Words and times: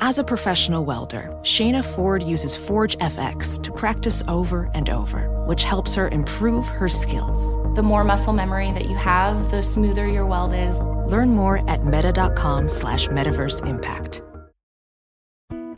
As 0.00 0.18
a 0.18 0.24
professional 0.24 0.84
welder, 0.84 1.34
Shayna 1.40 1.82
Ford 1.82 2.22
uses 2.22 2.54
Forge 2.54 2.98
FX 2.98 3.62
to 3.62 3.72
practice 3.72 4.22
over 4.28 4.70
and 4.74 4.90
over, 4.90 5.30
which 5.46 5.64
helps 5.64 5.94
her 5.94 6.08
improve 6.08 6.66
her 6.66 6.86
skills. 6.86 7.56
The 7.76 7.82
more 7.82 8.04
muscle 8.04 8.34
memory 8.34 8.70
that 8.72 8.90
you 8.90 8.96
have, 8.96 9.50
the 9.50 9.62
smoother 9.62 10.06
your 10.06 10.26
weld 10.26 10.52
is. 10.52 10.78
Learn 11.10 11.30
more 11.30 11.68
at 11.68 11.86
meta.com 11.86 12.68
slash 12.68 13.08
metaverse 13.08 13.66
impact. 13.66 14.20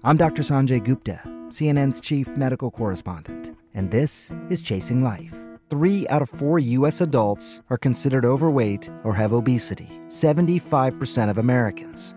I'm 0.02 0.16
Dr. 0.16 0.42
Sanjay 0.42 0.84
Gupta, 0.84 1.20
CNN's 1.50 2.00
chief 2.00 2.27
medical 2.36 2.72
correspondent, 2.72 3.55
and 3.74 3.92
this 3.92 4.34
is 4.50 4.62
Chasing 4.62 5.05
Life. 5.05 5.36
Three 5.70 6.08
out 6.08 6.22
of 6.22 6.30
four 6.30 6.58
U.S. 6.58 7.00
adults 7.00 7.61
are 7.70 7.78
considered 7.78 8.24
overweight 8.24 8.91
or 9.05 9.14
have 9.14 9.33
obesity, 9.33 10.00
75% 10.08 11.30
of 11.30 11.39
Americans. 11.39 12.16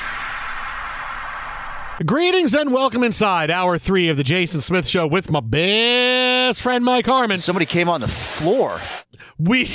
Greetings 2.05 2.55
and 2.55 2.73
welcome 2.73 3.03
inside 3.03 3.51
hour 3.51 3.77
three 3.77 4.09
of 4.09 4.17
the 4.17 4.23
Jason 4.23 4.59
Smith 4.59 4.87
Show 4.87 5.05
with 5.05 5.29
my 5.29 5.39
best 5.39 6.61
friend 6.63 6.83
Mike 6.83 7.05
Harmon. 7.05 7.37
Somebody 7.37 7.67
came 7.67 7.87
on 7.89 8.01
the 8.01 8.07
floor. 8.07 8.81
We 9.37 9.69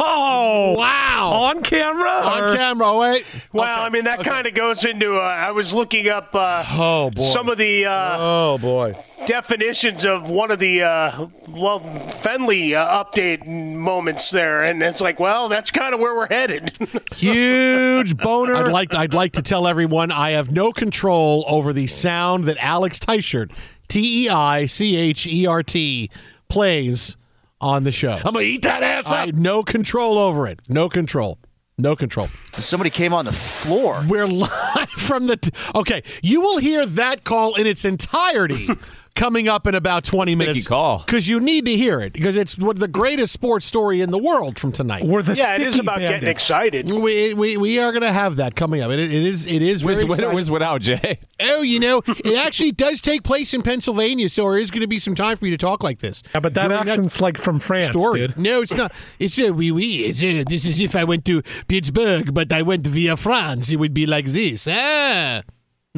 Oh, 0.00 0.74
wow 0.78 1.30
on 1.32 1.62
camera? 1.62 2.10
on 2.10 2.42
or- 2.44 2.56
camera. 2.56 2.96
Wait, 2.96 3.24
Well, 3.52 3.62
Okay. 3.64 3.82
I 3.86 3.88
mean, 3.90 4.04
that 4.04 4.24
kind 4.24 4.46
of 4.48 4.54
goes 4.54 4.84
into. 4.84 5.16
Uh, 5.16 5.20
I 5.20 5.52
was 5.52 5.72
looking 5.74 6.08
up 6.08 6.34
uh, 6.34 6.64
Oh 6.70 7.10
boy. 7.10 7.22
some 7.22 7.48
of 7.48 7.56
the 7.58 7.86
uh, 7.86 8.16
oh 8.18 8.58
boy. 8.58 8.94
definitions 9.26 10.04
of 10.04 10.30
one 10.30 10.50
of 10.50 10.58
the 10.58 10.82
uh, 10.82 11.26
well 11.50 11.78
Fenley 11.80 12.74
uh, 12.74 13.04
update 13.04 13.46
moments 13.46 14.30
there, 14.30 14.64
and 14.64 14.82
it's 14.82 15.00
like, 15.00 15.20
well, 15.20 15.48
that's 15.48 15.70
kind 15.70 15.94
of 15.94 16.00
where 16.00 16.14
we're 16.16 16.28
headed. 16.28 16.76
Huge 17.14 18.16
boner. 18.16 18.56
I'd 18.56 18.72
like 18.72 18.94
I'd 18.94 19.14
like 19.14 19.32
to 19.32 19.42
tell 19.42 19.68
everyone 19.68 20.10
I 20.10 20.30
have 20.32 20.50
no 20.50 20.72
control 20.72 21.27
over 21.48 21.72
the 21.72 21.86
sound 21.86 22.44
that 22.44 22.56
Alex 22.58 22.98
Teichert, 22.98 23.56
T 23.88 24.24
E 24.26 24.28
I 24.28 24.64
C 24.66 24.96
H 24.96 25.26
E 25.26 25.46
R 25.46 25.62
T, 25.62 26.10
plays 26.48 27.16
on 27.60 27.84
the 27.84 27.92
show. 27.92 28.12
I'm 28.12 28.34
gonna 28.34 28.40
eat 28.40 28.62
that 28.62 28.82
ass 28.82 29.10
I 29.10 29.26
have 29.26 29.34
no 29.34 29.62
control 29.62 30.18
over 30.18 30.46
it. 30.46 30.60
No 30.68 30.88
control. 30.88 31.38
No 31.80 31.94
control. 31.94 32.28
Somebody 32.58 32.90
came 32.90 33.14
on 33.14 33.24
the 33.24 33.32
floor. 33.32 34.04
We're 34.08 34.26
live 34.26 34.90
from 34.90 35.26
the. 35.28 35.36
T- 35.36 35.50
okay, 35.76 36.02
you 36.22 36.40
will 36.40 36.58
hear 36.58 36.84
that 36.84 37.24
call 37.24 37.54
in 37.54 37.66
its 37.66 37.84
entirety 37.84 38.68
coming 39.14 39.48
up 39.48 39.66
in 39.66 39.74
about 39.74 40.04
20 40.04 40.34
minutes. 40.36 40.66
call. 40.66 40.98
Because 41.04 41.28
you 41.28 41.40
need 41.40 41.66
to 41.66 41.76
hear 41.76 42.00
it, 42.00 42.12
because 42.12 42.36
it's 42.36 42.56
what 42.58 42.78
the 42.78 42.88
greatest 42.88 43.32
sports 43.32 43.66
story 43.66 44.00
in 44.00 44.10
the 44.10 44.18
world 44.18 44.58
from 44.58 44.72
tonight. 44.72 45.04
We're 45.04 45.22
the 45.22 45.34
yeah, 45.34 45.54
it 45.54 45.62
is 45.62 45.78
about 45.78 45.98
getting 45.98 46.28
excited. 46.28 46.90
We, 46.90 47.34
we, 47.34 47.56
we 47.56 47.78
are 47.80 47.90
going 47.92 48.02
to 48.02 48.12
have 48.12 48.36
that 48.36 48.54
coming 48.54 48.80
up. 48.82 48.90
It, 48.90 48.98
it 49.00 49.10
is 49.10 49.46
it 49.46 49.62
is 49.62 49.82
very 49.82 49.94
Where's, 49.94 50.04
exciting. 50.04 50.34
where's 50.34 50.50
without 50.50 50.80
Jay? 50.80 51.18
Oh, 51.40 51.62
you 51.62 51.80
know, 51.80 51.98
it 52.06 52.46
actually 52.46 52.72
does 52.72 53.00
take 53.00 53.22
place 53.22 53.54
in 53.54 53.62
Pennsylvania, 53.62 54.28
so 54.28 54.44
there 54.44 54.58
is 54.58 54.70
going 54.70 54.82
to 54.82 54.88
be 54.88 54.98
some 54.98 55.14
time 55.14 55.36
for 55.36 55.46
you 55.46 55.56
to 55.56 55.58
talk 55.58 55.82
like 55.82 55.98
this. 55.98 56.22
Yeah, 56.34 56.40
but 56.40 56.54
that 56.54 56.68
During 56.68 56.88
accent's 56.88 57.20
like 57.20 57.38
from 57.38 57.58
France, 57.58 57.86
story. 57.86 58.26
dude. 58.26 58.38
No, 58.38 58.62
it's 58.62 58.74
not. 58.74 58.92
It's 59.18 59.38
a 59.38 59.50
oui, 59.50 59.70
oui. 59.70 60.04
It's 60.06 60.22
a, 60.22 60.44
this 60.44 60.64
is 60.64 60.80
if 60.80 60.94
I 60.96 61.04
went 61.04 61.24
to 61.26 61.42
Pittsburgh, 61.68 62.32
but 62.34 62.52
I 62.52 62.62
went 62.62 62.86
via 62.86 63.16
France. 63.16 63.70
It 63.72 63.76
would 63.76 63.94
be 63.94 64.06
like 64.06 64.26
this. 64.26 64.68
Ah. 64.70 65.42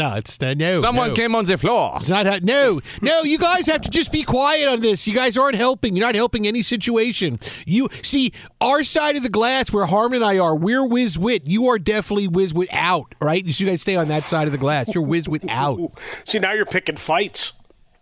No, 0.00 0.14
it's 0.14 0.42
uh, 0.42 0.54
no. 0.54 0.80
Someone 0.80 1.08
no. 1.08 1.14
came 1.14 1.34
on 1.34 1.44
the 1.44 1.58
floor. 1.58 1.92
It's 1.96 2.08
not. 2.08 2.24
How, 2.24 2.38
no, 2.42 2.80
no. 3.02 3.22
You 3.22 3.36
guys 3.36 3.66
have 3.66 3.82
to 3.82 3.90
just 3.90 4.10
be 4.10 4.22
quiet 4.22 4.66
on 4.66 4.80
this. 4.80 5.06
You 5.06 5.14
guys 5.14 5.36
aren't 5.36 5.56
helping. 5.56 5.94
You're 5.94 6.06
not 6.06 6.14
helping 6.14 6.46
any 6.46 6.62
situation. 6.62 7.38
You 7.66 7.88
see 8.02 8.32
our 8.62 8.82
side 8.82 9.16
of 9.16 9.22
the 9.22 9.28
glass 9.28 9.70
where 9.74 9.84
Harmon 9.84 10.16
and 10.16 10.24
I 10.24 10.38
are. 10.38 10.56
We're 10.56 10.86
whiz 10.86 11.18
wit. 11.18 11.42
You 11.44 11.66
are 11.66 11.78
definitely 11.78 12.28
whiz 12.28 12.54
wit 12.54 12.70
out. 12.72 13.14
Right? 13.20 13.44
You 13.44 13.66
guys 13.66 13.82
stay 13.82 13.96
on 13.96 14.08
that 14.08 14.24
side 14.24 14.48
of 14.48 14.52
the 14.52 14.58
glass. 14.58 14.94
You're 14.94 15.04
whiz 15.04 15.28
wit 15.28 15.44
out. 15.50 15.78
See, 16.24 16.38
now 16.38 16.52
you're 16.54 16.64
picking 16.64 16.96
fights. 16.96 17.52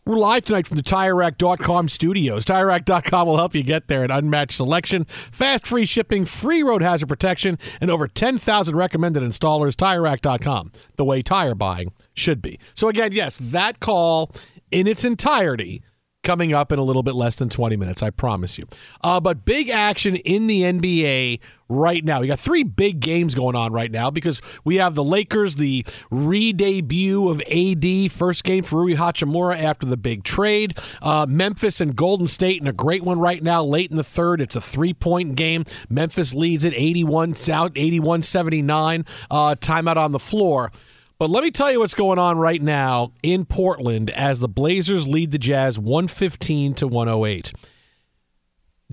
We're 0.09 0.17
live 0.17 0.45
tonight 0.45 0.67
from 0.67 0.79
the 0.79 0.83
TireRack.com 0.83 1.89
studios. 1.91 2.47
TireRack.com 2.47 3.29
will 3.29 3.37
help 3.37 3.55
you 3.55 3.63
get 3.63 3.89
there. 3.89 4.03
An 4.05 4.11
unmatched 4.11 4.55
selection, 4.55 5.05
fast 5.05 5.67
free 5.67 5.85
shipping, 5.85 6.25
free 6.25 6.63
road 6.63 6.81
hazard 6.81 7.11
protection, 7.11 7.59
and 7.79 7.91
over 7.91 8.09
10,000 8.09 8.75
recommended 8.75 9.23
installers. 9.23 9.75
TireRack.com, 9.75 10.73
the 10.97 11.05
way 11.05 11.21
tire 11.21 11.55
buying 11.55 11.93
should 12.15 12.41
be. 12.41 12.59
So, 12.73 12.89
again, 12.89 13.13
yes, 13.13 13.37
that 13.37 13.81
call 13.81 14.33
in 14.71 14.87
its 14.87 15.05
entirety 15.05 15.83
coming 16.23 16.53
up 16.53 16.73
in 16.73 16.79
a 16.79 16.83
little 16.83 17.03
bit 17.03 17.15
less 17.15 17.37
than 17.37 17.49
20 17.49 17.77
minutes, 17.77 18.03
I 18.03 18.11
promise 18.11 18.59
you. 18.59 18.67
Uh, 19.03 19.21
but 19.21 19.45
big 19.45 19.71
action 19.71 20.17
in 20.17 20.47
the 20.47 20.63
NBA 20.63 21.41
right 21.69 22.05
now. 22.05 22.21
We 22.21 22.27
got 22.27 22.39
three 22.39 22.65
big 22.65 23.01
games 23.01 23.35
going 23.35 23.55
on 23.57 23.73
right 23.73 23.91
now 23.91 24.11
because 24.11 24.41
we 24.65 24.77
have 24.77 24.95
the 24.95 25.05
Lakers, 25.05 25.57
the 25.57 25.85
re-debut 26.11 27.29
of 27.29 27.43
AD, 27.43 28.11
first 28.11 28.45
game 28.45 28.65
for 28.65 28.81
Rui 28.81 28.95
Hachimura 28.95 29.59
after 29.59 29.87
the 29.87 29.97
big 29.97 30.25
trade. 30.25 30.73
Uh, 31.03 31.27
Memphis 31.29 31.81
and 31.81 31.95
Golden 31.95 32.27
State 32.27 32.61
in 32.61 32.67
a 32.67 32.73
great 32.73 33.03
one 33.03 33.19
right 33.19 33.43
now, 33.43 33.63
late 33.63 33.91
in 33.91 33.97
the 33.97 34.05
third. 34.05 34.41
It's 34.41 34.57
a 34.57 34.61
three-point 34.61 35.37
game. 35.37 35.65
Memphis 35.89 36.35
leads 36.35 36.65
at 36.65 36.73
81 36.75 37.31
out 37.51 37.75
81-79. 37.75 39.07
Uh, 39.31 39.55
timeout 39.55 39.97
on 39.97 40.13
the 40.13 40.19
floor. 40.19 40.73
But 41.19 41.31
let 41.31 41.43
me 41.43 41.51
tell 41.51 41.73
you 41.73 41.81
what's 41.81 41.95
going 41.95 42.21
on 42.21 42.39
right 42.39 42.63
now 42.63 43.11
in 43.25 43.45
Portland 43.45 44.09
as 44.11 44.39
the 44.39 44.47
Blazers 44.47 45.09
lead 45.09 45.33
the 45.33 45.39
Jazz 45.39 45.77
115 45.77 46.75
to 46.75 46.87
108. 46.87 47.53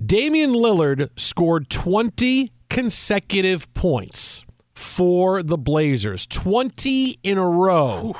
Damian 0.04 0.50
Lillard 0.50 1.08
scored 1.16 1.70
20 1.70 2.50
consecutive 2.68 3.72
points 3.74 4.44
for 4.74 5.40
the 5.44 5.56
Blazers, 5.56 6.26
20 6.26 7.20
in 7.22 7.38
a 7.38 7.48
row. 7.48 8.16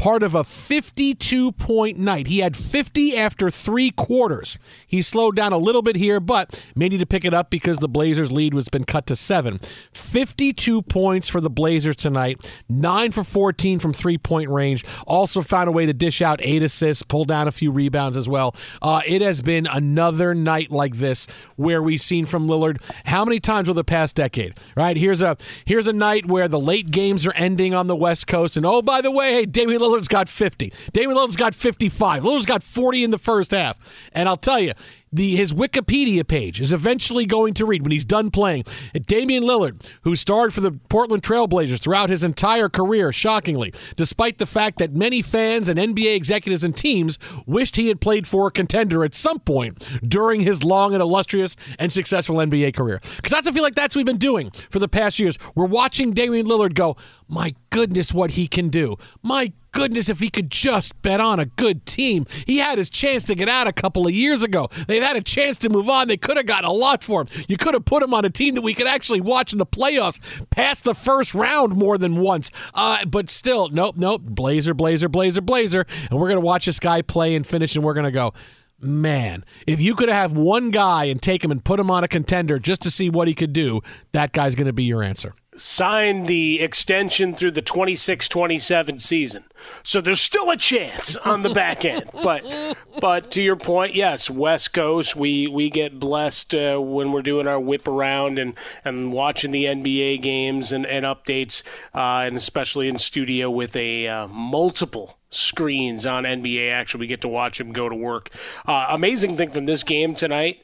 Part 0.00 0.22
of 0.22 0.34
a 0.34 0.44
52 0.44 1.52
point 1.52 1.98
night. 1.98 2.26
He 2.26 2.38
had 2.38 2.56
50 2.56 3.18
after 3.18 3.50
three 3.50 3.90
quarters. 3.90 4.58
He 4.86 5.02
slowed 5.02 5.36
down 5.36 5.52
a 5.52 5.58
little 5.58 5.82
bit 5.82 5.94
here, 5.94 6.20
but 6.20 6.64
may 6.74 6.88
need 6.88 7.00
to 7.00 7.06
pick 7.06 7.26
it 7.26 7.34
up 7.34 7.50
because 7.50 7.80
the 7.80 7.88
Blazers' 7.88 8.32
lead 8.32 8.54
was 8.54 8.70
been 8.70 8.84
cut 8.84 9.04
to 9.08 9.14
seven. 9.14 9.58
52 9.92 10.80
points 10.80 11.28
for 11.28 11.42
the 11.42 11.50
Blazers 11.50 11.96
tonight, 11.96 12.58
nine 12.66 13.12
for 13.12 13.22
14 13.22 13.78
from 13.78 13.92
three 13.92 14.16
point 14.16 14.48
range. 14.48 14.86
Also 15.06 15.42
found 15.42 15.68
a 15.68 15.72
way 15.72 15.84
to 15.84 15.92
dish 15.92 16.22
out 16.22 16.40
eight 16.42 16.62
assists, 16.62 17.02
pull 17.02 17.26
down 17.26 17.46
a 17.46 17.52
few 17.52 17.70
rebounds 17.70 18.16
as 18.16 18.26
well. 18.26 18.56
Uh, 18.80 19.02
it 19.06 19.20
has 19.20 19.42
been 19.42 19.66
another 19.66 20.34
night 20.34 20.70
like 20.70 20.96
this 20.96 21.26
where 21.56 21.82
we've 21.82 22.00
seen 22.00 22.24
from 22.24 22.48
Lillard 22.48 22.82
how 23.04 23.22
many 23.22 23.38
times 23.38 23.68
over 23.68 23.74
the 23.74 23.84
past 23.84 24.16
decade, 24.16 24.54
right? 24.74 24.96
Here's 24.96 25.20
a 25.20 25.36
here's 25.66 25.86
a 25.86 25.92
night 25.92 26.24
where 26.24 26.48
the 26.48 26.58
late 26.58 26.90
games 26.90 27.26
are 27.26 27.34
ending 27.34 27.74
on 27.74 27.86
the 27.86 27.96
West 27.96 28.26
Coast, 28.26 28.56
and 28.56 28.64
oh 28.64 28.80
by 28.80 29.02
the 29.02 29.10
way, 29.10 29.34
hey, 29.34 29.44
Damian 29.44 29.89
Lillard's 29.90 30.08
got 30.08 30.28
50. 30.28 30.72
Damian 30.92 31.16
Lillard's 31.16 31.36
got 31.36 31.54
55. 31.54 32.22
Lillard's 32.22 32.46
got 32.46 32.62
40 32.62 33.04
in 33.04 33.10
the 33.10 33.18
first 33.18 33.50
half, 33.50 34.08
and 34.12 34.28
I'll 34.28 34.36
tell 34.36 34.60
you 34.60 34.72
the 35.12 35.36
his 35.36 35.52
Wikipedia 35.52 36.26
page 36.26 36.60
is 36.60 36.72
eventually 36.72 37.26
going 37.26 37.54
to 37.54 37.66
read 37.66 37.82
when 37.82 37.90
he's 37.90 38.04
done 38.04 38.30
playing. 38.30 38.64
Damian 39.06 39.42
Lillard, 39.42 39.84
who 40.02 40.14
starred 40.14 40.54
for 40.54 40.60
the 40.60 40.72
Portland 40.88 41.22
Trailblazers 41.22 41.82
throughout 41.82 42.10
his 42.10 42.22
entire 42.22 42.68
career, 42.68 43.12
shockingly, 43.12 43.72
despite 43.96 44.38
the 44.38 44.46
fact 44.46 44.78
that 44.78 44.94
many 44.94 45.22
fans 45.22 45.68
and 45.68 45.78
NBA 45.78 46.14
executives 46.14 46.64
and 46.64 46.76
teams 46.76 47.18
wished 47.46 47.76
he 47.76 47.88
had 47.88 48.00
played 48.00 48.26
for 48.26 48.48
a 48.48 48.50
contender 48.50 49.04
at 49.04 49.14
some 49.14 49.40
point 49.40 49.78
during 50.06 50.40
his 50.40 50.62
long 50.62 50.92
and 50.92 51.02
illustrious 51.02 51.56
and 51.78 51.92
successful 51.92 52.36
NBA 52.36 52.74
career. 52.74 53.00
Because 53.16 53.32
I 53.32 53.42
feel 53.50 53.62
like 53.62 53.74
that's 53.74 53.96
what 53.96 54.00
we've 54.00 54.06
been 54.06 54.16
doing 54.16 54.50
for 54.70 54.78
the 54.78 54.88
past 54.88 55.18
years. 55.18 55.38
We're 55.54 55.66
watching 55.66 56.12
Damian 56.12 56.46
Lillard 56.46 56.74
go, 56.74 56.96
my 57.28 57.52
goodness, 57.70 58.14
what 58.14 58.32
he 58.32 58.46
can 58.46 58.68
do. 58.68 58.96
My 59.22 59.52
goodness, 59.72 60.08
if 60.08 60.20
he 60.20 60.30
could 60.30 60.50
just 60.50 61.00
bet 61.02 61.20
on 61.20 61.40
a 61.40 61.46
good 61.46 61.86
team. 61.86 62.26
He 62.46 62.58
had 62.58 62.78
his 62.78 62.90
chance 62.90 63.24
to 63.24 63.34
get 63.34 63.48
out 63.48 63.66
a 63.66 63.72
couple 63.72 64.06
of 64.06 64.12
years 64.12 64.42
ago. 64.42 64.68
They've 64.86 65.02
had 65.02 65.16
a 65.16 65.22
chance 65.22 65.58
to 65.58 65.70
move 65.70 65.88
on. 65.88 66.08
They 66.08 66.16
could 66.16 66.36
have 66.36 66.46
gotten 66.46 66.68
a 66.68 66.72
lot 66.72 67.02
for 67.02 67.22
him. 67.22 67.28
You 67.48 67.56
could 67.56 67.74
have 67.74 67.84
put 67.84 68.02
him 68.02 68.14
on 68.14 68.24
a 68.24 68.30
team 68.30 68.54
that 68.54 68.62
we 68.62 68.74
could 68.74 68.86
actually 68.86 69.20
watch 69.20 69.52
in 69.52 69.58
the 69.58 69.66
playoffs 69.66 70.48
past 70.50 70.84
the 70.84 70.94
first 70.94 71.34
round 71.34 71.74
more 71.76 71.98
than 71.98 72.20
once. 72.20 72.50
Uh, 72.74 73.04
but 73.06 73.30
still, 73.30 73.68
nope, 73.68 73.96
nope. 73.96 74.22
Blazer, 74.22 74.74
Blazer, 74.74 75.08
Blazer, 75.08 75.40
Blazer. 75.40 75.86
And 76.10 76.18
we're 76.18 76.28
going 76.28 76.40
to 76.40 76.46
watch 76.46 76.66
this 76.66 76.80
guy 76.80 77.02
play 77.02 77.34
and 77.34 77.46
finish, 77.46 77.76
and 77.76 77.84
we're 77.84 77.94
going 77.94 78.04
to 78.04 78.10
go, 78.10 78.32
man, 78.80 79.44
if 79.66 79.80
you 79.80 79.94
could 79.94 80.08
have 80.08 80.32
one 80.32 80.70
guy 80.70 81.04
and 81.04 81.20
take 81.20 81.44
him 81.44 81.50
and 81.50 81.64
put 81.64 81.78
him 81.78 81.90
on 81.90 82.04
a 82.04 82.08
contender 82.08 82.58
just 82.58 82.82
to 82.82 82.90
see 82.90 83.10
what 83.10 83.28
he 83.28 83.34
could 83.34 83.52
do, 83.52 83.80
that 84.12 84.32
guy's 84.32 84.54
going 84.54 84.66
to 84.66 84.72
be 84.72 84.84
your 84.84 85.02
answer 85.02 85.32
signed 85.60 86.26
the 86.26 86.60
extension 86.60 87.34
through 87.34 87.50
the 87.50 87.62
26-27 87.62 89.00
season. 89.00 89.44
So 89.82 90.00
there's 90.00 90.20
still 90.20 90.50
a 90.50 90.56
chance 90.56 91.16
on 91.16 91.42
the 91.42 91.50
back 91.50 91.84
end. 91.84 92.04
But 92.22 92.76
but 93.00 93.30
to 93.32 93.42
your 93.42 93.56
point, 93.56 93.94
yes, 93.94 94.28
West 94.28 94.72
Coast, 94.72 95.16
we 95.16 95.46
we 95.46 95.70
get 95.70 95.98
blessed 95.98 96.54
uh, 96.54 96.78
when 96.78 97.12
we're 97.12 97.22
doing 97.22 97.46
our 97.46 97.58
whip 97.58 97.88
around 97.88 98.38
and, 98.38 98.54
and 98.84 99.12
watching 99.12 99.52
the 99.52 99.64
NBA 99.64 100.20
games 100.20 100.70
and, 100.70 100.84
and 100.84 101.04
updates, 101.04 101.62
uh, 101.94 102.26
and 102.26 102.36
especially 102.36 102.88
in 102.88 102.98
studio 102.98 103.50
with 103.50 103.74
a 103.74 104.06
uh, 104.06 104.28
multiple 104.28 105.18
screens 105.30 106.04
on 106.04 106.24
NBA 106.24 106.70
action. 106.70 107.00
We 107.00 107.06
get 107.06 107.22
to 107.22 107.28
watch 107.28 107.58
them 107.58 107.72
go 107.72 107.88
to 107.88 107.96
work. 107.96 108.28
Uh, 108.66 108.86
amazing 108.90 109.36
thing 109.36 109.50
from 109.50 109.66
this 109.66 109.82
game 109.82 110.14
tonight, 110.14 110.62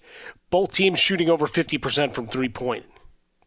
both 0.51 0.73
teams 0.73 0.99
shooting 0.99 1.31
over 1.31 1.47
50% 1.47 2.13
from 2.13 2.27
three 2.27 2.51
point 2.51 2.85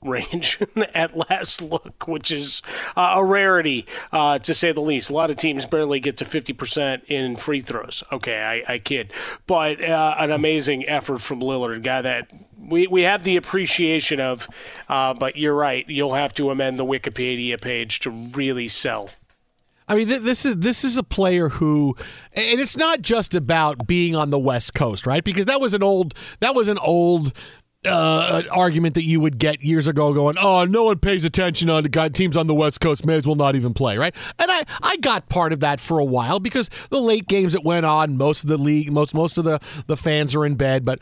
range 0.01 0.59
at 0.93 1.17
last 1.17 1.61
look, 1.61 2.07
which 2.07 2.31
is 2.31 2.61
uh, 2.95 3.13
a 3.15 3.23
rarity 3.23 3.85
uh, 4.11 4.39
to 4.39 4.53
say 4.53 4.71
the 4.71 4.81
least. 4.81 5.09
A 5.09 5.13
lot 5.13 5.29
of 5.29 5.37
teams 5.37 5.65
barely 5.65 5.99
get 5.99 6.17
to 6.17 6.25
50% 6.25 7.03
in 7.05 7.35
free 7.35 7.61
throws. 7.61 8.03
Okay, 8.11 8.41
I, 8.41 8.73
I 8.73 8.79
kid. 8.79 9.11
But 9.47 9.83
uh, 9.83 10.15
an 10.17 10.31
amazing 10.31 10.87
effort 10.87 11.19
from 11.19 11.41
Lillard, 11.41 11.83
guy 11.83 12.01
that 12.01 12.31
we, 12.57 12.87
we 12.87 13.01
have 13.03 13.23
the 13.23 13.35
appreciation 13.35 14.19
of, 14.19 14.47
uh, 14.87 15.13
but 15.13 15.35
you're 15.35 15.55
right. 15.55 15.85
You'll 15.87 16.13
have 16.13 16.33
to 16.35 16.49
amend 16.49 16.79
the 16.79 16.85
Wikipedia 16.85 17.59
page 17.59 17.99
to 18.01 18.09
really 18.09 18.67
sell. 18.67 19.09
I 19.89 19.95
mean, 19.95 20.07
this 20.07 20.45
is 20.45 20.57
this 20.57 20.83
is 20.83 20.97
a 20.97 21.03
player 21.03 21.49
who, 21.49 21.95
and 22.33 22.59
it's 22.59 22.77
not 22.77 23.01
just 23.01 23.33
about 23.33 23.87
being 23.87 24.15
on 24.15 24.29
the 24.29 24.37
West 24.37 24.75
Coast, 24.75 25.07
right? 25.07 25.23
Because 25.23 25.47
that 25.47 25.59
was 25.59 25.73
an 25.73 25.81
old 25.81 26.13
that 26.41 26.53
was 26.53 26.67
an 26.67 26.77
old 26.77 27.33
uh, 27.85 28.43
argument 28.51 28.95
that 28.95 29.03
you 29.03 29.19
would 29.19 29.37
get 29.37 29.61
years 29.61 29.87
ago 29.87 30.13
going, 30.13 30.37
oh, 30.39 30.65
no 30.65 30.83
one 30.83 30.99
pays 30.99 31.23
attention 31.23 31.69
on 31.69 31.83
the 31.83 31.89
guy, 31.89 32.09
teams 32.09 32.35
on 32.35 32.47
the 32.47 32.53
West 32.53 32.81
Coast 32.81 33.05
may 33.05 33.15
as 33.15 33.25
well 33.25 33.35
not 33.35 33.55
even 33.55 33.73
play, 33.73 33.97
right? 33.97 34.15
And 34.37 34.51
I, 34.51 34.63
I 34.81 34.97
got 34.97 35.29
part 35.29 35.53
of 35.53 35.61
that 35.61 35.79
for 35.79 35.99
a 35.99 36.05
while 36.05 36.39
because 36.39 36.69
the 36.89 36.99
late 36.99 37.27
games 37.27 37.53
that 37.53 37.63
went 37.63 37.85
on, 37.85 38.17
most 38.17 38.43
of 38.43 38.49
the 38.49 38.57
league, 38.57 38.91
most 38.91 39.13
most 39.13 39.37
of 39.37 39.45
the, 39.45 39.59
the 39.87 39.95
fans 39.95 40.35
are 40.35 40.45
in 40.45 40.55
bed, 40.55 40.83
but 40.83 40.99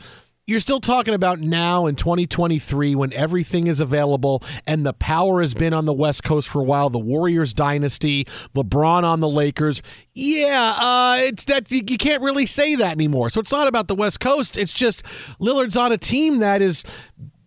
you're 0.48 0.60
still 0.60 0.80
talking 0.80 1.12
about 1.12 1.40
now 1.40 1.84
in 1.84 1.94
2023 1.94 2.94
when 2.94 3.12
everything 3.12 3.66
is 3.66 3.80
available 3.80 4.42
and 4.66 4.84
the 4.84 4.94
power 4.94 5.42
has 5.42 5.52
been 5.52 5.74
on 5.74 5.84
the 5.84 5.92
West 5.92 6.24
Coast 6.24 6.48
for 6.48 6.62
a 6.62 6.64
while. 6.64 6.88
The 6.88 6.98
Warriors 6.98 7.52
dynasty, 7.52 8.24
LeBron 8.54 9.04
on 9.04 9.20
the 9.20 9.28
Lakers. 9.28 9.82
Yeah, 10.14 10.74
uh, 10.80 11.16
it's 11.20 11.44
that 11.44 11.70
you 11.70 11.82
can't 11.84 12.22
really 12.22 12.46
say 12.46 12.76
that 12.76 12.92
anymore. 12.92 13.28
So 13.28 13.40
it's 13.40 13.52
not 13.52 13.68
about 13.68 13.88
the 13.88 13.94
West 13.94 14.20
Coast. 14.20 14.56
It's 14.56 14.72
just 14.72 15.04
Lillard's 15.38 15.76
on 15.76 15.92
a 15.92 15.98
team 15.98 16.38
that 16.38 16.62
is 16.62 16.82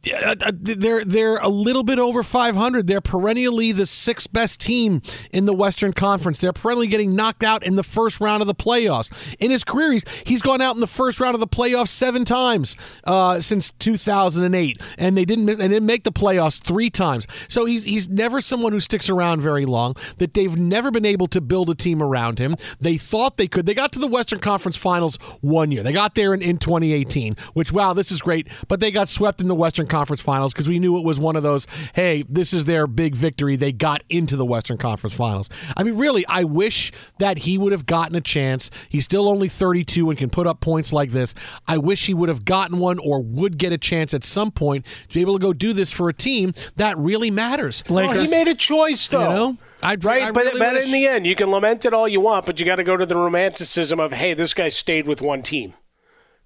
they're 0.04 1.06
they're 1.06 1.38
a 1.38 1.48
little 1.48 1.84
bit 1.84 2.00
over 2.00 2.24
500. 2.24 2.88
They're 2.88 3.02
perennially 3.02 3.72
the 3.72 3.86
sixth 3.86 4.32
best 4.34 4.60
team 4.60 5.02
in 5.32 5.46
the 5.46 5.54
Western 5.54 5.94
Conference. 5.94 6.40
They're 6.40 6.54
perennially 6.54 6.88
getting 6.88 7.16
knocked 7.16 7.44
out 7.44 7.64
in 7.64 7.76
the 7.76 7.84
first 7.84 8.20
round 8.20 8.42
of 8.42 8.48
the 8.48 8.56
playoffs. 8.56 9.36
In 9.40 9.52
his 9.52 9.64
career, 9.64 9.92
he's, 9.92 10.04
he's 10.26 10.42
gone 10.42 10.62
out 10.62 10.76
in 10.76 10.82
the 10.82 10.88
first 10.88 11.20
round 11.20 11.36
of 11.36 11.40
the 11.40 11.48
playoffs 11.48 11.90
seven 11.90 12.26
times 12.26 12.76
uh, 13.04 13.40
since 13.40 13.72
2008, 13.72 14.82
and 14.98 15.16
they 15.16 15.26
didn't 15.26 15.46
they 15.46 15.68
didn't 15.68 15.86
make 15.86 16.04
the 16.04 16.12
playoffs 16.12 16.62
three 16.62 16.90
times. 16.90 17.28
So 17.48 17.66
he's 17.66 17.84
he's 17.84 18.10
never 18.10 18.42
someone 18.42 18.72
who 18.72 18.80
sticks 18.80 19.10
around 19.10 19.42
very 19.42 19.66
long. 19.66 19.96
That 20.18 20.34
they've 20.34 20.58
never 20.58 20.90
been 20.90 21.06
able 21.06 21.28
to 21.28 21.42
build 21.42 21.70
a 21.70 21.76
team 21.76 22.02
around 22.02 22.40
him. 22.40 22.56
They 22.80 22.98
thought 22.98 23.38
they 23.38 23.48
could. 23.48 23.66
They 23.68 23.76
got 23.76 23.92
to 23.94 24.00
the 24.00 24.08
Western 24.08 24.40
Conference 24.40 24.78
Finals 24.78 25.18
one 25.42 25.72
year. 25.72 25.84
They 25.84 25.94
got 25.94 26.16
there 26.16 26.34
in, 26.34 26.42
in 26.42 26.58
2018, 26.58 27.36
which 27.54 27.72
wow, 27.72 27.94
this 27.94 28.12
is 28.12 28.22
great. 28.22 28.48
But 28.68 28.80
they 28.80 28.90
got 28.90 29.08
swept 29.08 29.42
in 29.42 29.48
the 29.48 29.56
Western 29.56 29.88
Conference 29.92 30.22
Finals 30.22 30.54
because 30.54 30.68
we 30.68 30.80
knew 30.80 30.98
it 30.98 31.06
was 31.06 31.20
one 31.20 31.36
of 31.36 31.44
those, 31.44 31.68
hey, 31.94 32.24
this 32.28 32.54
is 32.54 32.66
their 32.66 32.88
big 32.88 33.16
victory. 33.16 33.56
They 33.56 33.72
got 33.72 34.04
into 34.10 34.36
the 34.36 34.46
Western 34.46 34.78
Conference 34.78 35.14
Finals. 35.14 35.50
I 35.78 35.84
mean, 35.84 35.98
really, 35.98 36.26
I 36.28 36.46
wish 36.46 36.92
that 37.20 37.40
he 37.40 37.58
would 37.58 37.74
have 37.74 37.86
gotten 37.86 38.16
a 38.16 38.22
chance. 38.22 38.72
He's 38.90 39.04
still 39.04 39.28
only 39.28 39.50
32 39.50 40.10
and 40.10 40.18
can 40.18 40.30
put 40.30 40.48
up 40.48 40.62
points 40.62 40.92
like 40.94 41.12
this. 41.12 41.36
I 41.68 41.78
wish 41.78 42.08
he 42.08 42.14
would 42.14 42.30
have 42.30 42.46
gotten 42.46 42.80
one 42.80 42.98
or 43.00 43.22
would 43.22 43.58
get 43.58 43.72
a 43.72 43.78
chance 43.78 44.14
at 44.14 44.24
some 44.24 44.50
point 44.52 44.86
to 45.10 45.14
be 45.14 45.22
able 45.22 45.38
to 45.38 45.42
go 45.42 45.54
do 45.54 45.74
this 45.74 45.92
for 45.92 46.10
a 46.10 46.14
team 46.14 46.54
that 46.78 46.98
really 46.98 47.30
matters. 47.30 47.84
Well, 47.90 48.12
he 48.14 48.28
made 48.28 48.48
a 48.48 48.56
choice, 48.56 49.08
though. 49.08 49.30
You 49.30 49.36
know? 49.36 49.58
I, 49.84 49.96
right, 49.96 50.24
I 50.24 50.32
but, 50.32 50.46
really 50.46 50.60
but 50.60 50.74
wish. 50.74 50.86
in 50.86 50.92
the 50.92 51.08
end, 51.08 51.26
you 51.26 51.36
can 51.36 51.50
lament 51.50 51.86
it 51.86 51.94
all 51.94 52.08
you 52.08 52.22
want, 52.22 52.46
but 52.46 52.60
you 52.60 52.66
got 52.66 52.76
to 52.76 52.84
go 52.84 52.96
to 52.96 53.06
the 53.06 53.16
romanticism 53.16 54.00
of, 54.00 54.14
hey, 54.14 54.34
this 54.36 54.54
guy 54.54 54.70
stayed 54.70 55.08
with 55.08 55.22
one 55.22 55.42
team 55.42 55.74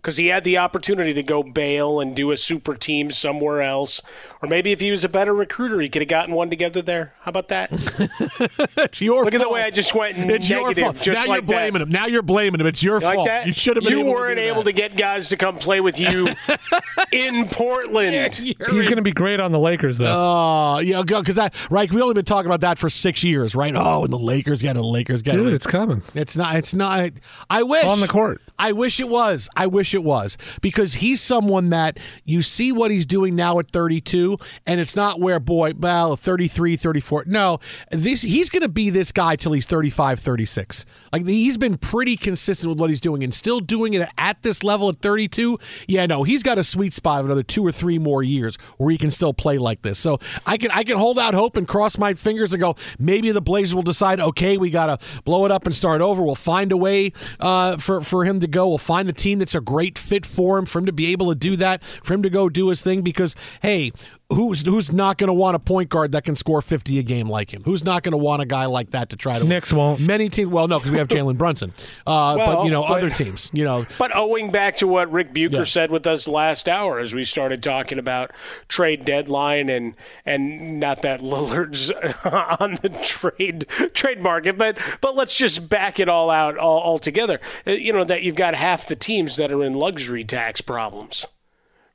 because 0.06 0.18
he 0.18 0.28
had 0.28 0.44
the 0.44 0.56
opportunity 0.56 1.16
to 1.16 1.24
go 1.24 1.42
bail 1.42 2.00
and 2.00 2.16
do 2.16 2.30
a 2.30 2.38
super 2.38 2.76
team 2.76 3.10
somewhere 3.10 3.64
else. 3.64 4.04
Or 4.40 4.48
maybe 4.48 4.72
if 4.72 4.80
he 4.80 4.92
was 4.92 5.04
a 5.04 5.10
better 5.10 5.34
recruiter, 5.34 5.82
he 5.82 5.90
could 5.90 6.04
have 6.04 6.10
gotten 6.10 6.36
one 6.36 6.52
together 6.52 6.84
there. 6.84 7.16
How 7.22 7.30
about 7.30 7.48
that? 7.48 7.70
it's 8.78 9.02
your 9.02 9.24
fault. 9.24 9.34
Look 9.34 9.34
fault. 9.34 9.42
at 9.42 9.42
the 9.42 9.50
way 9.50 9.64
I 9.64 9.72
just 9.72 9.96
went 9.96 10.16
It's 10.20 10.48
your 10.48 10.76
fault. 10.76 10.98
Just 10.98 11.08
now 11.08 11.26
like 11.26 11.38
you're 11.38 11.42
blaming 11.42 11.80
that. 11.80 11.82
him. 11.88 11.90
Now 11.90 12.06
you're 12.06 12.22
blaming 12.22 12.62
him. 12.62 12.68
It's 12.68 12.84
your 12.84 13.00
You 13.00 13.06
like 13.08 13.16
fault. 13.16 13.28
that? 13.30 13.48
You 13.48 13.54
should 13.54 13.78
have 13.78 13.84
been. 13.84 13.94
You 13.94 14.02
able 14.02 14.12
weren't 14.12 14.36
to 14.36 14.44
do 14.44 14.48
able 14.48 14.62
that. 14.62 14.70
to 14.70 14.74
get 14.74 14.96
guys 14.96 15.30
to 15.30 15.38
come 15.38 15.58
play 15.58 15.82
with 15.82 16.00
you 16.00 16.28
in 17.12 17.48
Portland. 17.48 18.36
He's 18.36 18.54
going 18.60 18.98
to 18.98 19.02
be 19.02 19.12
great 19.12 19.40
on 19.40 19.52
the 19.52 19.58
Lakers, 19.58 19.98
though. 19.98 20.06
Oh, 20.08 20.80
yeah, 20.82 21.02
because 21.02 21.34
that 21.38 21.56
right. 21.72 21.92
We 21.92 22.00
only 22.00 22.14
been 22.14 22.26
talking 22.26 22.46
about 22.46 22.62
that 22.62 22.78
for 22.78 22.92
six 22.92 23.24
years, 23.24 23.56
right? 23.56 23.74
Oh, 23.76 24.04
and 24.04 24.14
the 24.14 24.20
Lakers 24.20 24.62
got 24.62 24.76
the 24.76 24.84
Lakers 24.84 25.24
got 25.24 25.32
Dude, 25.32 25.52
it's 25.52 25.66
coming. 25.66 26.04
It's 26.14 26.38
not. 26.38 26.58
It's 26.58 26.76
not. 26.76 27.10
I 27.50 27.64
wish 27.64 27.86
On 27.86 28.00
the 28.02 28.08
court. 28.08 28.44
I 28.60 28.74
wish 28.74 29.00
it 29.00 29.10
was. 29.10 29.50
I 29.56 29.66
wish 29.66 29.95
it 29.96 30.04
was 30.04 30.38
because 30.62 30.96
he's 30.96 31.22
someone 31.22 31.70
that 31.70 32.00
you 32.24 32.42
see 32.42 32.72
what 32.72 32.92
he's 32.92 33.06
doing 33.06 33.36
now 33.36 33.60
at 33.60 33.72
32, 33.72 34.38
and 34.68 34.80
it's 34.80 34.96
not 34.96 35.20
where, 35.20 35.40
boy, 35.40 35.74
well, 35.78 36.16
33, 36.16 36.76
34. 36.76 37.26
No, 37.28 37.60
this 37.92 38.22
he's 38.22 38.50
going 38.50 38.62
to 38.62 38.70
be 38.70 38.90
this 38.90 39.12
guy 39.12 39.36
till 39.36 39.54
he's 39.54 39.66
35, 39.66 40.20
36. 40.20 40.86
Like 41.12 41.26
he's 41.26 41.58
been 41.58 41.78
pretty 41.78 42.16
consistent 42.16 42.70
with 42.70 42.80
what 42.80 42.90
he's 42.90 43.02
doing 43.02 43.24
and 43.24 43.34
still 43.34 43.60
doing 43.60 43.94
it 43.94 44.08
at 44.18 44.42
this 44.44 44.64
level 44.64 44.90
at 44.90 44.98
32. 44.98 45.58
Yeah, 45.88 46.06
no, 46.06 46.24
he's 46.24 46.44
got 46.44 46.58
a 46.58 46.64
sweet 46.64 46.94
spot 46.94 47.20
of 47.20 47.26
another 47.26 47.44
two 47.44 47.66
or 47.66 47.72
three 47.72 47.98
more 47.98 48.24
years 48.24 48.58
where 48.78 48.92
he 48.92 48.98
can 48.98 49.12
still 49.12 49.34
play 49.34 49.58
like 49.58 49.82
this. 49.82 50.00
So 50.00 50.20
I 50.46 50.58
can 50.58 50.72
I 50.72 50.84
can 50.84 50.98
hold 50.98 51.20
out 51.20 51.34
hope 51.34 51.58
and 51.58 51.68
cross 51.68 51.98
my 51.98 52.14
fingers 52.14 52.54
and 52.54 52.62
go, 52.62 52.76
maybe 53.00 53.32
the 53.32 53.42
Blazers 53.42 53.76
will 53.76 53.84
decide, 53.84 54.20
okay, 54.20 54.58
we 54.58 54.70
got 54.70 55.00
to 55.00 55.22
blow 55.24 55.46
it 55.46 55.52
up 55.52 55.66
and 55.66 55.76
start 55.76 56.02
over. 56.02 56.24
We'll 56.24 56.36
find 56.36 56.72
a 56.72 56.78
way 56.78 57.12
uh, 57.40 57.78
for, 57.78 58.02
for 58.02 58.26
him 58.26 58.40
to 58.40 58.48
go. 58.48 58.68
We'll 58.68 58.78
find 58.78 59.08
a 59.08 59.14
team 59.14 59.40
that's 59.40 59.56
a 59.56 59.62
great 59.62 59.85
fit 59.94 60.26
for 60.26 60.58
him, 60.58 60.66
for 60.66 60.80
him 60.80 60.86
to 60.86 60.94
be 60.94 61.12
able 61.12 61.30
to 61.30 61.36
do 61.36 61.56
that, 61.58 61.84
for 61.86 62.14
him 62.14 62.24
to 62.24 62.30
go 62.30 62.50
do 62.50 62.70
his 62.70 62.82
thing 62.82 63.02
because, 63.02 63.36
hey, 63.62 63.92
who's 64.30 64.66
who's 64.66 64.92
not 64.92 65.18
going 65.18 65.28
to 65.28 65.34
want 65.34 65.56
a 65.56 65.60
point 65.60 65.90
guard 65.90 66.12
that 66.14 66.24
can 66.26 66.36
score 66.36 66.62
50 66.62 67.00
a 67.00 67.04
game 67.04 67.28
like 67.30 67.54
him? 67.54 67.62
Who's 67.64 67.84
not 67.84 68.04
going 68.04 68.12
to 68.14 68.18
want 68.18 68.42
a 68.42 68.46
guy 68.46 68.66
like 68.66 68.92
that 68.92 69.10
to 69.10 69.16
try 69.16 69.38
to 69.40 69.46
Knicks 69.46 69.72
won't. 69.72 70.00
Many 70.06 70.30
teams 70.30 70.50
well 70.50 70.68
no 70.68 70.80
because 70.80 70.92
we 70.92 70.98
have 70.98 71.08
Jalen 71.16 71.38
Brunson. 71.38 71.72
Uh, 72.08 72.36
Well, 72.38 72.38
but 72.58 72.66
you 72.66 72.72
know 72.72 72.82
but- 72.82 72.98
other 72.98 73.10
teams, 73.10 73.52
you 73.54 73.64
know. 73.64 73.86
But 74.00 74.16
owing 74.16 74.52
back 74.52 74.78
to 74.78 74.88
what 74.88 75.12
Rick 75.12 75.34
Bucher 75.34 75.58
Yeah. 75.58 75.64
said 75.64 75.92
with 75.92 76.08
us 76.08 76.28
last 76.28 76.68
hour 76.68 77.00
as 77.00 77.14
we 77.14 77.24
started 77.24 77.62
talking 77.62 78.00
about 78.00 78.32
trade 78.68 79.06
deadline 79.06 79.70
and 79.70 79.96
and 80.26 80.80
not 80.80 81.02
that 81.04 81.22
Lillard's 81.22 81.92
on 82.62 82.80
the 82.82 82.90
trade 83.04 83.66
trade 83.94 84.20
market, 84.20 84.58
but 84.58 84.78
but 85.02 85.16
let's 85.16 85.38
just 85.38 85.70
back 85.70 86.00
it 86.00 86.10
all 86.10 86.30
out 86.30 86.58
all, 86.58 86.82
altogether. 86.82 87.40
Uh, 87.68 87.72
You 87.72 87.94
know 87.94 88.04
that 88.04 88.24
you've 88.24 88.36
got 88.36 88.56
half 88.56 88.88
the 88.88 88.96
teams 88.96 89.36
that 89.38 89.52
are 89.52 89.64
in 89.64 89.74
luxury 89.74 90.24
tax 90.24 90.62
problems. 90.62 91.26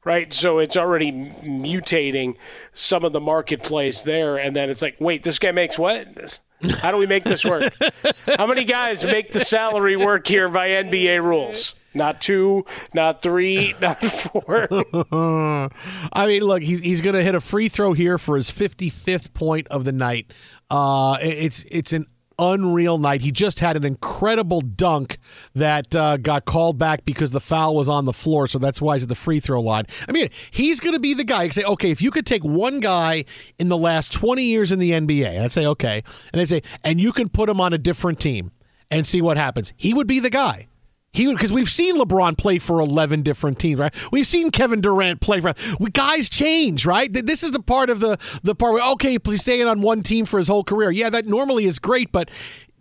Right, 0.03 0.33
so 0.33 0.61
it's 0.61 0.79
already 0.79 1.13
mutating 1.13 2.37
some 2.73 3.05
of 3.05 3.13
the 3.13 3.21
marketplace 3.21 4.01
there, 4.01 4.39
and 4.39 4.57
then 4.57 4.71
it's 4.71 4.81
like, 4.81 4.97
wait, 4.99 5.25
this 5.25 5.39
guy 5.39 5.53
makes 5.53 5.79
what? 5.79 6.41
How 6.79 6.91
do 6.91 6.97
we 6.97 7.07
make 7.07 7.25
this 7.25 7.45
work? 7.45 7.71
How 8.39 8.47
many 8.47 8.65
guys 8.65 9.05
make 9.05 9.33
the 9.33 9.41
salary 9.41 9.97
work 9.97 10.27
here 10.27 10.49
by 10.49 10.69
NBA 10.69 11.23
rules? 11.23 11.75
Not 11.93 12.21
two, 12.21 12.65
not 12.95 13.21
three, 13.21 13.75
not 13.81 13.99
four. 14.01 14.69
I 15.13 16.27
mean, 16.27 16.43
look, 16.43 16.63
he's, 16.63 16.81
he's 16.81 17.01
going 17.01 17.15
to 17.15 17.23
hit 17.23 17.35
a 17.35 17.41
free 17.41 17.69
throw 17.69 17.93
here 17.93 18.17
for 18.17 18.37
his 18.37 18.51
55th 18.51 19.35
point 19.35 19.67
of 19.69 19.85
the 19.85 19.93
night. 19.93 20.33
Uh, 20.71 21.19
it's 21.21 21.65
it's 21.65 21.93
an 21.93 22.07
unreal 22.41 22.99
night. 22.99 23.23
He 23.23 23.31
just 23.31 23.61
had 23.61 23.77
an 23.77 23.85
incredible 23.85 24.61
dunk 24.61 25.19
that 25.55 25.95
uh, 25.95 26.17
got 26.17 26.45
called 26.45 26.79
back 26.79 27.05
because 27.05 27.31
the 27.31 27.41
foul 27.41 27.75
was 27.77 27.89
on 27.89 28.07
the 28.07 28.13
floor, 28.13 28.47
so 28.47 28.59
that's 28.59 28.81
why 28.81 28.95
he's 28.95 29.05
at 29.05 29.09
the 29.09 29.15
free 29.15 29.39
throw 29.39 29.61
line. 29.61 29.85
I 30.09 30.13
mean, 30.13 30.29
he's 30.51 30.81
going 30.81 30.95
to 30.95 31.01
be 31.01 31.15
the 31.15 31.25
guy. 31.25 31.45
You 31.45 31.51
say, 31.51 31.65
okay, 31.65 31.91
if 31.91 32.01
you 32.01 32.11
could 32.11 32.27
take 32.27 32.45
one 32.45 32.81
guy 32.81 33.25
in 33.59 33.69
the 33.69 33.77
last 33.77 34.13
20 34.13 34.43
years 34.43 34.73
in 34.73 34.79
the 34.79 34.93
NBA, 34.93 35.27
and 35.27 35.45
I'd 35.45 35.53
say, 35.53 35.67
okay, 35.67 36.03
and 36.33 36.41
they'd 36.41 36.49
say, 36.49 36.63
and 36.83 37.01
you 37.01 37.13
can 37.13 37.29
put 37.29 37.49
him 37.49 37.61
on 37.61 37.73
a 37.73 37.79
different 37.79 38.19
team 38.19 38.51
and 38.91 39.07
see 39.07 39.23
what 39.23 39.37
happens, 39.37 39.73
he 39.77 39.95
would 39.95 40.07
be 40.07 40.21
the 40.21 40.31
guy. 40.31 40.67
He 41.13 41.27
would 41.27 41.37
because 41.37 41.53
we've 41.53 41.69
seen 41.69 41.97
LeBron 41.97 42.39
play 42.39 42.59
for 42.59 42.81
eleven 42.81 43.23
different 43.23 43.59
teams, 43.59 43.81
right? 43.81 43.95
We've 44.13 44.27
seen 44.27 44.51
Kevin 44.51 44.81
Durant 44.81 45.21
play 45.21 45.41
for. 45.41 45.53
We, 45.81 45.91
guys 45.91 46.31
change, 46.31 46.87
right? 46.87 47.13
This 47.13 47.43
is 47.43 47.51
the 47.51 47.61
part 47.61 47.91
of 47.91 48.01
the 48.01 48.17
the 48.45 48.55
part 48.55 48.75
where 48.75 48.93
okay, 48.93 49.19
please 49.19 49.41
staying 49.43 49.67
on 49.67 49.81
one 49.81 50.03
team 50.03 50.25
for 50.25 50.39
his 50.39 50.47
whole 50.47 50.63
career. 50.63 50.91
Yeah, 50.91 51.11
that 51.11 51.27
normally 51.27 51.65
is 51.65 51.81
great, 51.81 52.13
but 52.13 52.31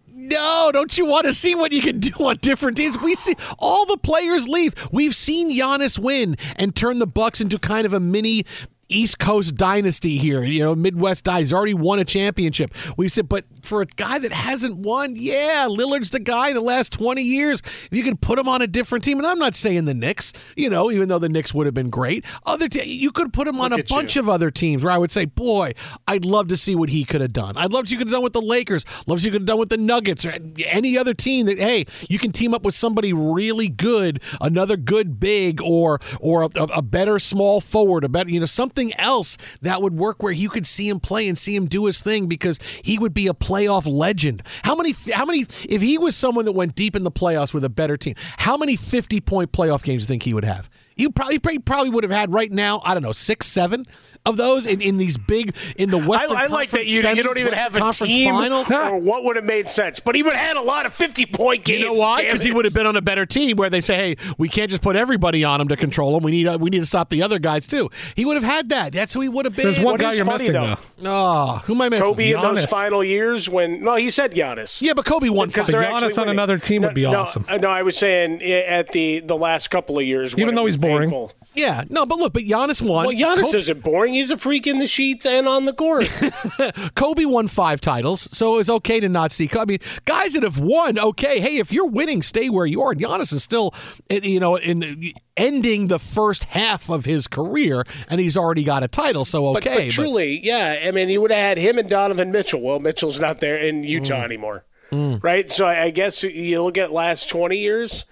no, 0.08 0.70
don't 0.72 0.96
you 0.96 1.08
want 1.08 1.26
to 1.26 1.34
see 1.34 1.56
what 1.56 1.72
you 1.72 1.82
can 1.82 2.00
do 2.00 2.12
on 2.26 2.38
different 2.38 2.78
teams? 2.78 3.02
We 3.02 3.16
see 3.16 3.34
all 3.58 3.86
the 3.86 3.98
players 3.98 4.48
leave. 4.48 4.76
We've 4.92 5.16
seen 5.16 5.52
Giannis 5.52 5.98
win 5.98 6.36
and 6.58 6.76
turn 6.76 7.00
the 7.00 7.08
Bucks 7.08 7.42
into 7.42 7.58
kind 7.58 7.86
of 7.86 7.94
a 7.94 8.00
mini 8.00 8.44
East 8.90 9.20
Coast 9.20 9.56
dynasty 9.56 10.18
here. 10.18 10.44
You 10.44 10.64
know, 10.64 10.76
Midwest 10.76 11.24
guy. 11.24 11.40
He's 11.40 11.54
already 11.54 11.74
won 11.74 12.00
a 12.00 12.06
championship. 12.06 12.74
We 12.98 13.08
said, 13.08 13.30
but 13.30 13.46
for 13.64 13.82
a 13.82 13.86
guy 13.86 14.20
that 14.20 14.32
hasn't 14.32 14.78
won, 14.78 15.14
yeah, 15.16 15.68
Lillard's 15.70 16.10
the 16.10 16.20
guy 16.20 16.50
in 16.50 16.56
the 16.56 16.62
last 16.62 16.92
20 16.94 17.22
years. 17.22 17.62
If 17.62 17.90
you 17.92 18.04
could 18.04 18.22
put 18.22 18.40
him 18.40 18.48
on 18.48 18.62
a 18.62 18.68
different 18.68 19.04
team, 19.04 19.18
and 19.20 19.28
I'm 19.28 19.40
not 19.40 19.56
saying 19.56 19.86
the 19.86 19.94
Knicks, 19.94 20.34
you 20.56 20.70
know, 20.70 20.92
even 20.92 21.08
though 21.08 21.20
the 21.20 21.30
Knicks 21.30 21.54
would 21.54 21.66
have 21.66 21.74
been 21.74 21.90
great, 21.90 22.26
other 22.46 22.68
te- 22.68 22.84
you 22.84 23.12
could 23.12 23.32
put 23.34 23.48
him 23.48 23.60
on 23.60 23.74
a 23.74 23.84
bunch 23.84 24.16
you. 24.16 24.22
of 24.22 24.30
other 24.30 24.50
teams 24.52 24.84
where 24.84 24.92
I 24.92 24.98
would 24.98 25.12
say, 25.12 25.26
boy, 25.26 25.74
I'd 26.08 26.26
love 26.26 26.48
to 26.50 26.58
see 26.58 26.76
what 26.76 26.90
he 26.90 27.04
could 27.04 27.22
have 27.22 27.34
done. 27.34 27.58
I'd 27.58 27.72
love 27.72 27.84
to 27.84 27.90
see 27.90 27.96
what 27.96 28.00
he 28.00 28.06
could 28.06 28.08
have 28.08 28.16
done 28.16 28.24
with 28.24 28.34
the 28.34 28.42
Lakers. 28.42 28.86
Love 29.08 29.18
to 29.18 29.24
see 29.24 29.30
what 29.30 29.34
he 29.34 29.40
could 29.40 29.42
have 29.42 29.48
done 29.48 29.60
with 29.60 29.70
the 29.70 29.78
Nuggets 29.78 30.26
or 30.26 30.34
any 30.66 30.98
other 30.98 31.14
team 31.14 31.46
that, 31.46 31.60
hey, 31.60 31.86
you 32.08 32.18
can 32.20 32.32
team 32.32 32.54
up 32.54 32.64
with 32.64 32.74
somebody 32.76 33.14
really 33.14 33.68
good, 33.68 34.22
another 34.42 34.78
good 34.78 35.20
big 35.20 35.62
or 35.62 36.00
or 36.20 36.44
a, 36.44 36.50
a 36.76 36.82
better 36.82 37.20
small 37.20 37.62
forward, 37.62 38.04
a 38.04 38.10
better, 38.10 38.30
you 38.30 38.40
know, 38.40 38.46
something 38.46 38.79
else 38.94 39.38
that 39.62 39.82
would 39.82 39.94
work 39.96 40.24
where 40.24 40.32
you 40.32 40.50
could 40.50 40.66
see 40.66 40.88
him 40.88 41.00
play 41.00 41.28
and 41.28 41.38
see 41.38 41.56
him 41.56 41.66
do 41.66 41.86
his 41.86 42.02
thing 42.02 42.28
because 42.28 42.60
he 42.84 42.98
would 42.98 43.14
be 43.14 43.28
a 43.28 43.34
playoff 43.34 43.86
legend. 43.86 44.42
How 44.64 44.76
many, 44.76 44.94
how 45.14 45.26
many, 45.26 45.42
if 45.68 45.82
he 45.82 45.98
was 45.98 46.16
someone 46.16 46.46
that 46.46 46.54
went 46.54 46.76
deep 46.76 46.96
in 46.96 47.04
the 47.04 47.12
playoffs 47.12 47.54
with 47.54 47.64
a 47.64 47.70
better 47.70 47.98
team, 47.98 48.16
how 48.38 48.58
many 48.58 48.76
50 48.76 49.22
point 49.22 49.52
playoff 49.52 49.84
games 49.84 50.06
do 50.06 50.06
you 50.06 50.14
think 50.14 50.24
he 50.24 50.34
would 50.34 50.46
have? 50.46 50.70
You 51.00 51.12
probably 51.12 51.40
probably 51.60 51.90
would 51.90 52.04
have 52.04 52.12
had 52.12 52.34
right 52.34 52.52
now. 52.52 52.82
I 52.84 52.94
don't 52.94 53.04
know 53.04 53.12
six, 53.12 53.48
seven 53.48 53.86
of 54.26 54.38
those 54.38 54.66
in, 54.66 54.82
in 54.82 54.98
these 54.98 55.18
big 55.18 55.56
in 55.78 55.92
the 55.92 55.98
I, 56.00 56.06
Western. 56.06 56.38
I 56.38 56.46
like 56.48 56.70
that 56.72 56.80
Conference 56.80 56.90
you, 56.90 57.10
you 57.10 57.24
don't 57.24 57.38
even 57.38 57.52
Western 57.52 57.60
have 57.64 57.76
a 57.76 57.80
Conference 57.80 58.14
team 58.14 58.34
finals. 58.34 58.72
or 58.72 58.98
what 58.98 59.24
would 59.24 59.36
have 59.38 59.46
made 59.46 59.70
sense. 59.70 60.00
But 60.00 60.16
he 60.16 60.24
would 60.24 60.34
have 60.34 60.46
had 60.46 60.58
a 60.58 60.62
lot 60.62 60.86
of 60.86 60.94
50 60.94 61.26
point 61.28 61.64
games. 61.64 61.80
You 61.80 61.86
know 61.88 61.94
why? 61.94 62.24
Because 62.24 62.44
he 62.44 62.52
would 62.52 62.66
have 62.66 62.74
been 62.74 62.86
on 62.86 62.96
a 62.96 63.02
better 63.02 63.26
team 63.26 63.58
where 63.58 63.70
they 63.70 63.82
say, 63.82 63.96
"Hey, 63.96 64.34
we 64.38 64.50
can't 64.50 64.70
just 64.70 64.82
put 64.82 64.96
everybody 64.96 65.44
on 65.44 65.62
him 65.62 65.70
to 65.70 65.78
control 65.78 66.18
him. 66.18 66.24
We 66.24 66.32
need 66.32 66.48
uh, 66.48 66.58
we 66.60 66.70
need 66.70 66.80
to 66.80 66.86
stop 66.86 67.10
the 67.10 67.24
other 67.24 67.40
guys 67.40 67.66
too." 67.66 67.90
He 68.16 68.26
would 68.26 68.36
have 68.36 68.44
had 68.44 68.70
that. 68.70 68.94
That's 68.94 69.14
who 69.14 69.22
he 69.22 69.30
would 69.30 69.46
have 69.46 69.56
been. 69.56 69.66
There's 69.66 69.84
one 69.84 69.94
What 69.94 70.02
guy 70.02 70.14
you're 70.14 70.26
funny, 70.26 70.50
missing 70.50 70.54
though? 70.54 70.76
though. 70.98 71.10
Oh, 71.12 71.62
who 71.66 71.76
am 71.76 71.82
I 71.82 71.90
missing? 71.90 72.04
Kobe 72.04 72.32
in 72.32 72.42
those 72.42 72.66
final 72.66 73.04
years 73.04 73.48
when 73.50 73.82
no, 73.82 73.96
he 73.96 74.10
said 74.10 74.34
Giannis. 74.34 74.82
Yeah, 74.82 74.94
but 74.94 75.06
Kobe 75.06 75.30
won 75.30 75.48
Because 75.48 75.68
Giannis 75.68 76.18
on 76.18 76.24
winning. 76.24 76.30
another 76.30 76.58
team 76.58 76.82
would 76.82 76.94
be 76.94 77.04
no, 77.04 77.22
awesome. 77.22 77.46
No, 77.48 77.58
no, 77.58 77.70
I 77.70 77.84
was 77.84 77.98
saying 77.98 78.42
eh, 78.42 78.64
at 78.68 78.92
the 78.92 79.22
the 79.22 79.38
last 79.38 79.70
couple 79.70 79.98
of 79.98 80.06
years, 80.06 80.34
Even 80.38 80.50
it 80.50 80.56
though 80.56 80.64
was 80.64 80.74
he's 80.74 80.78
boring. 80.90 81.10
painful. 81.10 81.32
Yeah, 81.56 81.84
no, 81.90 82.06
but 82.06 82.18
look, 82.20 82.34
but 82.34 82.44
Giannis 82.44 82.82
won. 82.82 83.08
Well, 83.08 83.16
Giannis 83.16 83.44
Kobe, 83.46 83.58
isn't 83.58 83.84
boring. 83.84 84.14
He's 84.14 84.32
a 84.32 84.38
freak 84.38 84.68
in 84.68 84.78
the 84.78 84.88
sheets 84.88 85.26
and 85.26 85.48
on 85.48 85.66
the 85.66 85.74
court. 85.74 86.06
Kobe 86.96 87.26
won 87.26 87.48
five 87.48 87.82
titles, 87.82 88.30
so 88.32 88.54
it 88.56 88.58
was 88.58 88.70
okay 88.70 89.00
to 89.00 89.10
not 89.10 89.32
see. 89.32 89.50
I 89.58 89.66
mean, 89.66 89.80
guys 90.06 90.34
that 90.34 90.44
have 90.44 90.60
won, 90.60 91.00
okay. 91.00 91.40
Hey, 91.40 91.58
if 91.58 91.72
you're 91.72 91.86
winning, 91.88 92.22
stay 92.22 92.50
where 92.50 92.66
you 92.66 92.82
are. 92.82 92.92
And 92.92 93.02
Giannis 93.02 93.34
is 93.34 93.44
still, 93.44 93.74
eh, 94.10 94.20
you 94.24 94.40
know, 94.40 94.56
in 94.58 95.12
ending 95.38 95.88
the 95.88 96.00
first 96.00 96.46
half 96.46 96.90
of 96.90 97.06
his 97.06 97.28
career, 97.28 97.84
and 98.10 98.20
he's 98.20 98.38
already 98.38 98.64
got 98.64 98.84
a 98.84 98.88
title. 98.88 99.26
So 99.26 99.58
okay, 99.58 99.86
but 99.88 99.92
truly, 99.92 100.40
yeah. 100.44 100.82
I 100.86 100.92
mean, 100.92 101.10
you 101.10 101.22
would 101.22 101.32
have 101.32 101.40
had 101.40 101.58
him 101.58 101.78
and 101.78 101.90
Donovan 101.90 102.32
Mitchell. 102.32 102.62
Well, 102.62 102.80
Mitchell's 102.80 103.20
not 103.20 103.40
there 103.40 103.58
in 103.58 103.84
Utah 103.84 104.20
Mm. 104.22 104.24
anymore, 104.24 104.66
right? 104.92 105.50
So 105.50 105.66
I, 105.66 105.84
I 105.86 105.90
guess 105.92 106.24
you 106.24 106.62
look 106.64 106.78
at 106.78 106.92
last 106.92 107.30
twenty 107.30 107.58
years. 107.58 108.06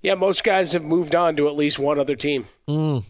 Yeah, 0.00 0.14
most 0.14 0.44
guys 0.44 0.72
have 0.72 0.84
moved 0.84 1.14
on 1.14 1.36
to 1.36 1.48
at 1.48 1.56
least 1.56 1.78
one 1.78 1.98
other 1.98 2.14
team. 2.14 2.46
Mm. 2.68 3.04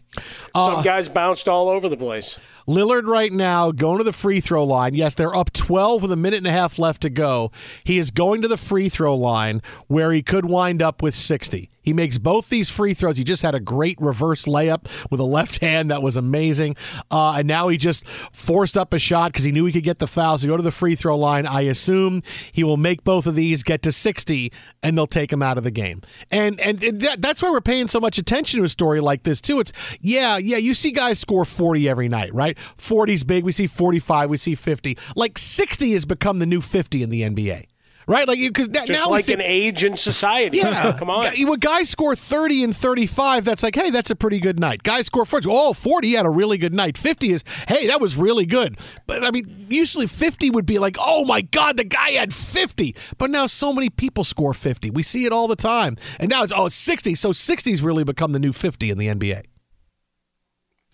Some 0.55 0.83
guys 0.83 1.07
bounced 1.07 1.47
all 1.47 1.69
over 1.69 1.87
the 1.87 1.97
place. 1.97 2.39
Lillard 2.67 3.05
right 3.05 3.31
now 3.31 3.71
going 3.71 3.99
to 3.99 4.03
the 4.03 4.13
free 4.13 4.39
throw 4.39 4.63
line. 4.63 4.93
Yes, 4.93 5.15
they're 5.15 5.35
up 5.35 5.51
12 5.53 6.01
with 6.01 6.11
a 6.11 6.15
minute 6.15 6.37
and 6.37 6.47
a 6.47 6.51
half 6.51 6.79
left 6.79 7.01
to 7.01 7.09
go. 7.09 7.51
He 7.83 7.97
is 7.97 8.11
going 8.11 8.41
to 8.41 8.47
the 8.47 8.57
free 8.57 8.89
throw 8.89 9.15
line 9.15 9.61
where 9.87 10.11
he 10.11 10.21
could 10.21 10.45
wind 10.45 10.81
up 10.81 11.01
with 11.01 11.15
60. 11.15 11.69
He 11.89 11.93
makes 11.93 12.19
both 12.19 12.49
these 12.49 12.69
free 12.69 12.93
throws. 12.93 13.17
He 13.17 13.23
just 13.23 13.41
had 13.41 13.55
a 13.55 13.59
great 13.59 13.99
reverse 13.99 14.45
layup 14.45 15.09
with 15.09 15.19
a 15.19 15.23
left 15.23 15.57
hand 15.57 15.89
that 15.89 16.03
was 16.03 16.17
amazing. 16.17 16.75
Uh, 17.09 17.37
and 17.39 17.47
now 17.47 17.67
he 17.67 17.77
just 17.77 18.05
forced 18.05 18.77
up 18.77 18.93
a 18.93 18.99
shot 18.99 19.31
because 19.31 19.43
he 19.43 19.51
knew 19.51 19.65
he 19.65 19.71
could 19.71 19.83
get 19.83 19.97
the 19.97 20.05
foul. 20.05 20.37
So 20.37 20.47
go 20.47 20.55
to 20.55 20.61
the 20.61 20.69
free 20.69 20.93
throw 20.93 21.17
line. 21.17 21.47
I 21.47 21.61
assume 21.61 22.21
he 22.51 22.63
will 22.63 22.77
make 22.77 23.03
both 23.03 23.25
of 23.25 23.33
these, 23.33 23.63
get 23.63 23.81
to 23.81 23.91
60, 23.91 24.53
and 24.83 24.95
they'll 24.95 25.07
take 25.07 25.33
him 25.33 25.41
out 25.41 25.57
of 25.57 25.63
the 25.63 25.71
game. 25.71 26.01
And 26.29 26.59
and 26.59 26.77
that, 26.77 27.23
that's 27.23 27.41
why 27.41 27.49
we're 27.49 27.59
paying 27.59 27.87
so 27.87 27.99
much 27.99 28.19
attention 28.19 28.59
to 28.59 28.65
a 28.65 28.69
story 28.69 28.99
like 28.99 29.23
this 29.23 29.41
too. 29.41 29.59
It's 29.59 29.73
yeah, 29.99 30.37
yeah. 30.37 30.57
You 30.57 30.75
see 30.75 30.91
guys 30.91 31.17
score 31.17 31.43
40 31.43 31.89
every 31.89 32.07
night, 32.07 32.31
right? 32.35 32.55
40's 32.77 33.23
big. 33.23 33.43
We 33.43 33.51
see 33.51 33.65
45. 33.65 34.29
We 34.29 34.37
see 34.37 34.53
50. 34.53 34.95
Like 35.15 35.39
60 35.39 35.93
has 35.93 36.05
become 36.05 36.37
the 36.37 36.45
new 36.45 36.61
50 36.61 37.01
in 37.01 37.09
the 37.09 37.23
NBA. 37.23 37.65
Right, 38.09 38.27
like 38.27 38.39
because 38.39 38.69
now 38.69 38.85
Just 38.85 39.07
like 39.11 39.25
see- 39.25 39.33
an 39.33 39.41
age 39.41 39.83
in 39.83 39.95
society. 39.95 40.57
yeah, 40.57 40.97
come 40.97 41.11
on. 41.11 41.27
When 41.45 41.59
guys 41.59 41.89
score 41.91 42.15
30 42.15 42.63
and 42.63 42.75
35, 42.75 43.45
that's 43.45 43.61
like, 43.61 43.75
hey, 43.75 43.91
that's 43.91 44.09
a 44.09 44.15
pretty 44.15 44.39
good 44.39 44.59
night. 44.59 44.81
Guys 44.81 45.05
score 45.05 45.25
40. 45.25 45.47
Oh, 45.47 45.73
40, 45.73 46.07
he 46.07 46.13
had 46.15 46.25
a 46.25 46.29
really 46.31 46.57
good 46.57 46.73
night. 46.73 46.97
50 46.97 47.29
is, 47.29 47.43
hey, 47.67 47.85
that 47.85 48.01
was 48.01 48.17
really 48.17 48.47
good. 48.47 48.79
But 49.05 49.23
I 49.23 49.29
mean, 49.29 49.67
usually 49.69 50.07
50 50.07 50.49
would 50.49 50.65
be 50.65 50.79
like, 50.79 50.97
oh 50.99 51.23
my 51.25 51.41
God, 51.41 51.77
the 51.77 51.83
guy 51.83 52.09
had 52.13 52.33
50. 52.33 52.95
But 53.19 53.29
now 53.29 53.45
so 53.45 53.71
many 53.71 53.91
people 53.91 54.23
score 54.23 54.55
50. 54.55 54.89
We 54.89 55.03
see 55.03 55.25
it 55.25 55.31
all 55.31 55.47
the 55.47 55.55
time. 55.55 55.95
And 56.19 56.31
now 56.31 56.41
it's, 56.41 56.51
oh, 56.55 56.65
it's 56.65 56.73
60. 56.75 57.13
So 57.13 57.29
60's 57.29 57.83
really 57.83 58.03
become 58.03 58.31
the 58.31 58.39
new 58.39 58.53
50 58.53 58.89
in 58.89 58.97
the 58.97 59.05
NBA. 59.05 59.43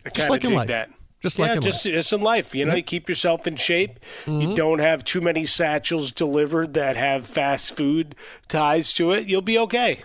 I 0.05 0.10
Just 0.10 0.29
like 0.29 0.43
in 0.43 0.53
life. 0.53 0.67
That. 0.67 0.89
Just 1.25 1.39
yeah, 1.39 1.53
in 1.53 1.62
just, 1.62 1.84
just 1.84 2.13
in 2.13 2.22
life. 2.22 2.53
You 2.53 2.65
know, 2.65 2.75
you 2.75 2.84
keep 2.84 3.10
yourself 3.10 3.48
in 3.48 3.55
shape. 3.55 4.00
You 4.27 4.34
mm-hmm. 4.34 4.53
don't 4.53 4.77
have 4.77 5.03
too 5.03 5.22
many 5.22 5.48
satchels 5.48 6.12
delivered 6.12 6.75
that 6.75 6.96
have 6.98 7.25
fast 7.25 7.75
food 7.75 8.13
ties 8.48 8.94
to 8.94 9.10
it. 9.12 9.25
You'll 9.25 9.41
be 9.41 9.58
okay. 9.58 10.03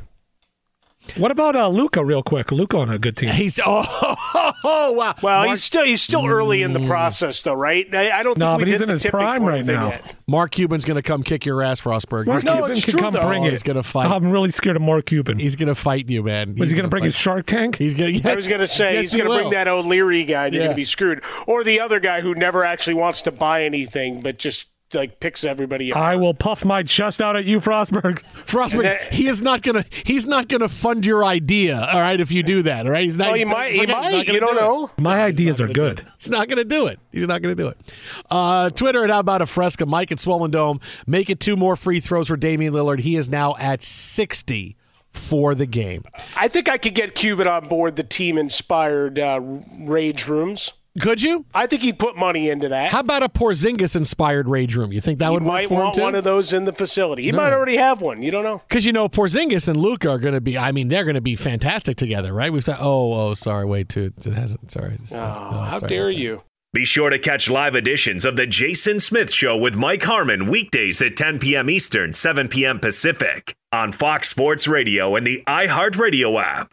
What 1.16 1.30
about 1.30 1.56
uh, 1.56 1.68
Luka, 1.68 2.04
real 2.04 2.22
quick? 2.22 2.50
Luka 2.52 2.76
on 2.78 2.90
a 2.90 2.98
good 2.98 3.16
team. 3.16 3.30
He's 3.30 3.58
oh, 3.64 3.84
oh, 4.64 4.92
wow. 4.92 5.14
Well, 5.22 5.38
Mark, 5.40 5.48
he's 5.50 5.62
still 5.62 5.84
he's 5.84 6.02
still 6.02 6.26
early 6.26 6.62
in 6.62 6.72
the 6.72 6.84
process, 6.86 7.40
though, 7.42 7.54
right? 7.54 7.86
I, 7.94 8.10
I 8.20 8.22
don't 8.22 8.34
think 8.34 8.38
No, 8.38 8.56
we 8.56 8.62
but 8.64 8.68
he's 8.68 8.80
in 8.80 8.86
the 8.86 8.92
his 8.94 9.02
tipping 9.02 9.20
prime 9.20 9.44
right 9.44 9.64
now. 9.64 9.88
yet. 9.88 10.14
Mark 10.26 10.50
Cuban's 10.52 10.84
going 10.84 10.96
to 10.96 11.02
come 11.02 11.22
kick 11.22 11.44
your 11.46 11.62
ass, 11.62 11.80
Frostberg. 11.80 12.26
Mark 12.26 12.36
he's 12.38 12.44
gonna, 12.44 12.56
Cuban 12.60 12.70
it's 12.72 12.84
can 12.84 12.92
true, 12.92 13.00
come 13.00 13.14
though. 13.14 13.26
bring 13.26 13.44
it. 13.44 13.50
he's 13.50 13.62
going 13.62 13.76
to 13.76 13.82
fight. 13.82 14.10
I'm 14.10 14.30
really 14.30 14.50
scared 14.50 14.76
of 14.76 14.82
Mark 14.82 15.06
Cuban. 15.06 15.38
he's 15.38 15.56
going 15.56 15.68
to 15.68 15.74
fight 15.74 16.08
you, 16.08 16.22
man. 16.22 16.54
Was 16.56 16.70
he 16.70 16.76
going 16.76 16.76
to 16.76 16.82
gonna 16.82 16.88
bring 16.90 17.04
his 17.04 17.14
Shark 17.14 17.46
Tank? 17.46 17.76
He's 17.76 17.94
going 17.94 18.20
to. 18.20 18.30
I 18.30 18.34
was 18.34 18.46
going 18.46 18.60
to 18.60 18.66
say 18.66 18.94
yes, 18.94 19.04
he's 19.04 19.12
he 19.12 19.18
going 19.18 19.30
to 19.30 19.36
bring 19.38 19.50
that 19.50 19.68
O'Leary 19.68 20.24
guy, 20.24 20.46
and 20.46 20.54
you're 20.54 20.62
Yeah. 20.62 20.66
going 20.68 20.74
to 20.76 20.80
be 20.80 20.84
screwed, 20.84 21.22
or 21.46 21.64
the 21.64 21.80
other 21.80 22.00
guy 22.00 22.20
who 22.20 22.34
never 22.34 22.64
actually 22.64 22.94
wants 22.94 23.22
to 23.22 23.32
buy 23.32 23.64
anything, 23.64 24.20
but 24.20 24.38
just 24.38 24.66
like 24.94 25.20
picks 25.20 25.44
everybody 25.44 25.92
up. 25.92 25.98
I 25.98 26.16
will 26.16 26.34
puff 26.34 26.64
my 26.64 26.82
chest 26.82 27.20
out 27.22 27.36
at 27.36 27.44
you, 27.44 27.60
Frostberg. 27.60 28.22
Frostberg, 28.44 28.82
that- 28.82 29.12
he 29.12 29.26
is 29.26 29.40
not 29.42 29.62
gonna. 29.62 29.84
He's 30.04 30.26
not 30.26 30.48
gonna 30.48 30.68
fund 30.68 31.06
your 31.06 31.24
idea. 31.24 31.76
All 31.92 32.00
right, 32.00 32.18
if 32.20 32.32
you 32.32 32.42
do 32.42 32.62
that, 32.62 32.86
all 32.86 32.92
right. 32.92 33.04
He's 33.04 33.16
not. 33.18 33.28
well, 33.28 33.34
he 33.34 33.44
might. 33.44 33.72
He 33.72 33.78
forget- 33.80 33.96
he's 33.96 34.02
might. 34.04 34.12
not 34.12 34.26
gonna 34.26 34.34
You 34.34 34.40
don't 34.40 34.52
do 34.54 34.58
it. 34.58 34.60
know. 34.60 34.90
My 34.98 35.22
ideas 35.22 35.60
are 35.60 35.68
good. 35.68 36.06
He's 36.18 36.30
not 36.30 36.48
going 36.48 36.58
to 36.58 36.64
do 36.64 36.86
it. 36.86 36.98
He's 37.12 37.26
not 37.26 37.40
going 37.42 37.56
to 37.56 37.62
do 37.62 37.68
it. 37.68 37.78
Uh, 38.30 38.68
Twitter 38.70 39.02
and 39.02 39.10
How 39.10 39.20
About 39.20 39.40
a 39.42 39.46
Fresca. 39.46 39.86
Mike 39.86 40.12
at 40.12 40.20
Swollen 40.20 40.50
Dome. 40.50 40.80
Make 41.06 41.30
it 41.30 41.40
two 41.40 41.56
more 41.56 41.76
free 41.76 42.00
throws 42.00 42.28
for 42.28 42.36
Damian 42.36 42.72
Lillard. 42.74 43.00
He 43.00 43.16
is 43.16 43.28
now 43.28 43.54
at 43.58 43.82
60 43.82 44.76
for 45.12 45.54
the 45.54 45.66
game. 45.66 46.04
I 46.36 46.48
think 46.48 46.68
I 46.68 46.78
could 46.78 46.94
get 46.94 47.14
Cuban 47.14 47.46
on 47.48 47.68
board 47.68 47.96
the 47.96 48.02
team-inspired 48.04 49.18
uh, 49.18 49.40
rage 49.80 50.26
rooms. 50.28 50.72
Could 50.98 51.22
you? 51.22 51.44
I 51.54 51.66
think 51.66 51.82
he'd 51.82 51.98
put 51.98 52.16
money 52.16 52.50
into 52.50 52.68
that. 52.68 52.90
How 52.90 53.00
about 53.00 53.22
a 53.22 53.28
Porzingis 53.28 53.94
inspired 53.94 54.48
rage 54.48 54.74
room? 54.74 54.92
You 54.92 55.00
think 55.00 55.20
that 55.20 55.26
he 55.26 55.32
would 55.32 55.42
work 55.42 55.52
might 55.52 55.68
for 55.68 55.74
him 55.74 55.80
want 55.84 55.94
too? 55.94 56.02
one 56.02 56.14
of 56.16 56.24
those 56.24 56.52
in 56.52 56.64
the 56.64 56.72
facility. 56.72 57.22
He 57.22 57.32
might 57.32 57.52
already 57.52 57.76
have 57.76 58.00
one. 58.02 58.22
You 58.22 58.30
don't 58.30 58.42
know. 58.42 58.62
Because 58.68 58.84
you 58.84 58.92
know 58.92 59.08
Porzingis 59.08 59.68
and 59.68 59.76
Luka 59.76 60.10
are 60.10 60.18
going 60.18 60.34
to 60.34 60.40
be. 60.40 60.58
I 60.58 60.72
mean, 60.72 60.88
they're 60.88 61.04
going 61.04 61.14
to 61.14 61.20
be 61.20 61.36
fantastic 61.36 61.96
together, 61.96 62.32
right? 62.32 62.52
We've 62.52 62.64
said, 62.64 62.78
oh, 62.80 63.14
oh, 63.14 63.34
sorry, 63.34 63.66
wait, 63.66 63.88
too. 63.88 64.12
It 64.16 64.32
hasn't. 64.32 64.70
Sorry. 64.72 64.98
Oh, 65.12 65.16
no, 65.16 65.20
how 65.20 65.78
sorry 65.78 65.88
dare 65.88 66.10
you? 66.10 66.42
Be 66.72 66.84
sure 66.84 67.10
to 67.10 67.18
catch 67.18 67.50
live 67.50 67.74
editions 67.74 68.24
of 68.24 68.36
The 68.36 68.46
Jason 68.46 69.00
Smith 69.00 69.32
Show 69.32 69.56
with 69.56 69.74
Mike 69.74 70.04
Harmon 70.04 70.46
weekdays 70.46 71.02
at 71.02 71.16
10 71.16 71.40
p.m. 71.40 71.68
Eastern, 71.68 72.12
7 72.12 72.46
p.m. 72.46 72.78
Pacific 72.78 73.56
on 73.72 73.90
Fox 73.90 74.28
Sports 74.28 74.68
Radio 74.68 75.16
and 75.16 75.26
the 75.26 75.42
iHeartRadio 75.48 76.40
app. 76.40 76.72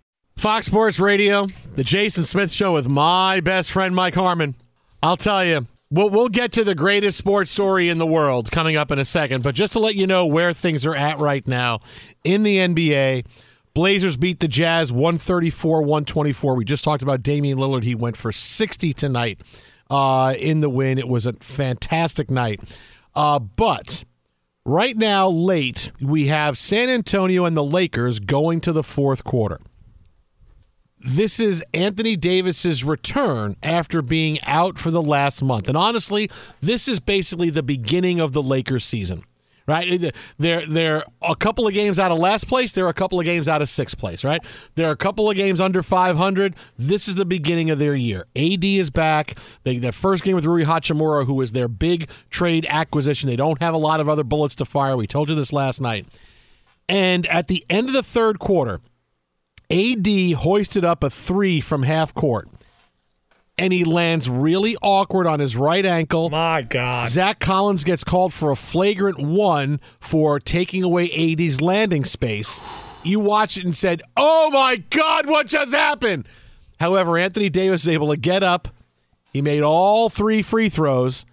Fox 0.41 0.65
Sports 0.65 0.99
Radio, 0.99 1.45
the 1.75 1.83
Jason 1.83 2.23
Smith 2.23 2.51
Show 2.51 2.73
with 2.73 2.89
my 2.89 3.41
best 3.41 3.71
friend 3.71 3.93
Mike 3.93 4.15
Harmon. 4.15 4.55
I'll 5.03 5.15
tell 5.15 5.45
you, 5.45 5.67
we'll, 5.91 6.09
we'll 6.09 6.29
get 6.29 6.51
to 6.53 6.63
the 6.63 6.73
greatest 6.73 7.19
sports 7.19 7.51
story 7.51 7.89
in 7.89 7.99
the 7.99 8.07
world 8.07 8.49
coming 8.49 8.75
up 8.75 8.89
in 8.89 8.97
a 8.97 9.05
second, 9.05 9.43
but 9.43 9.53
just 9.53 9.73
to 9.73 9.79
let 9.79 9.93
you 9.93 10.07
know 10.07 10.25
where 10.25 10.51
things 10.51 10.83
are 10.87 10.95
at 10.95 11.19
right 11.19 11.47
now 11.47 11.77
in 12.23 12.41
the 12.41 12.57
NBA, 12.57 13.27
Blazers 13.75 14.17
beat 14.17 14.39
the 14.39 14.47
Jazz 14.47 14.91
134 14.91 15.81
124. 15.81 16.55
We 16.55 16.65
just 16.65 16.83
talked 16.83 17.03
about 17.03 17.21
Damian 17.21 17.59
Lillard. 17.59 17.83
He 17.83 17.93
went 17.93 18.17
for 18.17 18.31
60 18.31 18.93
tonight 18.93 19.43
uh, 19.91 20.33
in 20.39 20.61
the 20.61 20.71
win. 20.71 20.97
It 20.97 21.07
was 21.07 21.27
a 21.27 21.33
fantastic 21.33 22.31
night. 22.31 22.61
Uh, 23.13 23.37
but 23.37 24.05
right 24.65 24.97
now, 24.97 25.29
late, 25.29 25.91
we 26.01 26.29
have 26.29 26.57
San 26.57 26.89
Antonio 26.89 27.45
and 27.45 27.55
the 27.55 27.63
Lakers 27.63 28.19
going 28.19 28.59
to 28.61 28.71
the 28.71 28.81
fourth 28.81 29.23
quarter. 29.23 29.59
This 31.03 31.39
is 31.39 31.63
Anthony 31.73 32.15
Davis's 32.15 32.83
return 32.83 33.55
after 33.63 34.01
being 34.01 34.39
out 34.43 34.77
for 34.77 34.91
the 34.91 35.01
last 35.01 35.43
month. 35.43 35.67
And 35.67 35.75
honestly, 35.75 36.29
this 36.61 36.87
is 36.87 36.99
basically 36.99 37.49
the 37.49 37.63
beginning 37.63 38.19
of 38.19 38.33
the 38.33 38.43
Lakers 38.43 38.85
season. 38.85 39.23
Right? 39.67 40.11
They're 40.37 40.65
they're 40.65 41.03
a 41.21 41.35
couple 41.35 41.65
of 41.65 41.73
games 41.73 41.97
out 41.97 42.11
of 42.11 42.17
last 42.17 42.47
place, 42.47 42.71
they're 42.71 42.89
a 42.89 42.93
couple 42.93 43.19
of 43.19 43.25
games 43.25 43.47
out 43.47 43.61
of 43.61 43.69
sixth 43.69 43.97
place, 43.97 44.25
right? 44.25 44.43
They're 44.75 44.91
a 44.91 44.97
couple 44.97 45.29
of 45.29 45.35
games 45.35 45.61
under 45.61 45.81
500. 45.81 46.55
This 46.77 47.07
is 47.07 47.15
the 47.15 47.25
beginning 47.25 47.69
of 47.69 47.79
their 47.79 47.93
year. 47.93 48.25
AD 48.35 48.65
is 48.65 48.89
back. 48.89 49.35
They 49.63 49.77
their 49.77 49.91
first 49.91 50.23
game 50.23 50.35
with 50.35 50.45
Rui 50.45 50.65
Hachimura, 50.65 51.25
who 51.25 51.35
was 51.35 51.53
their 51.53 51.67
big 51.67 52.09
trade 52.29 52.65
acquisition. 52.69 53.29
They 53.29 53.35
don't 53.35 53.61
have 53.61 53.73
a 53.73 53.77
lot 53.77 53.99
of 53.99 54.09
other 54.09 54.23
bullets 54.23 54.55
to 54.55 54.65
fire. 54.65 54.97
We 54.97 55.07
told 55.07 55.29
you 55.29 55.35
this 55.35 55.53
last 55.53 55.79
night. 55.79 56.07
And 56.89 57.25
at 57.27 57.47
the 57.47 57.63
end 57.69 57.87
of 57.87 57.93
the 57.93 58.03
third 58.03 58.39
quarter, 58.39 58.81
AD 59.71 60.33
hoisted 60.39 60.83
up 60.83 61.03
a 61.03 61.09
three 61.09 61.61
from 61.61 61.83
half 61.83 62.13
court. 62.13 62.49
And 63.57 63.71
he 63.71 63.83
lands 63.83 64.29
really 64.29 64.75
awkward 64.81 65.27
on 65.27 65.39
his 65.39 65.55
right 65.55 65.85
ankle. 65.85 66.29
My 66.29 66.61
God. 66.61 67.05
Zach 67.05 67.39
Collins 67.39 67.83
gets 67.83 68.03
called 68.03 68.33
for 68.33 68.49
a 68.51 68.55
flagrant 68.55 69.19
one 69.19 69.79
for 69.99 70.39
taking 70.39 70.83
away 70.83 71.11
AD's 71.11 71.61
landing 71.61 72.03
space. 72.03 72.61
You 73.03 73.19
watch 73.19 73.57
it 73.57 73.63
and 73.63 73.75
said, 73.75 74.01
Oh 74.17 74.49
my 74.51 74.77
God, 74.89 75.27
what 75.27 75.47
just 75.47 75.73
happened? 75.73 76.27
However, 76.79 77.17
Anthony 77.17 77.49
Davis 77.49 77.83
is 77.83 77.87
able 77.89 78.09
to 78.09 78.17
get 78.17 78.43
up. 78.43 78.67
He 79.31 79.41
made 79.41 79.61
all 79.61 80.09
three 80.09 80.41
free 80.41 80.67
throws 80.67 81.25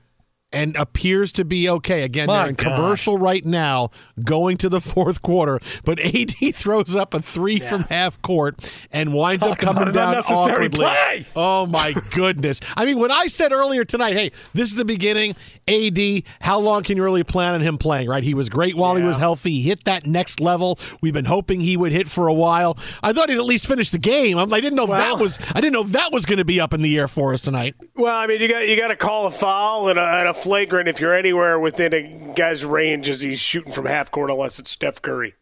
and 0.53 0.77
appears 0.77 1.33
to 1.33 1.45
be 1.45 1.69
okay. 1.69 2.03
Again, 2.03 2.27
My 2.27 2.39
they're 2.41 2.49
in 2.51 2.55
God. 2.55 2.75
commercial 2.77 3.19
right 3.19 3.45
now, 3.45 3.91
going 4.25 4.57
to 4.59 4.69
the 4.69 4.81
fourth 4.81 5.23
quarter. 5.23 5.59
But 5.85 5.99
AD 6.01 6.33
throws 6.55 6.95
up 6.97 7.15
a 7.15 7.21
three 7.21 7.61
from 7.61 7.83
half 7.85 8.21
court 8.23 8.73
and 8.91 9.13
winds 9.13 9.45
Talk 9.45 9.53
up 9.53 9.59
coming 9.59 9.93
down 9.93 10.17
awkwardly. 10.17 10.79
play. 10.79 11.27
Oh 11.35 11.67
my 11.67 11.93
goodness! 12.13 12.61
I 12.77 12.85
mean, 12.85 12.99
when 12.99 13.11
I 13.11 13.27
said 13.27 13.53
earlier 13.53 13.85
tonight, 13.85 14.15
"Hey, 14.15 14.31
this 14.55 14.71
is 14.71 14.77
the 14.77 14.85
beginning," 14.85 15.35
AD, 15.67 16.23
how 16.41 16.59
long 16.59 16.83
can 16.83 16.97
you 16.97 17.05
really 17.05 17.25
plan 17.25 17.55
on 17.55 17.61
him 17.61 17.79
playing? 17.79 18.09
Right? 18.09 18.23
He 18.23 18.35
was 18.35 18.49
great 18.49 18.75
while 18.77 18.97
he 18.97 19.03
was 19.03 19.19
healthy. 19.19 19.51
He 19.51 19.63
hit 19.63 19.85
that 19.85 20.07
next 20.07 20.41
level. 20.41 20.79
We've 21.01 21.13
been 21.15 21.25
hoping 21.25 21.61
he 21.61 21.77
would 21.77 21.93
hit 21.93 22.09
for 22.09 22.27
a 22.27 22.35
while. 22.35 22.77
I 23.03 23.13
thought 23.13 23.29
he'd 23.29 23.37
at 23.39 23.45
least 23.45 23.67
finish 23.67 23.91
the 23.91 23.99
game. 23.99 24.39
I'm, 24.39 24.49
didn't 24.49 24.77
know 24.77 24.87
that 24.87 25.19
was. 25.19 25.39
I 25.55 25.61
didn't 25.61 25.75
know 25.75 25.83
that 25.85 26.13
was 26.13 26.27
going 26.27 26.39
to 26.39 26.45
be 26.45 26.61
up 26.61 26.73
in 26.73 26.83
the 26.83 26.99
air 26.99 27.09
for 27.09 27.33
us 27.33 27.43
tonight. 27.43 27.75
Well, 27.95 28.15
I 28.15 28.27
mean, 28.27 28.41
you 28.41 28.49
got 28.49 28.67
you 28.69 28.77
got 28.77 28.89
to 28.89 28.97
call 28.97 29.27
a 29.27 29.31
foul 29.31 29.89
and 29.89 29.99
a, 29.99 30.03
and 30.03 30.29
a 30.29 30.35
flagrant 30.43 30.89
if 30.89 31.01
you're 31.01 31.15
anywhere 31.15 31.59
within 31.59 31.93
a 31.95 32.35
guy's 32.35 32.65
range 32.65 33.09
as 33.09 33.21
he's 33.21 33.41
shooting 33.41 33.73
from 33.73 33.87
half 33.87 34.11
court, 34.11 34.31
unless 34.31 34.59
it's 34.59 34.71
Steph 34.71 35.03
Curry. 35.03 35.35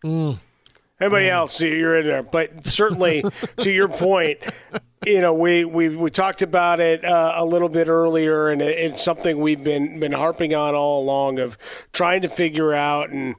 Everybody 0.99 1.29
else, 1.29 1.61
you're 1.61 1.99
in 1.99 2.07
there. 2.07 2.23
But 2.23 2.67
certainly, 2.67 3.23
to 3.59 3.71
your 3.71 3.89
point, 3.89 4.39
you 5.05 5.21
know, 5.21 5.35
we, 5.35 5.65
we, 5.65 5.89
we 5.95 6.11
talked 6.11 6.41
about 6.43 6.81
it 6.81 7.05
uh, 7.05 7.35
a 7.37 7.45
little 7.45 7.69
bit 7.69 7.89
earlier, 7.89 8.49
and 8.49 8.63
it, 8.63 8.79
it's 8.79 9.03
something 9.03 9.41
we've 9.41 9.63
been 9.63 10.01
been 10.01 10.13
harping 10.13 10.55
on 10.55 10.75
all 10.75 11.03
along 11.03 11.39
of 11.39 11.59
trying 11.93 12.23
to 12.23 12.29
figure 12.29 12.73
out 12.73 13.11
and. 13.11 13.37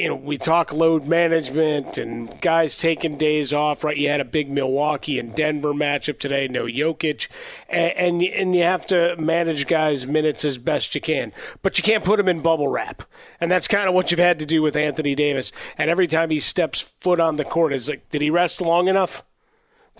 You 0.00 0.08
know, 0.08 0.16
we 0.16 0.38
talk 0.38 0.72
load 0.72 1.06
management 1.06 1.98
and 1.98 2.40
guys 2.40 2.78
taking 2.78 3.18
days 3.18 3.52
off. 3.52 3.84
Right, 3.84 3.98
you 3.98 4.08
had 4.08 4.20
a 4.20 4.24
big 4.24 4.50
Milwaukee 4.50 5.18
and 5.18 5.34
Denver 5.34 5.74
matchup 5.74 6.18
today. 6.18 6.48
No 6.48 6.64
Jokic, 6.64 7.28
and 7.68 7.92
and, 7.92 8.22
and 8.22 8.56
you 8.56 8.62
have 8.62 8.86
to 8.86 9.14
manage 9.18 9.66
guys' 9.66 10.06
minutes 10.06 10.42
as 10.42 10.56
best 10.56 10.94
you 10.94 11.02
can. 11.02 11.32
But 11.62 11.76
you 11.76 11.84
can't 11.84 12.02
put 12.02 12.16
them 12.16 12.28
in 12.28 12.40
bubble 12.40 12.68
wrap, 12.68 13.02
and 13.42 13.50
that's 13.50 13.68
kind 13.68 13.88
of 13.88 13.94
what 13.94 14.10
you've 14.10 14.20
had 14.20 14.38
to 14.38 14.46
do 14.46 14.62
with 14.62 14.74
Anthony 14.74 15.14
Davis. 15.14 15.52
And 15.76 15.90
every 15.90 16.06
time 16.06 16.30
he 16.30 16.40
steps 16.40 16.94
foot 17.00 17.20
on 17.20 17.36
the 17.36 17.44
court, 17.44 17.74
is 17.74 17.90
like, 17.90 18.08
did 18.08 18.22
he 18.22 18.30
rest 18.30 18.62
long 18.62 18.88
enough? 18.88 19.22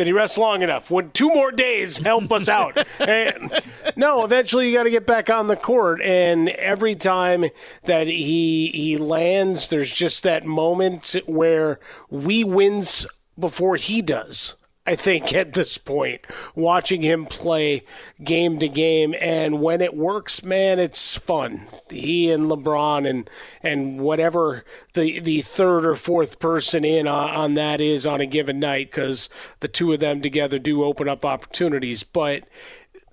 Did 0.00 0.06
he 0.06 0.12
rest 0.14 0.38
long 0.38 0.62
enough? 0.62 0.90
Would 0.90 1.12
two 1.12 1.28
more 1.28 1.52
days 1.52 1.98
help 1.98 2.32
us 2.32 2.48
out? 2.48 2.86
And, 3.00 3.52
no, 3.96 4.24
eventually 4.24 4.66
you 4.66 4.74
got 4.74 4.84
to 4.84 4.90
get 4.90 5.06
back 5.06 5.28
on 5.28 5.48
the 5.48 5.56
court. 5.56 6.00
And 6.00 6.48
every 6.48 6.94
time 6.94 7.44
that 7.84 8.06
he 8.06 8.68
he 8.68 8.96
lands, 8.96 9.68
there's 9.68 9.92
just 9.92 10.22
that 10.22 10.46
moment 10.46 11.16
where 11.26 11.80
we 12.08 12.44
wins 12.44 13.06
before 13.38 13.76
he 13.76 14.00
does. 14.00 14.54
I 14.86 14.96
think 14.96 15.32
at 15.34 15.52
this 15.52 15.76
point, 15.78 16.22
watching 16.54 17.02
him 17.02 17.26
play 17.26 17.84
game 18.24 18.58
to 18.60 18.68
game, 18.68 19.14
and 19.20 19.60
when 19.60 19.82
it 19.82 19.94
works, 19.94 20.42
man, 20.42 20.78
it's 20.78 21.16
fun. 21.16 21.66
He 21.90 22.30
and 22.30 22.46
LeBron 22.46 23.08
and 23.08 23.28
and 23.62 24.00
whatever 24.00 24.64
the 24.94 25.20
the 25.20 25.42
third 25.42 25.84
or 25.84 25.94
fourth 25.94 26.38
person 26.38 26.84
in 26.84 27.06
on, 27.06 27.30
on 27.30 27.54
that 27.54 27.80
is 27.80 28.06
on 28.06 28.20
a 28.22 28.26
given 28.26 28.58
night, 28.58 28.90
because 28.90 29.28
the 29.60 29.68
two 29.68 29.92
of 29.92 30.00
them 30.00 30.22
together 30.22 30.58
do 30.58 30.82
open 30.82 31.08
up 31.08 31.24
opportunities. 31.24 32.02
But 32.02 32.48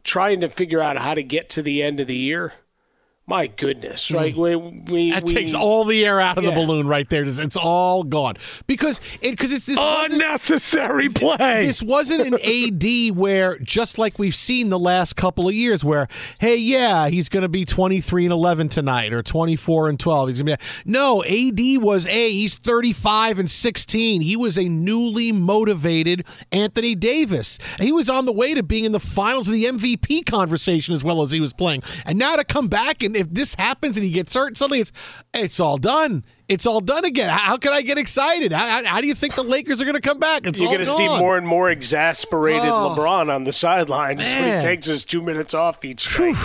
trying 0.04 0.40
to 0.40 0.50
figure 0.50 0.82
out 0.82 0.98
how 0.98 1.14
to 1.14 1.22
get 1.22 1.50
to 1.50 1.62
the 1.62 1.84
end 1.84 2.00
of 2.00 2.08
the 2.08 2.16
year, 2.16 2.54
my 3.30 3.48
goodness, 3.48 4.08
mm. 4.08 4.16
right? 4.16 4.36
We, 4.36 4.56
we, 4.56 5.12
That 5.12 5.26
we- 5.26 5.34
takes 5.34 5.54
all 5.54 5.84
the 5.84 6.06
air 6.06 6.22
out 6.22 6.38
of 6.38 6.46
the 6.46 6.54
balloon 6.54 6.88
right 6.88 7.08
there. 7.10 7.26
It's 7.26 7.58
all 7.58 8.04
gone. 8.04 8.36
Because 8.68 9.02
it 9.22 9.32
because 9.32 9.52
it's 9.52 9.66
this 9.66 9.78
Unnecessary 9.80 11.10
play. 11.10 11.66
This 11.66 11.84
wasn't 11.84 12.22
an 12.22 12.36
AD 12.36 13.18
where 13.18 13.58
just 13.60 13.98
like 13.98 14.18
we've 14.18 14.36
seen 14.36 14.70
the 14.70 14.80
last 14.80 15.16
couple 15.18 15.50
of 15.50 15.54
years 15.54 15.84
where 15.84 16.08
hey 16.40 16.58
yeah 16.58 17.10
he's 17.10 17.28
going 17.28 17.42
to 17.42 17.50
be 17.50 17.66
23 17.66 18.26
and 18.26 18.32
11 18.32 18.70
tonight 18.70 19.12
or 19.12 19.22
24 19.22 19.90
and 19.90 20.00
12 20.00 20.30
he's 20.30 20.42
going 20.42 20.58
to 20.58 20.64
be 20.86 20.92
no 20.92 21.24
AD 21.24 21.84
was 21.84 22.06
a. 22.08 22.32
He's 22.32 22.56
35 22.56 23.40
and 23.40 23.50
16 23.50 24.22
he 24.22 24.38
was 24.38 24.58
a 24.58 24.70
newly 24.70 25.32
motivated 25.32 26.26
Anthony 26.52 26.96
Davis. 26.96 27.60
He 27.80 27.92
was 27.92 28.10
on 28.10 28.26
the 28.26 28.34
way 28.34 28.54
to 28.54 28.64
being 28.64 28.86
in 28.86 28.94
the 28.94 29.00
finals 29.00 29.48
of 29.48 29.54
the 29.54 29.66
MVP 29.66 30.26
conversation 30.26 30.94
as 30.94 31.04
well 31.04 31.22
as 31.22 31.32
he 31.32 31.42
was 31.42 31.52
playing. 31.52 31.84
And 32.06 32.18
now 32.18 32.36
to 32.38 32.46
come 32.46 32.68
back 32.68 33.04
and 33.04 33.17
if 33.18 33.30
this 33.34 33.56
happens 33.56 33.98
and 33.98 34.06
he 34.06 34.12
gets 34.12 34.34
hurt 34.34 34.56
suddenly 34.56 34.80
it's 34.80 34.92
it's 35.34 35.60
all 35.60 35.78
done 35.78 36.24
it's 36.50 36.66
all 36.66 36.80
done 36.82 37.04
again. 37.06 37.30
How, 37.30 37.58
can 37.58 37.74
I 37.74 37.82
get 37.82 37.98
excited? 37.98 38.52
How, 38.52 38.84
how- 38.86 39.02
do 39.02 39.08
you 39.08 39.14
think 39.14 39.36
the 39.36 39.44
Lakers 39.44 39.82
are 39.82 39.86
going 39.86 39.96
to 39.96 40.02
come 40.02 40.18
back? 40.20 40.46
It's 40.48 40.60
You're 40.62 40.72
going 40.72 40.86
to 40.86 40.92
see 40.92 41.08
more 41.20 41.38
and 41.38 41.46
more 41.48 41.70
exasperated 41.70 42.62
Oh. 42.66 42.96
LeBron 42.98 43.34
on 43.34 43.44
the 43.44 43.52
sidelines 43.52 44.22
when 44.22 44.58
he 44.60 44.64
takes 44.66 44.88
his 44.88 45.04
two 45.06 45.22
minutes 45.22 45.54
off 45.54 45.84
each 45.86 46.20
night. 46.20 46.36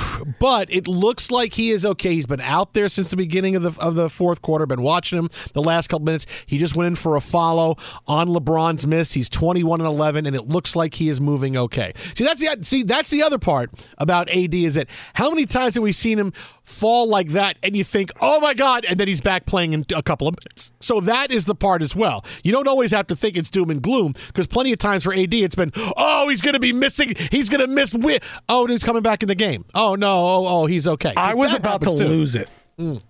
but 0.40 0.72
it 0.72 0.88
looks 0.88 1.30
like 1.30 1.52
he 1.54 1.70
is 1.70 1.84
okay. 1.86 2.14
He's 2.14 2.26
been 2.26 2.40
out 2.40 2.72
there 2.74 2.88
since 2.88 3.10
the 3.10 3.16
beginning 3.16 3.56
of 3.56 3.62
the 3.62 3.80
of 3.82 3.94
the 3.94 4.10
fourth 4.10 4.42
quarter. 4.42 4.66
Been 4.66 4.82
watching 4.82 5.18
him 5.18 5.28
the 5.52 5.62
last 5.62 5.88
couple 5.88 6.04
minutes. 6.04 6.26
He 6.46 6.58
just 6.58 6.76
went 6.76 6.86
in 6.88 6.96
for 6.96 7.16
a 7.16 7.20
follow 7.20 7.76
on 8.06 8.28
LeBron's 8.28 8.86
miss. 8.86 9.12
He's 9.12 9.28
twenty 9.30 9.62
one 9.64 9.80
and 9.80 9.86
eleven, 9.88 10.26
and 10.26 10.34
it 10.36 10.48
looks 10.48 10.74
like 10.76 10.94
he 10.94 11.08
is 11.08 11.20
moving 11.20 11.56
okay. 11.56 11.92
See, 11.96 12.24
that's 12.24 12.40
the 12.40 12.64
see 12.64 12.82
that's 12.82 13.10
the 13.10 13.22
other 13.22 13.38
part 13.38 13.70
about 13.98 14.28
AD 14.28 14.54
is 14.54 14.74
that 14.74 14.88
how 15.14 15.30
many 15.30 15.46
times 15.46 15.74
have 15.74 15.82
we 15.84 15.92
seen 15.92 16.18
him 16.18 16.32
fall 16.64 17.08
like 17.08 17.28
that, 17.30 17.56
and 17.62 17.76
you 17.76 17.82
think, 17.84 18.10
oh 18.20 18.40
my 18.40 18.54
god, 18.54 18.84
and 18.88 18.98
then 18.98 19.08
he's 19.08 19.20
back 19.20 19.46
playing 19.46 19.72
in 19.72 19.84
a 19.92 20.02
couple 20.02 20.28
of 20.28 20.34
minutes. 20.44 20.72
So 20.80 21.00
that 21.00 21.30
is 21.30 21.44
the 21.44 21.54
part 21.54 21.82
as 21.82 21.94
well. 21.94 22.24
You 22.44 22.52
don't 22.52 22.68
always 22.68 22.90
have 22.92 23.06
to 23.08 23.16
think 23.16 23.36
it's 23.36 23.50
doom 23.50 23.70
and 23.70 23.82
gloom 23.82 24.14
because 24.28 24.46
plenty 24.46 24.72
of 24.72 24.78
times 24.78 25.04
for 25.04 25.14
AD 25.14 25.34
it's 25.34 25.54
been, 25.54 25.72
oh, 25.96 26.28
he's 26.28 26.40
going 26.40 26.54
to 26.54 26.60
be 26.60 26.72
missing, 26.72 27.14
he's 27.30 27.48
going 27.48 27.60
to 27.60 27.66
miss. 27.66 27.92
Wi- 27.92 28.20
oh, 28.48 28.62
and 28.62 28.70
he's 28.70 28.84
coming 28.84 29.02
back 29.02 29.22
in 29.22 29.28
the 29.28 29.34
game. 29.34 29.64
Oh 29.74 29.94
no, 29.94 30.08
oh, 30.08 30.44
oh 30.46 30.66
he's 30.66 30.88
okay. 30.88 31.12
I 31.16 31.34
was 31.34 31.54
about 31.54 31.82
to 31.82 31.94
too. 31.94 32.08
lose 32.08 32.36
it. 32.36 32.48
Mm. 32.78 33.02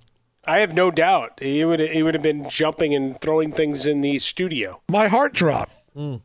I 0.45 0.59
have 0.59 0.75
no 0.75 0.91
doubt 0.91 1.39
he 1.41 1.65
would 1.65 1.81
he 1.81 2.03
would 2.03 2.15
have 2.15 2.23
been 2.23 2.49
jumping 2.49 2.95
and 2.95 3.21
throwing 3.21 3.53
things 3.53 3.87
in 3.87 4.01
the 4.01 4.19
studio. 4.19 4.83
My 4.91 5.09
heart 5.09 5.33
dropped. 5.35 5.73
Mm. 5.97 6.23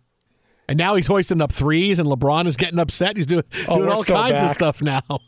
And 0.70 0.78
now 0.78 0.96
he's 0.96 1.08
hoisting 1.08 1.42
up 1.42 1.52
threes, 1.54 1.98
and 1.98 2.10
LeBron 2.10 2.46
is 2.46 2.58
getting 2.58 2.78
upset. 2.78 3.16
He's 3.16 3.26
doing 3.26 3.44
Oh, 3.70 3.78
doing 3.78 3.90
all 3.90 4.04
so 4.04 4.14
kinds 4.16 4.42
of 4.42 4.50
stuff 4.50 4.82
now. 4.82 5.02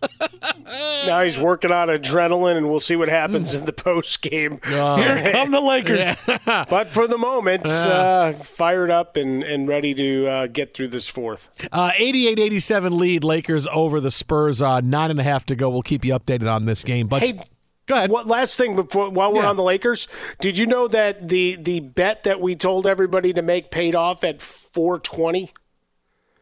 Now 1.06 1.24
he's 1.24 1.40
working 1.40 1.72
on 1.72 1.88
adrenaline, 1.88 2.56
and 2.58 2.70
we'll 2.70 2.80
see 2.80 2.96
what 2.96 3.10
happens 3.10 3.56
in 3.56 3.66
the 3.66 3.74
post 3.74 4.22
game. 4.22 4.60
Here 4.64 5.32
come 5.32 5.50
the 5.50 5.62
Lakers. 5.62 6.16
but 6.46 6.90
for 6.90 7.08
the 7.08 7.18
moment, 7.18 7.68
uh, 7.68 8.34
fired 8.34 8.92
up 8.92 9.16
and, 9.18 9.44
and 9.44 9.68
ready 9.68 9.94
to 9.96 10.28
uh, 10.28 10.48
get 10.48 10.74
through 10.76 10.90
this 10.90 11.08
fourth. 11.08 11.50
Uh, 11.72 11.92
88-87 11.98 13.00
lead, 13.00 13.24
Lakers 13.24 13.66
over 13.68 14.00
the 14.00 14.12
Spurs. 14.12 14.62
Uh, 14.62 14.80
nine 14.82 15.10
and 15.10 15.20
a 15.20 15.24
half 15.24 15.46
to 15.48 15.56
go. 15.56 15.70
We'll 15.70 15.82
keep 15.82 16.06
you 16.06 16.14
updated 16.14 16.54
on 16.54 16.66
this 16.66 16.84
game. 16.84 17.08
But 17.08 17.24
Hey, 17.24 17.40
go 17.90 17.96
ahead. 17.96 18.10
What 18.10 18.28
last 18.28 18.56
thing 18.56 18.76
before 18.78 19.10
while 19.10 19.34
we're 19.34 19.42
Yeah. 19.42 19.50
on 19.50 19.58
the 19.58 19.64
Lakers? 19.64 20.08
Did 20.40 20.58
you 20.58 20.66
know 20.66 20.88
that 20.88 21.28
the 21.28 21.58
the 21.58 21.82
bet 21.82 22.24
that 22.24 22.40
we 22.40 22.56
told 22.56 22.88
everybody 22.88 23.34
to 23.34 23.42
make 23.42 23.70
paid 23.72 23.96
off 23.96 24.24
at 24.24 24.42
four 24.42 25.00
twenty? 25.00 25.52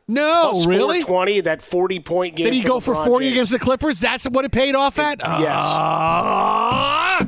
No, 0.10 0.64
really? 0.66 1.02
Twenty 1.04 1.42
that 1.42 1.62
forty 1.62 2.00
point 2.00 2.36
game. 2.36 2.46
Did 2.46 2.54
he 2.54 2.62
go 2.64 2.80
for 2.80 2.94
LeBron 2.94 3.06
40 3.06 3.26
James. 3.26 3.34
against 3.36 3.52
the 3.54 3.60
Clippers? 3.60 4.00
That's 4.00 4.26
what 4.26 4.46
it 4.46 4.52
paid 4.52 4.74
off 4.76 5.00
at? 5.00 5.20
Yes. 5.20 5.62
Ah. 5.62 7.20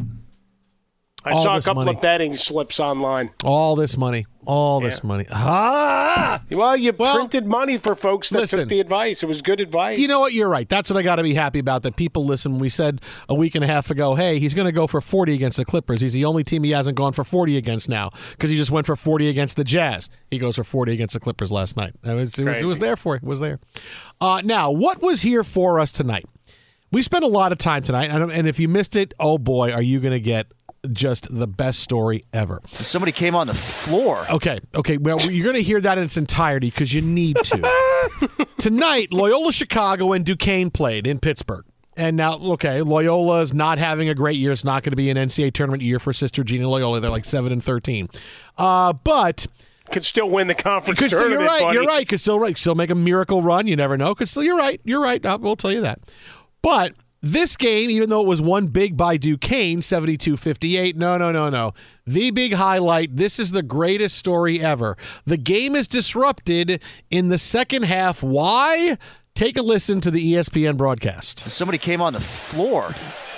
I 1.25 1.31
I 1.31 1.33
saw 1.43 1.57
a 1.57 1.61
couple 1.61 1.83
money. 1.83 1.95
of 1.97 2.01
betting 2.01 2.35
slips 2.37 2.79
online. 2.79 3.31
All 3.43 3.75
this 3.75 3.97
money. 3.97 4.25
All 4.49 4.79
this 4.79 5.03
money. 5.03 5.27
Ah! 5.31 6.41
Well, 6.49 6.75
you 6.75 6.91
printed 6.91 7.45
money 7.45 7.77
for 7.77 7.93
folks 7.93 8.31
that 8.31 8.39
listen. 8.39 8.61
took 8.61 8.69
the 8.69 8.79
advice. 8.79 9.21
It 9.21 9.27
was 9.27 9.43
good 9.43 9.61
advice. 9.61 9.99
You 9.99 10.07
know 10.07 10.21
what? 10.21 10.33
You're 10.33 10.49
right. 10.49 10.67
That's 10.67 10.89
what 10.89 10.97
I 10.97 11.03
got 11.03 11.17
to 11.17 11.23
be 11.23 11.35
happy 11.35 11.59
about. 11.59 11.83
That 11.83 11.95
people 11.95 12.25
listen. 12.25 12.57
We 12.57 12.69
said 12.69 12.99
a 13.29 13.35
week 13.35 13.53
and 13.53 13.63
a 13.63 13.67
half 13.67 13.91
ago, 13.91 14.15
hey, 14.15 14.39
he's 14.39 14.55
going 14.55 14.65
to 14.65 14.71
go 14.71 14.87
for 14.87 15.01
40 15.01 15.35
against 15.35 15.57
the 15.57 15.65
Clippers. 15.65 16.01
He's 16.01 16.13
the 16.13 16.25
only 16.25 16.43
team 16.43 16.63
he 16.63 16.71
hasn't 16.71 16.97
gone 16.97 17.13
for 17.13 17.23
40 17.23 17.57
against 17.57 17.89
now 17.89 18.09
because 18.31 18.49
he 18.49 18.55
just 18.55 18.71
went 18.71 18.87
for 18.87 18.95
40 18.95 19.29
against 19.29 19.55
the 19.55 19.63
Jazz. 19.63 20.09
He 20.31 20.39
goes 20.39 20.55
for 20.55 20.63
40 20.63 20.93
against 20.93 21.13
the 21.13 21.19
Clippers 21.19 21.51
last 21.51 21.77
night. 21.77 21.93
It 22.03 22.13
was, 22.15 22.39
it 22.39 22.45
was, 22.45 22.59
it 22.59 22.65
was 22.65 22.79
there 22.79 22.97
for. 22.97 23.17
It 23.17 23.23
was 23.23 23.39
there. 23.39 23.59
Uh, 24.19 24.41
now, 24.43 24.71
what 24.71 24.99
was 24.99 25.21
here 25.21 25.43
for 25.43 25.79
us 25.79 25.91
tonight? 25.91 26.25
We 26.91 27.03
spent 27.03 27.23
a 27.23 27.27
lot 27.27 27.51
of 27.51 27.59
time 27.59 27.83
tonight, 27.83 28.09
and, 28.09 28.31
and 28.31 28.47
if 28.47 28.59
you 28.59 28.67
missed 28.67 28.95
it, 28.95 29.13
oh 29.19 29.37
boy, 29.37 29.71
are 29.71 29.81
you 29.83 29.99
going 29.99 30.13
to 30.13 30.19
get 30.19 30.51
just 30.91 31.33
the 31.33 31.47
best 31.47 31.79
story 31.79 32.23
ever. 32.33 32.61
Somebody 32.67 33.11
came 33.11 33.35
on 33.35 33.47
the 33.47 33.53
floor. 33.53 34.25
Okay, 34.29 34.59
okay. 34.75 34.97
Well, 34.97 35.19
you're 35.21 35.43
going 35.43 35.55
to 35.55 35.63
hear 35.63 35.81
that 35.81 35.97
in 35.97 36.03
its 36.03 36.17
entirety 36.17 36.69
because 36.69 36.93
you 36.93 37.01
need 37.01 37.37
to. 37.37 38.47
Tonight, 38.57 39.11
Loyola 39.11 39.51
Chicago 39.51 40.13
and 40.13 40.25
Duquesne 40.25 40.71
played 40.71 41.07
in 41.07 41.19
Pittsburgh. 41.19 41.65
And 41.97 42.15
now, 42.15 42.35
okay, 42.35 42.81
Loyola 42.81 43.41
is 43.41 43.53
not 43.53 43.77
having 43.77 44.07
a 44.07 44.15
great 44.15 44.37
year. 44.37 44.53
It's 44.53 44.63
not 44.63 44.83
going 44.83 44.91
to 44.91 44.95
be 44.95 45.09
an 45.09 45.17
NCAA 45.17 45.51
tournament 45.51 45.83
year 45.83 45.99
for 45.99 46.13
Sister 46.13 46.45
Gina 46.45 46.69
Loyola. 46.69 47.01
They're 47.01 47.11
like 47.11 47.25
seven 47.25 47.51
and 47.51 47.61
thirteen, 47.61 48.07
uh, 48.57 48.93
but 48.93 49.47
could 49.91 50.05
still 50.05 50.29
win 50.29 50.47
the 50.47 50.55
conference 50.55 50.99
could 50.99 51.11
still, 51.11 51.29
you're 51.29 51.39
right. 51.39 51.61
buddy. 51.61 51.73
You're 51.73 51.85
right. 51.85 52.07
Could 52.07 52.21
still 52.21 52.39
right. 52.39 52.57
Still 52.57 52.75
make 52.75 52.89
a 52.89 52.95
miracle 52.95 53.41
run. 53.41 53.67
You 53.67 53.75
never 53.75 53.97
know. 53.97 54.15
Could 54.15 54.29
still. 54.29 54.43
You're 54.43 54.57
right. 54.57 54.79
You're 54.85 55.01
right. 55.01 55.23
I 55.25 55.35
will 55.35 55.57
tell 55.57 55.73
you 55.73 55.81
that. 55.81 55.99
But 56.61 56.93
this 57.21 57.55
game, 57.57 57.89
even 57.89 58.09
though 58.09 58.21
it 58.21 58.27
was 58.27 58.41
won 58.41 58.67
big 58.67 58.95
by 58.95 59.17
Duquesne, 59.17 59.81
72 59.81 60.37
58, 60.37 60.95
no, 60.97 61.17
no, 61.17 61.31
no, 61.31 61.49
no. 61.49 61.73
The 62.07 62.31
big 62.31 62.53
highlight 62.53 63.15
this 63.15 63.39
is 63.39 63.51
the 63.51 63.63
greatest 63.63 64.17
story 64.17 64.61
ever. 64.61 64.95
The 65.25 65.37
game 65.37 65.75
is 65.75 65.87
disrupted 65.87 66.81
in 67.11 67.29
the 67.29 67.37
second 67.37 67.83
half. 67.83 68.23
Why? 68.23 68.97
Take 69.35 69.57
a 69.57 69.61
listen 69.61 70.01
to 70.01 70.11
the 70.11 70.33
ESPN 70.33 70.75
broadcast. 70.77 71.49
Somebody 71.51 71.77
came 71.77 72.01
on 72.01 72.13
the 72.13 72.19
floor 72.21 72.93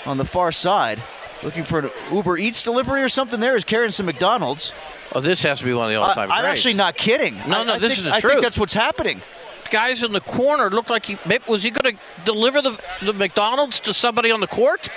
on 0.05 0.17
the 0.17 0.25
far 0.25 0.51
side 0.51 1.03
looking 1.43 1.63
for 1.63 1.79
an 1.79 1.89
Uber 2.11 2.37
Eats 2.37 2.61
delivery 2.63 3.01
or 3.03 3.09
something 3.09 3.39
there. 3.39 3.55
Is 3.55 3.63
carrying 3.63 3.91
some 3.91 4.05
McDonald's. 4.05 4.71
Oh, 5.13 5.19
this 5.21 5.43
has 5.43 5.59
to 5.59 5.65
be 5.65 5.73
one 5.73 5.85
of 5.85 5.89
the 5.91 5.97
all-time 5.97 6.31
I, 6.31 6.37
I'm 6.39 6.45
actually 6.45 6.75
not 6.75 6.95
kidding. 6.95 7.35
No, 7.47 7.61
I- 7.61 7.63
no, 7.63 7.73
I 7.73 7.79
this 7.79 7.95
think- 7.95 7.97
is 7.99 8.03
the 8.05 8.13
I 8.15 8.19
truth. 8.19 8.33
think 8.33 8.43
that's 8.43 8.57
what's 8.57 8.73
happening. 8.73 9.21
Guys 9.71 10.03
in 10.03 10.11
the 10.11 10.21
corner 10.21 10.69
looked 10.69 10.89
like 10.89 11.05
he 11.05 11.17
was 11.47 11.63
he 11.63 11.71
going 11.71 11.95
to 11.95 12.01
deliver 12.25 12.61
the 12.61 12.77
the 13.01 13.13
McDonald's 13.13 13.79
to 13.81 13.93
somebody 13.93 14.29
on 14.29 14.39
the 14.41 14.47
court? 14.47 14.89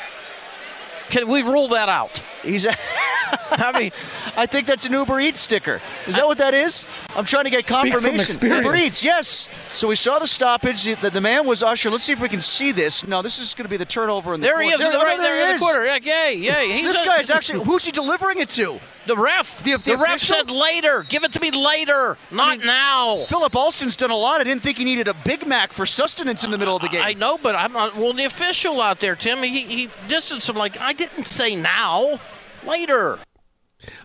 Can 1.10 1.28
we 1.28 1.42
rule 1.42 1.68
that 1.68 1.88
out? 1.88 2.20
He's. 2.42 2.66
I 3.50 3.78
mean, 3.78 3.92
I 4.36 4.46
think 4.46 4.66
that's 4.66 4.86
an 4.86 4.92
Uber 4.92 5.20
Eats 5.20 5.40
sticker. 5.40 5.80
Is 6.06 6.14
that 6.16 6.26
what 6.26 6.38
that 6.38 6.54
is? 6.54 6.86
I'm 7.14 7.24
trying 7.24 7.44
to 7.44 7.50
get 7.50 7.66
confirmation. 7.66 8.40
Uber 8.40 8.74
Eats, 8.76 9.02
yes. 9.04 9.48
So 9.70 9.88
we 9.88 9.96
saw 9.96 10.18
the 10.18 10.26
stoppage. 10.26 10.84
The, 10.84 11.10
the 11.10 11.20
man 11.20 11.46
was 11.46 11.62
Usher. 11.62 11.90
Let's 11.90 12.04
see 12.04 12.12
if 12.12 12.20
we 12.20 12.28
can 12.28 12.40
see 12.40 12.72
this. 12.72 13.06
No, 13.06 13.22
this 13.22 13.38
is 13.38 13.54
going 13.54 13.64
to 13.64 13.70
be 13.70 13.76
the 13.76 13.84
turnover 13.84 14.34
in 14.34 14.40
the 14.40 14.46
There 14.46 14.60
he 14.60 14.70
corner. 14.70 14.84
is, 14.84 14.94
right 14.96 15.16
no, 15.16 15.22
there 15.22 15.34
in 15.40 15.46
he 15.46 15.48
the 15.48 15.54
is. 15.54 15.60
corner. 15.62 15.84
Yeah, 15.84 15.98
yay, 15.98 16.36
yay. 16.36 16.52
So 16.68 16.72
He's 16.74 16.82
this 16.82 17.00
a- 17.00 17.04
guy's 17.04 17.30
actually. 17.30 17.64
Who's 17.64 17.84
he 17.84 17.92
delivering 17.92 18.38
it 18.38 18.48
to? 18.50 18.80
The 19.06 19.16
ref. 19.16 19.62
The- 19.62 19.72
The, 19.76 19.78
the 19.92 19.96
ref 19.98 20.20
said 20.20 20.50
later. 20.50 21.04
Give 21.08 21.24
it 21.24 21.32
to 21.34 21.40
me 21.40 21.50
later, 21.50 22.16
not 22.30 22.60
now. 22.64 23.24
Philip 23.28 23.54
Alston's 23.54 23.96
done 23.96 24.10
a 24.10 24.16
lot. 24.16 24.40
I 24.40 24.44
didn't 24.44 24.62
think 24.62 24.78
he 24.78 24.84
needed 24.84 25.08
a 25.08 25.14
Big 25.24 25.46
Mac 25.46 25.72
for 25.72 25.84
sustenance 25.86 26.42
in 26.44 26.50
the 26.50 26.58
middle 26.58 26.76
of 26.76 26.82
the 26.82 26.88
game. 26.88 27.02
I 27.04 27.12
know, 27.12 27.36
but 27.42 27.54
I'm 27.54 27.72
not. 27.72 27.96
Well, 27.96 28.12
the 28.12 28.24
official 28.24 28.80
out 28.80 29.00
there, 29.00 29.16
Tim, 29.16 29.42
he, 29.42 29.60
he 29.64 29.88
distanced 30.08 30.48
him 30.48 30.56
like, 30.56 30.78
I 30.80 30.92
didn't 30.92 31.26
say 31.26 31.54
now, 31.56 32.18
later. 32.66 33.18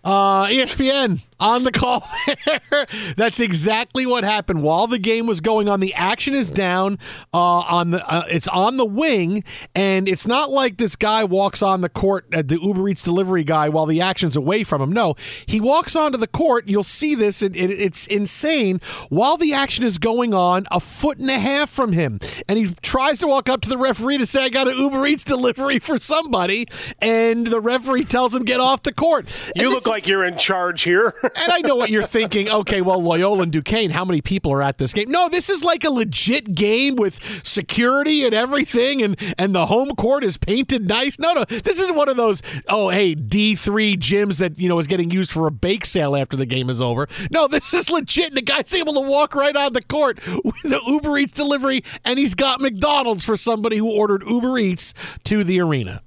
Uh, 0.03 0.45
ESPN 0.47 1.21
on 1.39 1.63
the 1.63 1.71
call 1.71 2.07
there. 2.45 2.85
That's 3.15 3.39
exactly 3.39 4.05
what 4.05 4.23
happened 4.23 4.63
while 4.63 4.87
the 4.87 4.99
game 4.99 5.25
was 5.27 5.41
going 5.41 5.69
on. 5.69 5.79
The 5.79 5.93
action 5.93 6.33
is 6.33 6.49
down 6.49 6.99
uh, 7.33 7.37
on 7.37 7.91
the. 7.91 8.05
Uh, 8.09 8.23
it's 8.29 8.47
on 8.47 8.77
the 8.77 8.85
wing, 8.85 9.43
and 9.75 10.07
it's 10.07 10.27
not 10.27 10.49
like 10.49 10.77
this 10.77 10.95
guy 10.95 11.23
walks 11.23 11.61
on 11.61 11.81
the 11.81 11.89
court, 11.89 12.25
uh, 12.33 12.41
the 12.41 12.59
Uber 12.61 12.89
Eats 12.89 13.03
delivery 13.03 13.43
guy, 13.43 13.69
while 13.69 13.85
the 13.85 14.01
action's 14.01 14.35
away 14.35 14.63
from 14.63 14.81
him. 14.81 14.91
No, 14.91 15.15
he 15.45 15.61
walks 15.61 15.95
onto 15.95 16.17
the 16.17 16.27
court. 16.27 16.67
You'll 16.67 16.83
see 16.83 17.15
this. 17.15 17.41
It, 17.41 17.55
it, 17.55 17.71
it's 17.71 18.07
insane. 18.07 18.79
While 19.09 19.37
the 19.37 19.53
action 19.53 19.85
is 19.85 19.97
going 19.97 20.33
on, 20.33 20.65
a 20.71 20.79
foot 20.79 21.19
and 21.19 21.29
a 21.29 21.39
half 21.39 21.69
from 21.69 21.93
him, 21.93 22.19
and 22.47 22.57
he 22.57 22.73
tries 22.81 23.19
to 23.19 23.27
walk 23.27 23.49
up 23.49 23.61
to 23.61 23.69
the 23.69 23.77
referee 23.77 24.17
to 24.17 24.25
say, 24.25 24.45
"I 24.45 24.49
got 24.49 24.67
an 24.67 24.77
Uber 24.77 25.05
Eats 25.07 25.23
delivery 25.23 25.79
for 25.79 25.97
somebody," 25.97 26.67
and 27.01 27.47
the 27.47 27.61
referee 27.61 28.05
tells 28.05 28.35
him, 28.35 28.43
"Get 28.43 28.59
off 28.59 28.83
the 28.83 28.93
court." 28.93 29.29
You 29.55 29.65
And 29.65 29.73
look 29.73 29.87
like 29.87 30.07
you're 30.07 30.25
in 30.25 30.37
charge 30.37 30.83
here. 30.83 31.13
and 31.35 31.51
I 31.51 31.59
know 31.61 31.75
what 31.75 31.89
you're 31.89 32.03
thinking. 32.03 32.49
Okay, 32.49 32.81
well, 32.81 33.01
Loyola 33.01 33.43
and 33.43 33.51
Duquesne, 33.51 33.89
how 33.89 34.05
many 34.05 34.21
people 34.21 34.51
are 34.53 34.61
at 34.61 34.77
this 34.77 34.93
game? 34.93 35.09
No, 35.09 35.29
this 35.29 35.49
is 35.49 35.63
like 35.63 35.83
a 35.83 35.89
legit 35.89 36.53
game 36.55 36.95
with 36.95 37.45
security 37.45 38.25
and 38.25 38.33
everything, 38.33 39.01
and 39.01 39.17
and 39.37 39.53
the 39.53 39.65
home 39.65 39.95
court 39.95 40.23
is 40.23 40.37
painted 40.37 40.87
nice. 40.87 41.19
No, 41.19 41.33
no, 41.33 41.43
this 41.45 41.79
isn't 41.79 41.95
one 41.95 42.09
of 42.09 42.17
those. 42.17 42.41
Oh, 42.67 42.89
hey, 42.89 43.15
D 43.15 43.55
three 43.55 43.95
gyms 43.95 44.39
that 44.39 44.59
you 44.59 44.69
know 44.69 44.79
is 44.79 44.87
getting 44.87 45.11
used 45.11 45.31
for 45.31 45.47
a 45.47 45.51
bake 45.51 45.85
sale 45.85 46.15
after 46.15 46.37
the 46.37 46.45
game 46.45 46.69
is 46.69 46.81
over. 46.81 47.07
No, 47.31 47.47
this 47.47 47.73
is 47.73 47.89
legit. 47.89 48.27
And 48.29 48.37
the 48.37 48.41
guy's 48.41 48.73
able 48.73 48.93
to 48.93 49.01
walk 49.01 49.35
right 49.35 49.55
on 49.55 49.73
the 49.73 49.81
court 49.81 50.19
with 50.43 50.61
the 50.63 50.81
Uber 50.85 51.17
Eats 51.17 51.33
delivery, 51.33 51.83
and 52.05 52.19
he's 52.19 52.35
got 52.35 52.61
McDonald's 52.61 53.25
for 53.25 53.37
somebody 53.37 53.77
who 53.77 53.91
ordered 53.91 54.23
Uber 54.27 54.57
Eats 54.57 54.93
to 55.23 55.43
the 55.43 55.59
arena. 55.61 56.01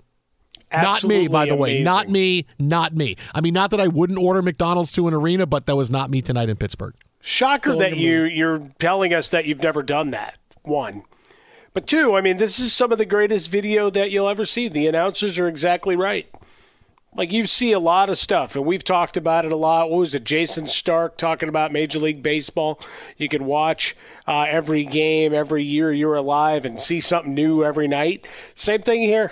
Not 0.72 1.04
me, 1.04 1.28
by 1.28 1.42
Absolutely 1.42 1.48
the 1.48 1.56
way. 1.56 1.82
Not 1.82 2.08
me. 2.08 2.46
Not 2.58 2.94
me. 2.94 3.16
I 3.34 3.40
mean, 3.40 3.54
not 3.54 3.70
that 3.70 3.80
I 3.80 3.88
wouldn't 3.88 4.18
order 4.18 4.42
McDonald's 4.42 4.92
to 4.92 5.08
an 5.08 5.14
arena, 5.14 5.46
but 5.46 5.66
that 5.66 5.76
was 5.76 5.90
not 5.90 6.10
me 6.10 6.22
tonight 6.22 6.48
in 6.48 6.56
Pittsburgh. 6.56 6.94
Shocker 7.20 7.76
that 7.76 7.96
you 7.96 8.24
you're 8.24 8.58
telling 8.78 9.14
us 9.14 9.28
that 9.28 9.46
you've 9.46 9.62
never 9.62 9.82
done 9.82 10.10
that. 10.10 10.38
One. 10.62 11.04
But 11.74 11.86
two, 11.86 12.16
I 12.16 12.20
mean, 12.20 12.36
this 12.36 12.58
is 12.58 12.72
some 12.72 12.92
of 12.92 12.98
the 12.98 13.06
greatest 13.06 13.50
video 13.50 13.88
that 13.90 14.10
you'll 14.10 14.28
ever 14.28 14.44
see. 14.44 14.68
The 14.68 14.86
announcers 14.86 15.38
are 15.38 15.48
exactly 15.48 15.96
right. 15.96 16.28
Like 17.14 17.30
you 17.30 17.44
see 17.44 17.72
a 17.72 17.78
lot 17.78 18.08
of 18.08 18.16
stuff, 18.16 18.56
and 18.56 18.64
we've 18.64 18.84
talked 18.84 19.18
about 19.18 19.44
it 19.44 19.52
a 19.52 19.56
lot. 19.56 19.90
What 19.90 19.98
was 19.98 20.14
it? 20.14 20.24
Jayson 20.24 20.66
Stark 20.66 21.18
talking 21.18 21.48
about 21.48 21.70
Major 21.70 21.98
League 21.98 22.22
Baseball. 22.22 22.80
You 23.18 23.28
can 23.28 23.44
watch 23.44 23.94
uh, 24.26 24.46
every 24.48 24.84
game, 24.86 25.34
every 25.34 25.62
year 25.62 25.92
you're 25.92 26.14
alive, 26.14 26.64
and 26.64 26.80
see 26.80 27.00
something 27.00 27.34
new 27.34 27.64
every 27.64 27.86
night. 27.86 28.26
Same 28.54 28.80
thing 28.80 29.02
here. 29.02 29.30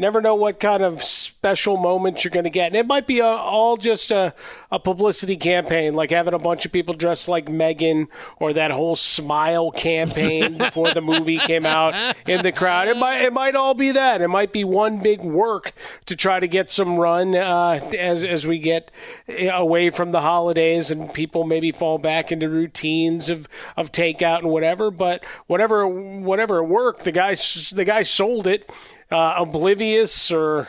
Never 0.00 0.22
know 0.22 0.34
what 0.34 0.58
kind 0.58 0.80
of 0.80 1.02
special 1.02 1.76
moments 1.76 2.24
you're 2.24 2.30
going 2.30 2.44
to 2.44 2.50
get. 2.50 2.68
And 2.68 2.74
it 2.74 2.86
might 2.86 3.06
be 3.06 3.18
a, 3.18 3.26
all 3.26 3.76
just 3.76 4.10
a, 4.10 4.32
a 4.72 4.78
publicity 4.78 5.36
campaign, 5.36 5.92
like 5.92 6.08
having 6.08 6.32
a 6.32 6.38
bunch 6.38 6.64
of 6.64 6.72
people 6.72 6.94
dressed 6.94 7.28
like 7.28 7.50
Megan 7.50 8.08
or 8.38 8.54
that 8.54 8.70
whole 8.70 8.96
smile 8.96 9.70
campaign 9.70 10.56
before 10.58 10.88
the 10.94 11.02
movie 11.02 11.36
came 11.36 11.66
out 11.66 11.94
in 12.26 12.40
the 12.42 12.50
crowd. 12.50 12.88
It 12.88 12.96
might, 12.96 13.20
it 13.20 13.34
might 13.34 13.54
all 13.54 13.74
be 13.74 13.90
that. 13.90 14.22
It 14.22 14.28
might 14.28 14.54
be 14.54 14.64
one 14.64 15.02
big 15.02 15.20
work 15.20 15.74
to 16.06 16.16
try 16.16 16.40
to 16.40 16.48
get 16.48 16.70
some 16.70 16.96
run 16.96 17.36
uh, 17.36 17.80
as, 17.98 18.24
as 18.24 18.46
we 18.46 18.58
get 18.58 18.90
away 19.28 19.90
from 19.90 20.12
the 20.12 20.22
holidays 20.22 20.90
and 20.90 21.12
people 21.12 21.44
maybe 21.44 21.72
fall 21.72 21.98
back 21.98 22.32
into 22.32 22.48
routines 22.48 23.28
of, 23.28 23.46
of 23.76 23.92
takeout 23.92 24.38
and 24.38 24.48
whatever. 24.48 24.90
But 24.90 25.26
whatever, 25.46 25.86
whatever 25.86 26.56
it 26.60 26.68
worked, 26.68 27.04
the 27.04 27.12
guy, 27.12 27.34
the 27.34 27.84
guy 27.86 28.02
sold 28.02 28.46
it 28.46 28.66
uh, 29.10 29.34
oblivious 29.36 30.30
or 30.30 30.68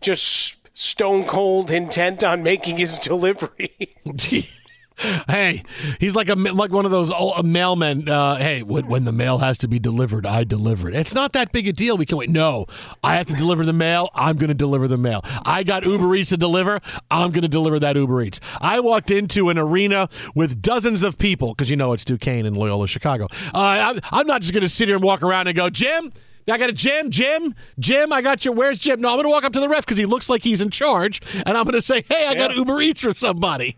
just 0.00 0.56
stone 0.74 1.24
cold 1.24 1.70
intent 1.70 2.24
on 2.24 2.42
making 2.42 2.78
his 2.78 2.98
delivery. 3.00 3.96
hey, 5.28 5.62
he's 5.98 6.14
like 6.14 6.28
a 6.28 6.34
like 6.34 6.70
one 6.70 6.84
of 6.84 6.90
those 6.90 7.10
old, 7.10 7.34
mailmen. 7.44 8.08
Uh, 8.08 8.36
hey, 8.36 8.62
when, 8.62 8.86
when 8.86 9.04
the 9.04 9.12
mail 9.12 9.38
has 9.38 9.58
to 9.58 9.68
be 9.68 9.78
delivered, 9.78 10.26
I 10.26 10.44
deliver 10.44 10.88
it. 10.88 10.94
It's 10.94 11.14
not 11.14 11.32
that 11.32 11.52
big 11.52 11.68
a 11.68 11.72
deal. 11.72 11.96
We 11.96 12.06
can 12.06 12.18
wait. 12.18 12.30
No, 12.30 12.66
I 13.02 13.16
have 13.16 13.26
to 13.26 13.34
deliver 13.34 13.64
the 13.64 13.72
mail. 13.72 14.10
I'm 14.14 14.36
going 14.36 14.48
to 14.48 14.54
deliver 14.54 14.88
the 14.88 14.98
mail. 14.98 15.22
I 15.44 15.62
got 15.62 15.84
Uber 15.84 16.14
Eats 16.16 16.30
to 16.30 16.36
deliver. 16.36 16.80
I'm 17.10 17.30
going 17.30 17.42
to 17.42 17.48
deliver 17.48 17.78
that 17.78 17.96
Uber 17.96 18.22
Eats. 18.22 18.40
I 18.60 18.80
walked 18.80 19.10
into 19.10 19.48
an 19.48 19.58
arena 19.58 20.08
with 20.34 20.60
dozens 20.60 21.02
of 21.02 21.18
people 21.18 21.54
because 21.54 21.70
you 21.70 21.76
know 21.76 21.92
it's 21.92 22.04
Duquesne 22.04 22.46
and 22.46 22.56
Loyola 22.56 22.86
Chicago. 22.86 23.26
Uh, 23.54 23.94
I'm, 23.94 24.00
I'm 24.12 24.26
not 24.26 24.42
just 24.42 24.52
going 24.52 24.62
to 24.62 24.68
sit 24.68 24.88
here 24.88 24.96
and 24.96 25.04
walk 25.04 25.22
around 25.22 25.46
and 25.46 25.56
go, 25.56 25.70
Jim. 25.70 26.12
I 26.48 26.58
got 26.58 26.70
a 26.70 26.72
Jim, 26.72 27.10
Jim, 27.10 27.54
Jim. 27.78 28.12
I 28.12 28.22
got 28.22 28.44
you. 28.44 28.52
Where's 28.52 28.78
Jim? 28.78 29.00
No, 29.00 29.10
I'm 29.10 29.16
going 29.16 29.24
to 29.24 29.30
walk 29.30 29.44
up 29.44 29.52
to 29.52 29.60
the 29.60 29.68
ref 29.68 29.84
because 29.84 29.98
he 29.98 30.06
looks 30.06 30.28
like 30.28 30.42
he's 30.42 30.60
in 30.60 30.70
charge, 30.70 31.20
and 31.46 31.56
I'm 31.56 31.64
going 31.64 31.74
to 31.74 31.82
say, 31.82 32.04
"Hey, 32.08 32.26
I 32.26 32.34
got 32.34 32.54
Uber 32.56 32.80
Eats 32.80 33.02
for 33.02 33.12
somebody." 33.12 33.76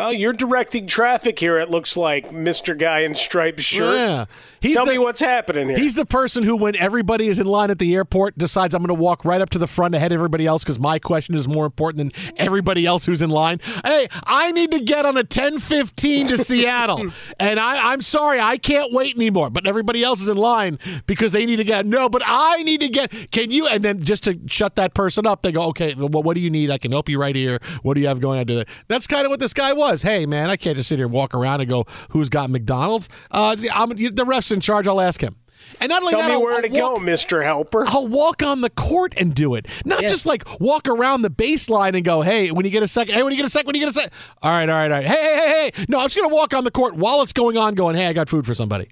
Well, 0.00 0.14
you're 0.14 0.32
directing 0.32 0.86
traffic 0.86 1.38
here. 1.38 1.58
It 1.58 1.68
looks 1.70 1.94
like, 1.94 2.32
Mister 2.32 2.74
Guy 2.74 3.00
in 3.00 3.14
striped 3.14 3.60
shirt. 3.60 3.94
Yeah. 3.94 4.24
He's 4.60 4.74
Tell 4.74 4.86
the- 4.86 4.92
me 4.92 4.98
what's 4.98 5.20
happening 5.20 5.68
here. 5.68 5.78
He's 5.78 5.94
the 5.94 6.06
person 6.06 6.42
who, 6.42 6.56
when 6.56 6.74
everybody 6.76 7.28
is 7.28 7.38
in 7.38 7.46
line 7.46 7.70
at 7.70 7.78
the 7.78 7.94
airport, 7.94 8.38
decides 8.38 8.74
I'm 8.74 8.80
going 8.80 8.88
to 8.88 8.94
walk 8.94 9.26
right 9.26 9.42
up 9.42 9.50
to 9.50 9.58
the 9.58 9.66
front 9.66 9.94
ahead 9.94 10.10
of 10.12 10.16
everybody 10.16 10.46
else 10.46 10.64
because 10.64 10.78
my 10.78 10.98
question 10.98 11.34
is 11.34 11.46
more 11.46 11.66
important 11.66 11.98
than 12.14 12.34
everybody 12.38 12.86
else 12.86 13.04
who's 13.04 13.20
in 13.20 13.28
line. 13.28 13.58
Hey, 13.84 14.08
I 14.26 14.52
need 14.52 14.70
to 14.70 14.80
get 14.80 15.04
on 15.04 15.18
a 15.18 15.24
10:15 15.24 16.28
to 16.28 16.38
Seattle, 16.38 17.10
and 17.40 17.60
I, 17.60 17.92
I'm 17.92 18.00
sorry, 18.00 18.40
I 18.40 18.56
can't 18.56 18.94
wait 18.94 19.16
anymore. 19.16 19.50
But 19.50 19.66
everybody 19.66 20.02
else 20.02 20.22
is 20.22 20.30
in 20.30 20.38
line 20.38 20.78
because 21.06 21.32
they 21.32 21.44
need 21.44 21.56
to 21.56 21.64
get. 21.64 21.84
No, 21.84 22.08
but 22.08 22.22
I 22.24 22.62
need 22.62 22.80
to 22.80 22.88
get. 22.88 23.12
Can 23.32 23.50
you? 23.50 23.66
And 23.66 23.84
then 23.84 24.00
just 24.00 24.24
to 24.24 24.38
shut 24.46 24.76
that 24.76 24.94
person 24.94 25.26
up, 25.26 25.42
they 25.42 25.52
go, 25.52 25.64
okay, 25.68 25.92
well, 25.94 26.22
what 26.22 26.34
do 26.34 26.40
you 26.40 26.48
need? 26.50 26.70
I 26.70 26.78
can 26.78 26.90
help 26.90 27.10
you 27.10 27.18
right 27.20 27.36
here. 27.36 27.58
What 27.82 27.94
do 27.94 28.00
you 28.00 28.08
have 28.08 28.20
going 28.20 28.38
on? 28.40 28.46
Do 28.46 28.56
that. 28.56 28.68
That's 28.88 29.06
kind 29.06 29.26
of 29.26 29.30
what 29.30 29.40
this 29.40 29.52
guy 29.52 29.74
was. 29.74 29.89
Hey, 30.02 30.26
man, 30.26 30.48
I 30.48 30.56
can't 30.56 30.76
just 30.76 30.88
sit 30.88 30.98
here 30.98 31.06
and 31.06 31.12
walk 31.14 31.34
around 31.34 31.60
and 31.60 31.68
go, 31.68 31.84
who's 32.10 32.28
got 32.28 32.50
McDonald's? 32.50 33.08
Uh, 33.30 33.56
I'm, 33.74 33.90
the 33.90 34.24
ref's 34.26 34.50
in 34.50 34.60
charge. 34.60 34.86
I'll 34.86 35.00
ask 35.00 35.20
him. 35.20 35.36
And 35.80 35.90
not 35.90 36.02
only 36.02 36.12
Tell 36.12 36.20
that, 36.22 36.28
me 36.28 36.34
I'll- 36.34 36.42
where 36.42 36.54
I'll 36.54 36.62
to 36.62 36.68
go, 36.68 36.98
Mister 36.98 37.42
Helper. 37.42 37.84
I'll 37.86 38.08
walk 38.08 38.42
on 38.42 38.60
the 38.62 38.70
court 38.70 39.14
and 39.18 39.34
do 39.34 39.54
it. 39.54 39.66
Not 39.84 40.00
just 40.00 40.24
like 40.24 40.44
walk 40.58 40.88
around 40.88 41.22
the 41.22 41.30
baseline 41.30 41.94
and 41.94 42.04
go, 42.04 42.22
hey, 42.22 42.50
when 42.50 42.64
you 42.64 42.70
get 42.70 42.82
a 42.82 42.88
second, 42.88 43.14
hey, 43.14 43.22
when 43.22 43.32
you 43.32 43.36
get 43.36 43.46
a 43.46 43.50
second, 43.50 43.66
when 43.66 43.74
you 43.74 43.82
get 43.82 43.90
a 43.90 43.92
second. 43.92 44.10
All 44.42 44.50
right, 44.50 44.68
all 44.68 44.74
right, 44.74 44.90
all 44.90 44.98
right. 44.98 45.06
Hey, 45.06 45.14
hey, 45.14 45.36
hey, 45.36 45.70
hey. 45.74 45.84
No, 45.88 45.98
I'm 45.98 46.06
just 46.06 46.16
going 46.16 46.28
to 46.28 46.34
walk 46.34 46.54
on 46.54 46.64
the 46.64 46.70
court 46.70 46.96
while 46.96 47.20
it's 47.22 47.32
going 47.34 47.56
on, 47.58 47.74
going, 47.74 47.94
hey, 47.94 48.06
I 48.06 48.12
got 48.12 48.28
food 48.28 48.46
for 48.46 48.54
somebody. 48.54 48.88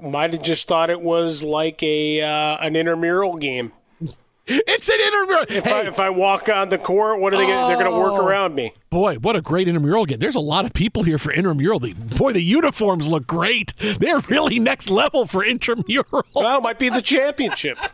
Might 0.00 0.32
have 0.32 0.42
just 0.42 0.66
thought 0.68 0.90
it 0.90 1.00
was 1.00 1.42
like 1.42 1.82
a 1.82 2.22
uh, 2.22 2.56
an 2.58 2.76
intramural 2.76 3.36
game. 3.36 3.72
It's 4.52 4.88
an 4.88 4.96
intramural. 5.00 5.44
If, 5.48 5.66
I, 5.66 5.80
if 5.86 6.00
I 6.00 6.10
walk 6.10 6.48
on 6.48 6.68
the 6.70 6.78
court, 6.78 7.20
what 7.20 7.32
are 7.32 7.36
they? 7.36 7.46
Gonna, 7.46 7.68
they're 7.68 7.82
going 7.84 7.92
to 7.92 7.98
work 7.98 8.12
Oh. 8.20 8.26
around 8.26 8.54
me. 8.54 8.72
Boy, 8.90 9.14
what 9.16 9.36
a 9.36 9.40
great 9.40 9.68
intramural 9.68 10.04
game. 10.06 10.18
There's 10.18 10.34
a 10.34 10.40
lot 10.40 10.64
of 10.64 10.72
people 10.72 11.04
here 11.04 11.18
for 11.18 11.32
intramural. 11.32 11.78
The, 11.78 11.94
boy, 11.94 12.32
the 12.32 12.42
uniforms 12.42 13.08
look 13.08 13.26
great. 13.26 13.72
They're 13.78 14.18
really 14.28 14.58
next 14.58 14.90
level 14.90 15.26
for 15.26 15.44
intramural. 15.44 16.24
Well, 16.34 16.58
it 16.58 16.62
might 16.62 16.78
be 16.78 16.88
the 16.88 17.02
championship. 17.02 17.78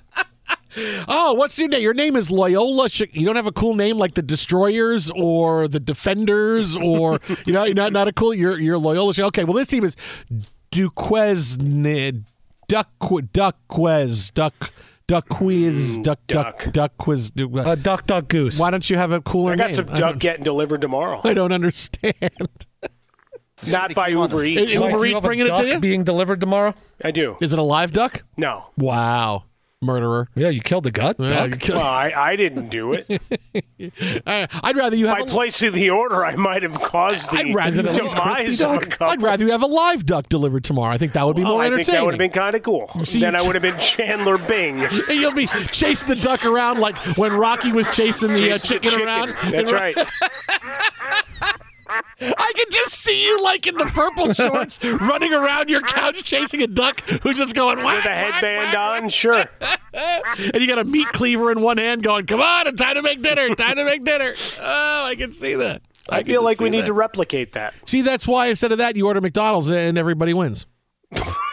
Oh, 1.08 1.32
what's 1.32 1.58
your 1.58 1.68
name? 1.68 1.80
Your 1.80 1.94
name 1.94 2.16
is 2.16 2.30
Loyola. 2.30 2.88
You 3.12 3.24
don't 3.24 3.36
have 3.36 3.46
a 3.46 3.52
cool 3.52 3.74
name 3.74 3.96
like 3.96 4.12
the 4.12 4.20
Destroyers 4.22 5.10
or 5.10 5.68
the 5.68 5.80
Defenders, 5.80 6.76
or 6.76 7.18
you 7.46 7.54
know, 7.54 7.64
not 7.68 7.94
not 7.94 8.08
a 8.08 8.12
cool. 8.12 8.34
You're 8.34 8.58
you're 8.60 8.76
Loyola. 8.76 9.14
Okay, 9.18 9.44
well, 9.44 9.54
this 9.54 9.68
team 9.68 9.84
is 9.84 9.96
Duquesne, 10.70 12.26
Duck, 12.68 12.88
Duckquez, 13.00 14.30
Duck, 14.34 14.70
Duckquiz, 15.08 16.02
Duck, 16.02 16.18
Duck, 16.26 16.58
Duckquiz. 16.64 17.32
Du- 17.34 17.58
Uh, 17.58 17.76
duck, 17.76 18.06
duck, 18.06 18.26
goose. 18.28 18.58
Why 18.58 18.70
don't 18.72 18.88
you 18.90 18.96
have 18.96 19.12
a 19.12 19.20
cooler 19.20 19.52
I 19.52 19.56
got 19.56 19.66
name? 19.66 19.74
some 19.74 19.86
duck 19.86 20.18
getting 20.18 20.42
delivered 20.44 20.80
tomorrow. 20.80 21.20
I 21.24 21.32
don't 21.32 21.52
understand. 21.52 22.14
Not 23.70 23.94
by 23.94 24.08
Uber 24.08 24.44
Eats. 24.44 24.72
Uber 24.74 25.06
Eats 25.06 25.14
have 25.14 25.24
a 25.24 25.26
bringing 25.26 25.46
it 25.46 25.54
to 25.54 25.66
you? 25.66 25.80
Being 25.80 26.02
delivered 26.04 26.40
tomorrow. 26.40 26.74
I 27.04 27.10
do. 27.12 27.36
Is 27.40 27.52
it 27.52 27.58
a 27.58 27.62
live 27.62 27.92
duck? 27.92 28.22
No. 28.36 28.66
Wow, 28.76 29.44
murderer. 29.86 30.28
Yeah, 30.34 30.48
you 30.48 30.60
killed 30.60 30.84
the 30.84 30.90
gut. 30.90 31.16
Yeah, 31.18 31.48
duck. 31.48 31.58
killed- 31.60 31.78
Well, 31.78 31.86
I, 31.86 32.12
I 32.16 32.36
didn't 32.36 32.68
do 32.70 32.92
it. 32.92 33.06
I- 34.26 34.48
I'd 34.62 34.76
rather 34.76 34.96
you 34.96 35.06
have 35.08 35.18
By 35.18 35.24
a- 35.24 35.28
placing 35.28 35.72
the 35.72 35.90
order, 35.90 36.24
I 36.24 36.34
might 36.36 36.62
have 36.62 36.80
caused 36.80 37.30
the 37.30 37.38
I'd 37.38 37.54
rather 37.54 37.82
you 37.82 37.88
have 37.88 37.96
demise 37.96 38.60
of 38.62 38.76
a 38.76 38.80
couple. 38.86 39.08
I'd 39.08 39.22
rather 39.22 39.44
you 39.44 39.52
have 39.52 39.62
a 39.62 39.66
live 39.66 40.06
duck 40.06 40.28
delivered 40.28 40.64
tomorrow. 40.64 40.92
I 40.94 40.98
think 40.98 41.12
that 41.12 41.26
would 41.26 41.36
be 41.36 41.42
Oh, 41.44 41.48
more 41.48 41.60
I 41.62 41.66
think 41.66 41.80
entertaining. 41.80 42.00
that 42.00 42.04
would 42.06 42.14
have 42.14 42.18
been 42.18 42.30
kind 42.30 42.56
of 42.56 42.62
cool. 42.62 42.88
See, 43.04 43.20
then 43.20 43.36
I 43.36 43.42
would 43.46 43.54
have 43.54 43.62
been 43.62 43.78
Chandler 43.78 44.38
Bing. 44.38 44.80
And 45.08 45.20
You'll 45.20 45.34
be 45.34 45.46
chasing 45.72 46.08
the 46.08 46.16
duck 46.20 46.44
around 46.46 46.80
like 46.80 46.96
when 47.18 47.32
Rocky 47.34 47.72
was 47.72 47.88
chasing 47.94 48.32
the, 48.32 48.52
uh, 48.52 48.58
Chase 48.58 48.62
the 48.62 48.68
chicken, 48.68 48.90
chicken. 48.90 49.06
around. 49.06 49.28
That's 49.50 49.54
And- 49.54 49.72
right. 49.72 49.96
I 51.88 52.53
can 52.57 52.66
just 52.70 52.94
see 52.94 53.27
you 53.27 53.42
like 53.42 53.66
in 53.66 53.77
the 53.77 53.87
purple 53.87 54.33
shorts 54.33 54.83
running 54.83 55.33
around 55.33 55.68
your 55.68 55.83
couch 55.83 56.22
chasing 56.25 56.62
a 56.62 56.66
duck 56.66 57.01
who's 57.22 57.38
just 57.38 57.55
going 57.55 57.79
whack, 57.79 57.96
With 57.96 58.07
a 58.07 58.14
headband 58.14 58.75
whack, 58.75 59.03
on, 59.03 59.09
sure. 59.09 59.44
and 59.92 60.55
you 60.55 60.66
got 60.66 60.79
a 60.79 60.85
meat 60.85 61.09
cleaver 61.09 61.51
in 61.53 61.61
one 61.61 61.79
hand 61.79 62.03
going, 62.03 62.27
come 62.27 62.40
on, 62.40 62.66
it's 62.66 62.81
time 62.81 62.94
to 62.96 63.03
make 63.03 63.22
dinner, 63.22 63.55
time 63.55 63.77
to 63.77 63.85
make 63.85 64.05
dinner. 64.05 64.35
Oh, 64.61 65.05
I 65.07 65.14
can 65.16 65.33
see 65.33 65.55
that. 65.55 65.83
I 66.09 66.22
can 66.22 66.27
feel 66.33 66.42
like 66.42 66.61
we 66.61 66.66
see 66.66 66.70
need 66.70 66.87
to 66.87 66.92
replicate 66.92 67.53
that. 67.53 67.75
See, 67.85 68.03
that's 68.03 68.27
why 68.27 68.46
instead 68.46 68.72
of 68.72 68.79
that, 68.79 68.96
you 68.96 69.07
order 69.07 69.20
McDonald's 69.20 69.70
and 69.70 69.99
everybody 69.99 70.35
wins. 70.35 70.66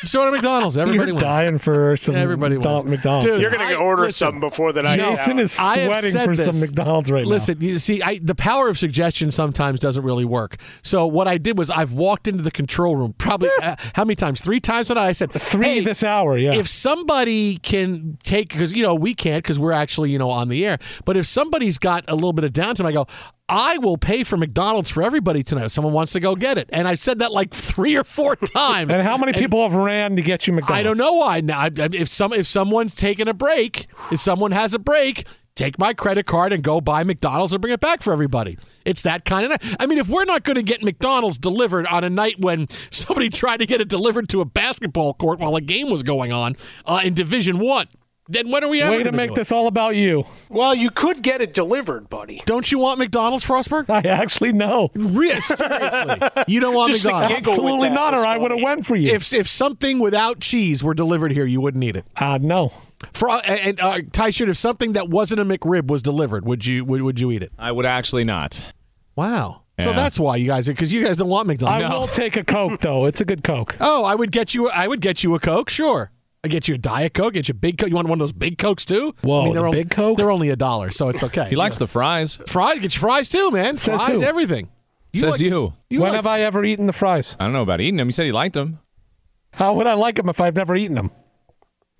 Just 0.00 0.14
order 0.16 0.30
McDonald's, 0.32 0.76
everybody 0.76 1.10
You're 1.12 1.20
wins. 1.20 1.30
dying 1.34 1.58
for 1.58 1.96
some 1.96 2.16
Everybody 2.16 2.56
wins. 2.56 2.84
McDonald's. 2.86 3.26
Dude, 3.26 3.40
You're 3.40 3.50
going 3.50 3.66
I- 3.66 3.72
to 3.72 3.76
order 3.78 4.02
listen, 4.02 4.26
something 4.26 4.40
before 4.40 4.72
the 4.72 4.82
night's 4.82 5.02
Jason 5.12 5.32
out. 5.38 5.40
is 5.40 5.58
I 5.58 5.78
have 5.78 5.86
sweating 5.88 6.10
said 6.10 6.24
for 6.24 6.36
this. 6.36 6.46
some 6.60 6.68
McDonald's 6.68 7.10
right 7.10 7.24
now. 7.24 7.28
Listen, 7.30 7.60
you 7.60 7.78
see, 7.78 8.00
I, 8.02 8.18
the 8.22 8.34
power 8.34 8.68
of 8.68 8.78
suggestion 8.78 9.30
sometimes 9.30 9.78
doesn't 9.80 10.02
really 10.02 10.24
work. 10.24 10.56
So 10.82 11.06
what 11.06 11.28
I 11.28 11.36
did 11.38 11.58
was 11.58 11.70
I've 11.70 11.92
walked 11.92 12.28
into 12.28 12.42
the 12.42 12.50
control 12.50 12.96
room 12.96 13.14
probably 13.18 13.50
uh, 13.62 13.76
how 13.94 14.04
many 14.04 14.14
times? 14.16 14.40
Three 14.40 14.60
times 14.60 14.88
that 14.88 14.96
I 14.98 15.12
said, 15.12 15.34
now. 15.34 15.40
Three 15.40 15.64
"Hey, 15.64 15.80
this 15.80 16.02
hour. 16.02 16.38
Yeah. 16.38 16.54
if 16.54 16.66
somebody 16.68 17.58
can 17.58 18.16
take 18.24 18.48
because 18.50 18.72
you 18.72 18.82
know 18.82 18.94
we 18.94 19.14
can't 19.14 19.42
because 19.42 19.58
we're 19.58 19.72
actually 19.72 20.10
you 20.10 20.18
know 20.18 20.30
on 20.30 20.48
the 20.48 20.64
air 20.64 20.78
but 21.04 21.16
if 21.16 21.26
somebody's 21.26 21.78
got 21.78 22.04
a 22.08 22.14
little 22.14 22.32
bit 22.32 22.44
of 22.44 22.52
downtime 22.52 22.84
i 22.86 22.92
go 22.92 23.06
i 23.50 23.78
will 23.78 23.98
pay 23.98 24.22
for 24.24 24.36
mcdonald's 24.36 24.88
for 24.90 25.02
everybody 25.02 25.42
tonight 25.42 25.64
if 25.64 25.72
someone 25.72 25.92
wants 25.92 26.12
to 26.12 26.20
go 26.20 26.34
get 26.34 26.56
it 26.56 26.68
and 26.72 26.86
i 26.88 26.94
said 26.94 27.18
that 27.18 27.32
like 27.32 27.52
three 27.52 27.96
or 27.96 28.04
four 28.04 28.36
times 28.54 28.92
and 28.92 29.02
how 29.02 29.16
many 29.18 29.32
people 29.32 29.62
have 29.62 29.74
ran 29.74 30.16
to 30.16 30.22
get 30.22 30.46
you 30.46 30.52
McDonald's? 30.52 30.78
i 30.78 30.82
don't 30.82 30.98
know 30.98 31.14
why 31.14 31.40
now 31.40 31.68
if 31.76 32.08
some 32.08 32.32
if 32.32 32.46
someone's 32.46 32.94
taking 32.94 33.28
a 33.28 33.34
break 33.34 33.86
if 34.10 34.20
someone 34.20 34.52
has 34.52 34.74
a 34.74 34.78
break 34.78 35.26
take 35.56 35.78
my 35.78 35.92
credit 35.92 36.26
card 36.26 36.52
and 36.52 36.62
go 36.62 36.80
buy 36.80 37.02
mcdonald's 37.04 37.52
and 37.52 37.60
bring 37.60 37.74
it 37.74 37.80
back 37.80 38.02
for 38.02 38.12
everybody 38.12 38.56
it's 38.86 39.02
that 39.02 39.24
kind 39.24 39.44
of 39.44 39.50
night. 39.50 39.76
i 39.80 39.86
mean 39.86 39.98
if 39.98 40.08
we're 40.08 40.24
not 40.24 40.44
going 40.44 40.54
to 40.54 40.62
get 40.62 40.82
mcdonald's 40.82 41.38
delivered 41.38 41.86
on 41.88 42.04
a 42.04 42.10
night 42.10 42.36
when 42.38 42.68
somebody 42.90 43.28
tried 43.30 43.58
to 43.58 43.66
get 43.66 43.80
it 43.80 43.88
delivered 43.88 44.28
to 44.28 44.40
a 44.40 44.44
basketball 44.44 45.12
court 45.14 45.38
while 45.40 45.56
a 45.56 45.60
game 45.60 45.90
was 45.90 46.02
going 46.02 46.32
on 46.32 46.54
uh, 46.86 47.00
in 47.04 47.14
division 47.14 47.58
one 47.58 47.86
then 48.30 48.50
when 48.50 48.64
are 48.64 48.68
we 48.68 48.80
ever 48.80 48.96
Way 48.98 49.02
to 49.02 49.12
make 49.12 49.28
do 49.30 49.34
it? 49.34 49.36
this 49.36 49.52
all 49.52 49.66
about 49.66 49.96
you. 49.96 50.24
Well, 50.48 50.74
you 50.74 50.90
could 50.90 51.22
get 51.22 51.40
it 51.40 51.52
delivered, 51.52 52.08
buddy. 52.08 52.42
Don't 52.46 52.70
you 52.72 52.78
want 52.78 52.98
McDonald's, 52.98 53.44
Frostberg? 53.44 53.90
I 53.90 54.08
actually 54.08 54.52
know. 54.52 54.90
Re- 54.94 55.38
seriously, 55.40 56.16
you 56.48 56.60
don't 56.60 56.74
want 56.74 56.92
Just 56.92 57.04
a 57.04 57.08
McDonald's. 57.08 57.34
giggle 57.34 57.52
with 57.52 57.58
Absolutely 57.60 57.88
that 57.88 57.94
not, 57.94 58.12
was 58.14 58.22
or 58.24 58.26
I 58.26 58.36
would 58.38 58.50
have 58.50 58.56
funny. 58.60 58.64
went 58.64 58.86
for 58.86 58.96
you. 58.96 59.12
If 59.12 59.32
if 59.32 59.48
something 59.48 59.98
without 59.98 60.40
cheese 60.40 60.82
were 60.84 60.94
delivered 60.94 61.32
here, 61.32 61.44
you 61.46 61.60
wouldn't 61.60 61.82
eat 61.84 61.96
it. 61.96 62.06
uh, 62.16 62.38
no. 62.40 62.72
For 63.14 63.30
and 63.30 63.80
uh, 63.80 64.00
Ty 64.12 64.30
shirt, 64.30 64.48
if 64.50 64.56
something 64.58 64.92
that 64.92 65.08
wasn't 65.08 65.40
a 65.40 65.44
McRib 65.44 65.86
was 65.86 66.02
delivered, 66.02 66.44
would 66.44 66.66
you 66.66 66.84
would, 66.84 67.00
would 67.02 67.18
you 67.18 67.30
eat 67.32 67.42
it? 67.42 67.50
I 67.58 67.72
would 67.72 67.86
actually 67.86 68.24
not. 68.24 68.64
Wow. 69.16 69.62
So 69.80 69.90
Yeah. 69.90 69.96
that's 69.96 70.20
why 70.20 70.36
you 70.36 70.46
guys 70.46 70.66
because 70.68 70.92
you 70.92 71.04
guys 71.04 71.16
don't 71.16 71.28
want 71.30 71.46
McDonald's. 71.46 71.82
I 71.84 71.86
McDonald's. 71.86 72.10
will 72.16 72.22
take 72.22 72.36
a 72.36 72.44
Coke, 72.44 72.80
though. 72.82 73.06
It's 73.06 73.20
a 73.22 73.24
good 73.24 73.42
Coke. 73.42 73.76
Oh, 73.80 74.04
I 74.04 74.14
would 74.14 74.30
get 74.30 74.54
you. 74.54 74.68
I 74.68 74.86
would 74.86 75.00
get 75.00 75.24
you 75.24 75.34
a 75.34 75.40
Coke. 75.40 75.70
Sure. 75.70 76.10
I 76.42 76.48
get 76.48 76.68
you 76.68 76.74
a 76.76 76.78
Diet 76.78 77.12
Coke. 77.12 77.34
Get 77.34 77.48
you 77.48 77.52
a 77.52 77.54
big 77.54 77.76
Coke. 77.76 77.90
You 77.90 77.94
want 77.94 78.08
one 78.08 78.16
of 78.16 78.20
those 78.20 78.32
big 78.32 78.56
Cokes 78.56 78.84
too? 78.86 79.14
Whoa, 79.20 79.42
I 79.42 79.44
mean, 79.44 79.52
they're 79.52 79.66
only, 79.66 79.78
big 79.82 79.90
Coke? 79.90 80.16
They're 80.16 80.30
only 80.30 80.48
a 80.48 80.56
dollar, 80.56 80.90
so 80.90 81.08
it's 81.10 81.22
okay. 81.22 81.48
He 81.50 81.56
likes 81.56 81.76
the 81.78 81.86
fries. 81.86 82.38
fries. 82.46 82.78
Get 82.78 82.94
your 82.94 83.00
fries 83.00 83.28
too, 83.28 83.50
man. 83.50 83.76
Says 83.76 84.02
fries, 84.02 84.20
who? 84.20 84.24
everything. 84.24 84.68
Says 85.14 85.32
like- 85.32 85.40
you. 85.40 85.74
You 85.90 86.00
when 86.00 86.10
like 86.10 86.16
have 86.16 86.26
I 86.26 86.40
ever 86.42 86.64
eaten 86.64 86.86
the 86.86 86.92
fries? 86.92 87.36
I 87.38 87.44
don't 87.44 87.52
know 87.52 87.62
about 87.62 87.80
eating 87.80 87.96
them. 87.96 88.08
You 88.08 88.12
said 88.12 88.26
he 88.26 88.32
liked 88.32 88.54
them. 88.54 88.78
How 89.52 89.74
would 89.74 89.86
I 89.86 89.94
like 89.94 90.14
them 90.14 90.28
if 90.28 90.40
I've 90.40 90.54
never 90.54 90.76
eaten 90.76 90.94
them? 90.94 91.10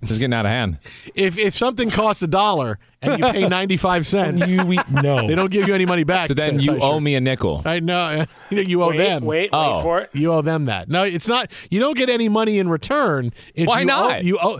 It's 0.02 0.18
getting 0.18 0.32
out 0.32 0.46
of 0.46 0.50
hand. 0.50 0.78
if 1.14 1.36
if 1.38 1.54
something 1.54 1.90
costs 1.90 2.22
a 2.22 2.26
dollar 2.26 2.78
and 3.02 3.18
you 3.20 3.26
pay 3.32 3.46
ninety 3.58 3.76
five 3.76 4.06
cents, 4.06 4.50
You 4.50 4.72
eat 4.72 4.88
no. 4.90 5.26
they 5.28 5.34
don't 5.34 5.50
give 5.50 5.68
you 5.68 5.74
any 5.74 5.84
money 5.84 6.04
back. 6.04 6.28
So 6.28 6.34
then 6.34 6.52
Ty 6.54 6.56
you 6.56 6.64
shirt. 6.64 6.82
owe 6.82 6.98
me 7.00 7.14
a 7.16 7.20
nickel. 7.20 7.62
I 7.66 7.80
know. 7.80 8.24
You 8.50 8.82
owe 8.82 8.88
Wait, 8.88 8.96
them. 8.98 9.24
wait, 9.24 9.50
Oh. 9.52 9.76
wait 9.76 9.82
for 9.82 10.00
it. 10.00 10.10
You 10.14 10.32
owe 10.32 10.42
them 10.42 10.64
that. 10.66 10.88
No, 10.88 11.04
it's 11.04 11.28
not. 11.28 11.50
You 11.70 11.80
don't 11.80 11.96
get 11.96 12.08
any 12.08 12.28
money 12.28 12.58
in 12.58 12.68
return. 12.68 13.32
It's 13.54 13.68
Why 13.68 13.80
you 13.80 13.86
not? 13.86 14.16
Owe, 14.20 14.22
you 14.22 14.38
owe. 14.40 14.58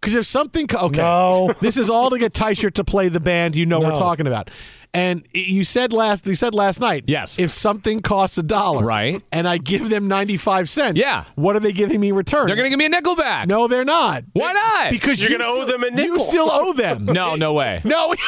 Because 0.00 0.14
if 0.16 0.26
something. 0.26 0.66
Okay. 0.72 0.96
No. 1.02 1.52
This 1.60 1.76
is 1.76 1.88
all 1.90 2.08
to 2.10 2.18
get 2.18 2.32
Tyshirt 2.32 2.72
to 2.74 2.84
play 2.84 3.08
the 3.08 3.20
band 3.20 3.54
you 3.54 3.66
know 3.66 3.80
we're 3.80 3.92
talking 3.94 4.26
about. 4.26 4.50
And 4.92 5.24
you 5.32 5.62
said 5.64 5.92
last. 5.92 6.26
You 6.26 6.34
said 6.34 6.54
last 6.54 6.80
night. 6.80 7.04
Yes. 7.06 7.38
If 7.38 7.50
something 7.50 8.00
costs 8.00 8.38
a 8.38 8.42
dollar, 8.42 8.84
Right. 8.84 9.22
and 9.30 9.46
I 9.46 9.58
give 9.58 9.88
them 9.88 10.08
ninety 10.08 10.36
five 10.36 10.68
cents, 10.68 10.98
Yeah. 10.98 11.24
What 11.36 11.54
are 11.56 11.60
they 11.60 11.72
giving 11.72 12.00
me 12.00 12.08
in 12.08 12.14
return? 12.16 12.46
They're 12.48 12.56
going 12.56 12.66
to 12.66 12.70
give 12.70 12.78
me 12.78 12.86
a 12.86 12.88
nickel 12.88 13.14
back. 13.14 13.46
No, 13.48 13.68
they're 13.68 13.84
not. 13.84 14.24
Why 14.32 14.52
not? 14.52 14.90
Because 14.90 15.20
You're 15.22 15.30
you 15.32 15.38
gonna 15.38 15.50
owe 15.50 15.64
still- 15.64 15.78
them 15.78 15.98
a 15.98 16.02
You 16.02 16.18
still 16.18 16.48
owe 16.50 16.72
them. 16.74 17.04
No, 17.06 17.36
no 17.36 17.52
way. 17.52 17.80
No. 17.84 18.14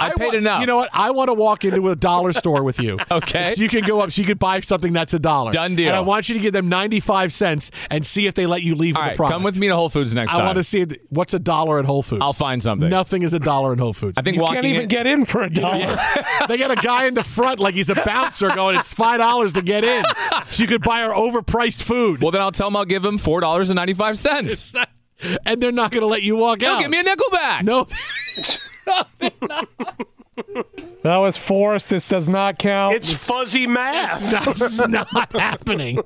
I 0.00 0.10
paid 0.16 0.24
want- 0.26 0.34
enough. 0.34 0.60
You 0.62 0.66
know 0.66 0.78
what? 0.78 0.90
I 0.92 1.12
want 1.12 1.28
to 1.28 1.34
walk 1.34 1.64
into 1.64 1.88
a 1.90 1.94
dollar 1.96 2.32
store 2.32 2.64
with 2.64 2.80
you. 2.80 2.98
Okay. 3.10 3.52
So 3.52 3.62
you 3.62 3.68
can 3.68 3.84
go 3.84 4.00
up. 4.00 4.10
So 4.10 4.20
you 4.22 4.26
can 4.26 4.38
buy 4.38 4.60
something 4.60 4.92
that's 4.92 5.14
a 5.14 5.18
dollar. 5.18 5.52
Done 5.52 5.76
deal. 5.76 5.88
And 5.88 5.96
I 5.96 6.00
want 6.00 6.28
you 6.28 6.34
to 6.34 6.40
give 6.40 6.52
them 6.52 6.68
ninety-five 6.68 7.32
cents 7.32 7.70
and 7.90 8.04
see 8.06 8.26
if 8.26 8.34
they 8.34 8.46
let 8.46 8.62
you 8.62 8.74
leave 8.74 8.96
All 8.96 9.02
with 9.02 9.06
right, 9.08 9.12
the 9.12 9.16
product. 9.16 9.34
come 9.34 9.42
with 9.44 9.58
me 9.60 9.68
to 9.68 9.74
Whole 9.76 9.88
Foods 9.88 10.14
next 10.14 10.32
I 10.32 10.36
time. 10.38 10.42
I 10.42 10.46
want 10.46 10.56
to 10.56 10.62
see 10.64 10.80
if- 10.82 10.92
what's 11.10 11.34
a 11.34 11.38
dollar 11.38 11.78
at 11.78 11.84
Whole 11.84 12.02
Foods. 12.02 12.22
I'll 12.22 12.32
find 12.32 12.62
something. 12.62 12.88
Nothing 12.88 13.22
is 13.22 13.32
a 13.34 13.38
dollar 13.38 13.72
in 13.72 13.78
Whole 13.78 13.92
Foods. 13.92 14.18
I 14.18 14.22
think 14.22 14.36
You 14.36 14.42
walking 14.42 14.56
can't 14.62 14.66
even 14.66 14.82
in, 14.82 14.88
get 14.88 15.06
in 15.06 15.24
for 15.24 15.42
a 15.42 15.50
dollar. 15.50 15.69
they 16.48 16.56
got 16.56 16.70
a 16.70 16.76
guy 16.76 17.06
in 17.06 17.14
the 17.14 17.22
front 17.24 17.60
like 17.60 17.74
he's 17.74 17.90
a 17.90 17.94
bouncer 17.94 18.48
going. 18.50 18.76
It's 18.78 18.92
five 18.94 19.18
dollars 19.18 19.52
to 19.54 19.62
get 19.62 19.84
in, 19.84 20.04
so 20.48 20.62
you 20.62 20.68
could 20.68 20.82
buy 20.82 21.02
our 21.02 21.12
overpriced 21.12 21.82
food. 21.82 22.20
Well, 22.22 22.30
then 22.30 22.40
I'll 22.40 22.52
tell 22.52 22.68
them 22.68 22.76
I'll 22.76 22.84
give 22.84 23.02
them 23.02 23.18
four 23.18 23.40
dollars 23.40 23.70
and 23.70 23.76
ninety 23.76 23.94
five 23.94 24.18
cents. 24.18 24.72
and 25.44 25.60
they're 25.62 25.72
not 25.72 25.90
going 25.90 26.00
to 26.02 26.06
let 26.06 26.22
you 26.22 26.36
walk 26.36 26.60
They'll 26.60 26.74
out. 26.74 26.80
give 26.80 26.90
me 26.90 26.98
a 27.00 27.02
nickel 27.02 27.30
back. 27.30 27.64
no. 27.64 27.86
That 31.02 31.16
was 31.16 31.36
forced. 31.36 31.88
This 31.88 32.06
does 32.08 32.28
not 32.28 32.58
count. 32.58 32.94
It's 32.94 33.12
fuzzy 33.12 33.66
math. 33.66 34.20
That's 34.30 34.78
not 34.86 35.08
happening. 35.32 35.98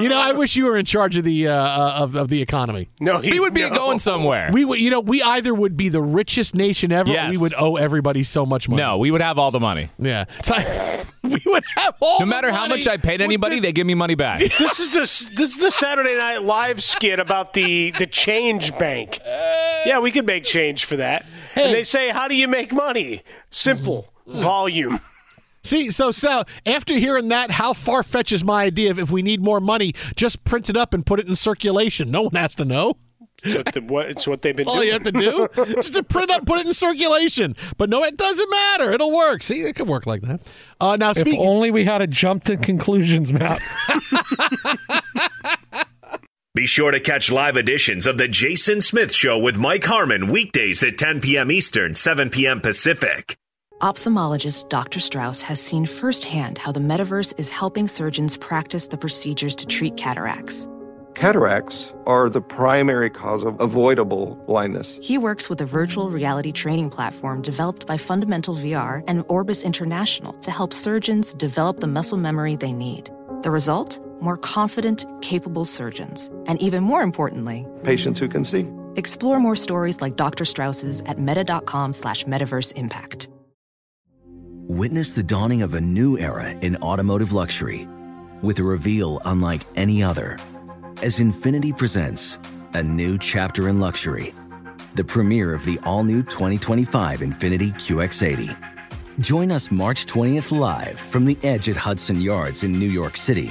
You 0.00 0.08
know, 0.08 0.18
I 0.20 0.32
wish 0.32 0.56
you 0.56 0.64
were 0.66 0.78
in 0.78 0.86
charge 0.86 1.16
of 1.16 1.24
the 1.24 1.48
uh, 1.48 1.54
uh, 1.54 1.94
of, 2.00 2.16
of 2.16 2.28
the 2.28 2.40
economy. 2.40 2.88
No, 3.00 3.20
We 3.20 3.38
would 3.40 3.52
be 3.54 3.68
going 3.68 3.98
somewhere. 3.98 4.50
We 4.52 4.64
would, 4.64 4.80
you 4.80 4.90
know, 4.90 5.00
we 5.00 5.22
either 5.22 5.52
would 5.54 5.76
be 5.76 5.88
the 5.90 6.00
richest 6.00 6.54
nation 6.54 6.92
ever, 6.92 7.10
or 7.10 7.14
Yes. 7.14 7.30
we 7.30 7.38
would 7.38 7.52
owe 7.58 7.76
everybody 7.76 8.22
so 8.22 8.46
much 8.46 8.68
money. 8.68 8.80
No, 8.82 8.96
we 8.98 9.10
would 9.10 9.20
have 9.20 9.38
all 9.38 9.50
the 9.50 9.60
money. 9.60 9.90
Yeah, 9.98 10.24
we 11.22 11.40
would 11.46 11.64
have 11.76 11.94
all. 12.00 12.20
No 12.20 12.26
matter 12.26 12.50
how 12.52 12.66
much 12.68 12.88
I 12.88 12.96
paid 12.96 13.20
anybody, 13.20 13.60
they 13.60 13.72
give 13.72 13.86
me 13.86 13.94
money 13.94 14.14
back. 14.14 14.38
this 14.58 14.80
is 14.80 14.90
the 14.90 15.00
this 15.00 15.52
is 15.52 15.58
the 15.58 15.70
Saturday 15.70 16.16
Night 16.16 16.42
Live 16.42 16.82
skit 16.82 17.18
about 17.20 17.52
the 17.52 17.90
the 17.92 18.06
change 18.06 18.76
bank. 18.78 19.20
Yeah, 19.84 19.98
we 20.00 20.10
could 20.10 20.26
make 20.26 20.44
change 20.44 20.84
for 20.86 20.96
that. 20.96 21.26
And 21.56 21.74
they 21.74 21.82
say, 21.82 22.10
how 22.10 22.28
do 22.28 22.34
you 22.36 22.46
make 22.48 22.72
money? 22.72 23.22
Simple, 23.50 24.12
volume. 24.26 25.00
See, 25.62 25.90
so 25.90 26.10
Sal, 26.10 26.44
after 26.64 26.94
hearing 26.94 27.28
that, 27.28 27.50
how 27.50 27.74
far 27.74 28.02
fetched 28.02 28.32
is 28.32 28.42
my 28.42 28.64
idea 28.64 28.90
of 28.90 28.98
if 28.98 29.10
we 29.10 29.22
need 29.22 29.42
more 29.42 29.60
money, 29.60 29.92
just 30.16 30.42
print 30.44 30.70
it 30.70 30.76
up 30.76 30.94
and 30.94 31.04
put 31.04 31.20
it 31.20 31.28
in 31.28 31.36
circulation? 31.36 32.10
No 32.10 32.22
one 32.22 32.34
has 32.34 32.54
to 32.56 32.64
know. 32.64 32.94
It's 33.42 33.56
what, 33.56 33.72
the, 33.72 33.80
what, 33.80 34.10
it's 34.10 34.26
what 34.26 34.42
they've 34.42 34.54
been 34.54 34.66
That's 34.66 34.76
all 34.76 34.82
doing. 34.82 34.86
you 34.86 34.92
have 34.92 35.02
to 35.56 35.66
do. 35.66 35.74
just 35.80 35.94
to 35.94 36.02
print 36.02 36.30
up, 36.30 36.44
put 36.44 36.60
it 36.60 36.66
in 36.66 36.74
circulation. 36.74 37.56
But 37.78 37.88
no, 37.88 38.04
it 38.04 38.16
doesn't 38.16 38.50
matter. 38.50 38.92
It'll 38.92 39.14
work. 39.14 39.42
See, 39.42 39.62
it 39.62 39.76
could 39.76 39.88
work 39.88 40.06
like 40.06 40.22
that. 40.22 40.40
Uh, 40.80 40.96
now, 40.96 41.10
if 41.10 41.38
only 41.38 41.70
we 41.70 41.84
had 41.84 42.02
a 42.02 42.06
jump 42.06 42.44
to 42.44 42.56
conclusions 42.56 43.32
map. 43.32 43.60
Be 46.52 46.66
sure 46.66 46.90
to 46.90 46.98
catch 46.98 47.30
live 47.30 47.56
editions 47.56 48.08
of 48.08 48.18
The 48.18 48.26
Jason 48.26 48.80
Smith 48.80 49.14
Show 49.14 49.38
with 49.38 49.56
Mike 49.56 49.84
Harmon 49.84 50.26
weekdays 50.26 50.82
at 50.82 50.98
10 50.98 51.20
p.m. 51.20 51.48
Eastern, 51.48 51.94
7 51.94 52.28
p.m. 52.28 52.60
Pacific. 52.60 53.36
Ophthalmologist 53.80 54.68
Dr. 54.68 54.98
Strauss 54.98 55.42
has 55.42 55.60
seen 55.60 55.86
firsthand 55.86 56.58
how 56.58 56.72
the 56.72 56.80
metaverse 56.80 57.32
is 57.38 57.50
helping 57.50 57.86
surgeons 57.86 58.36
practice 58.36 58.88
the 58.88 58.98
procedures 58.98 59.54
to 59.54 59.64
treat 59.64 59.96
cataracts. 59.96 60.68
Cataracts 61.14 61.94
are 62.04 62.28
the 62.28 62.40
primary 62.40 63.10
cause 63.10 63.44
of 63.44 63.60
avoidable 63.60 64.34
blindness. 64.48 64.98
He 65.00 65.18
works 65.18 65.48
with 65.48 65.60
a 65.60 65.66
virtual 65.66 66.10
reality 66.10 66.50
training 66.50 66.90
platform 66.90 67.42
developed 67.42 67.86
by 67.86 67.96
Fundamental 67.96 68.56
VR 68.56 69.04
and 69.06 69.24
Orbis 69.28 69.62
International 69.62 70.32
to 70.40 70.50
help 70.50 70.72
surgeons 70.72 71.32
develop 71.32 71.78
the 71.78 71.86
muscle 71.86 72.18
memory 72.18 72.56
they 72.56 72.72
need. 72.72 73.08
The 73.42 73.52
result? 73.52 74.00
More 74.20 74.36
confident, 74.36 75.06
capable 75.22 75.64
surgeons. 75.64 76.30
And 76.46 76.60
even 76.60 76.82
more 76.82 77.02
importantly, 77.02 77.66
Patients 77.82 78.20
who 78.20 78.28
can 78.28 78.44
see. 78.44 78.66
explore 78.96 79.40
more 79.40 79.56
stories 79.56 80.00
like 80.00 80.16
Dr. 80.16 80.44
Strauss's 80.44 81.00
at 81.06 81.18
meta.com 81.18 81.92
slash 81.92 82.24
metaverse 82.24 82.72
impact. 82.74 83.28
Witness 84.68 85.14
the 85.14 85.22
dawning 85.22 85.62
of 85.62 85.74
a 85.74 85.80
new 85.80 86.16
era 86.18 86.50
in 86.60 86.76
automotive 86.76 87.32
luxury 87.32 87.88
with 88.42 88.58
a 88.58 88.62
reveal 88.62 89.20
unlike 89.24 89.62
any 89.74 90.02
other 90.02 90.36
as 91.02 91.18
Infiniti 91.18 91.76
presents 91.76 92.38
a 92.74 92.82
new 92.82 93.18
chapter 93.18 93.68
in 93.68 93.80
luxury, 93.80 94.32
the 94.94 95.02
premiere 95.04 95.54
of 95.54 95.64
the 95.64 95.78
all 95.82 96.04
new 96.04 96.22
2025 96.22 97.20
Infiniti 97.20 97.72
QX80. 97.74 98.56
Join 99.18 99.50
us 99.50 99.70
March 99.70 100.06
20th 100.06 100.56
live 100.56 100.98
from 101.00 101.24
the 101.24 101.36
edge 101.42 101.68
at 101.68 101.76
Hudson 101.76 102.20
Yards 102.20 102.62
in 102.64 102.70
New 102.72 102.88
York 102.88 103.16
City, 103.16 103.50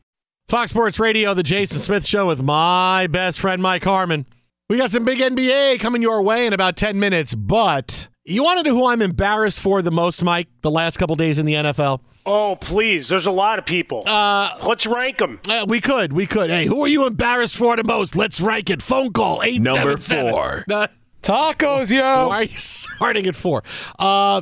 Fox 0.51 0.71
Sports 0.71 0.99
Radio, 0.99 1.33
the 1.33 1.43
Jason 1.43 1.79
Smith 1.79 2.05
Show 2.05 2.27
with 2.27 2.43
my 2.43 3.07
best 3.07 3.39
friend 3.39 3.61
Mike 3.61 3.85
Harmon. 3.85 4.25
We 4.67 4.77
got 4.77 4.91
some 4.91 5.05
big 5.05 5.19
NBA 5.19 5.79
coming 5.79 6.01
your 6.01 6.21
way 6.23 6.45
in 6.45 6.51
about 6.51 6.75
10 6.75 6.99
minutes, 6.99 7.33
but 7.33 8.09
you 8.25 8.43
want 8.43 8.59
to 8.59 8.69
know 8.69 8.77
who 8.77 8.85
I'm 8.85 9.01
embarrassed 9.01 9.61
for 9.61 9.81
the 9.81 9.91
most, 9.91 10.21
Mike, 10.25 10.49
the 10.59 10.69
last 10.69 10.97
couple 10.97 11.15
days 11.15 11.39
in 11.39 11.45
the 11.45 11.53
NFL? 11.53 12.01
Oh, 12.25 12.57
please. 12.57 13.07
There's 13.07 13.27
a 13.27 13.31
lot 13.31 13.59
of 13.59 13.65
people. 13.65 14.03
Uh, 14.05 14.49
Let's 14.67 14.85
rank 14.85 15.19
them. 15.19 15.39
Uh, 15.47 15.65
we 15.69 15.79
could. 15.79 16.11
We 16.11 16.25
could. 16.25 16.49
Hey, 16.49 16.65
who 16.65 16.83
are 16.83 16.89
you 16.89 17.07
embarrassed 17.07 17.55
for 17.55 17.77
the 17.77 17.85
most? 17.85 18.17
Let's 18.17 18.41
rank 18.41 18.69
it. 18.69 18.81
Phone 18.81 19.13
call 19.13 19.41
877. 19.43 20.25
Number 20.25 20.65
four. 20.67 20.89
Tacos, 21.23 21.89
yo. 21.89 22.27
Why 22.27 22.35
are 22.35 22.43
you 22.43 22.57
starting 22.57 23.25
at 23.25 23.37
four? 23.37 23.63
Uh, 23.97 24.41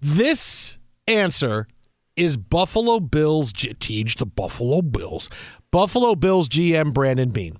this 0.00 0.78
answer 1.06 1.68
is 2.20 2.36
Buffalo 2.36 3.00
Bills. 3.00 3.50
Teach 3.50 4.16
the 4.16 4.26
Buffalo 4.26 4.82
Bills. 4.82 5.30
Buffalo 5.70 6.14
Bills 6.14 6.50
GM 6.50 6.92
Brandon 6.92 7.30
Beane, 7.30 7.56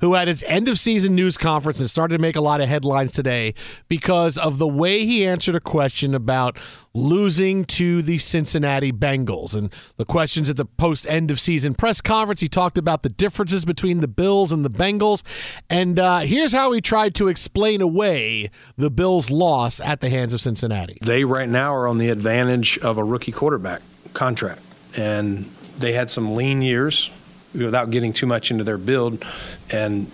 who 0.00 0.12
had 0.12 0.28
his 0.28 0.42
end 0.42 0.68
of 0.68 0.78
season 0.78 1.14
news 1.14 1.38
conference 1.38 1.80
and 1.80 1.88
started 1.88 2.18
to 2.18 2.20
make 2.20 2.36
a 2.36 2.42
lot 2.42 2.60
of 2.60 2.68
headlines 2.68 3.12
today 3.12 3.54
because 3.88 4.36
of 4.36 4.58
the 4.58 4.68
way 4.68 5.06
he 5.06 5.24
answered 5.24 5.54
a 5.54 5.60
question 5.60 6.14
about 6.14 6.58
losing 6.92 7.64
to 7.64 8.02
the 8.02 8.18
Cincinnati 8.18 8.92
Bengals. 8.92 9.56
And 9.56 9.72
the 9.96 10.04
questions 10.04 10.50
at 10.50 10.58
the 10.58 10.66
post 10.66 11.06
end 11.06 11.30
of 11.30 11.40
season 11.40 11.72
press 11.72 12.02
conference, 12.02 12.42
he 12.42 12.48
talked 12.48 12.76
about 12.76 13.02
the 13.02 13.08
differences 13.08 13.64
between 13.64 14.00
the 14.00 14.08
Bills 14.08 14.52
and 14.52 14.62
the 14.62 14.70
Bengals. 14.70 15.22
And 15.70 15.98
uh, 15.98 16.18
here's 16.18 16.52
how 16.52 16.72
he 16.72 16.82
tried 16.82 17.14
to 17.14 17.28
explain 17.28 17.80
away 17.80 18.50
the 18.76 18.90
Bills' 18.90 19.30
loss 19.30 19.80
at 19.80 20.00
the 20.00 20.10
hands 20.10 20.34
of 20.34 20.42
Cincinnati. 20.42 20.98
They 21.00 21.24
right 21.24 21.48
now 21.48 21.74
are 21.74 21.88
on 21.88 21.96
the 21.96 22.10
advantage 22.10 22.76
of 22.80 22.98
a 22.98 23.04
rookie 23.04 23.32
quarterback 23.32 23.80
contract. 24.14 24.60
And 24.96 25.50
they 25.78 25.92
had 25.92 26.10
some 26.10 26.36
lean 26.36 26.62
years 26.62 27.10
without 27.54 27.90
getting 27.90 28.12
too 28.12 28.26
much 28.26 28.50
into 28.50 28.64
their 28.64 28.78
build. 28.78 29.24
And 29.70 30.08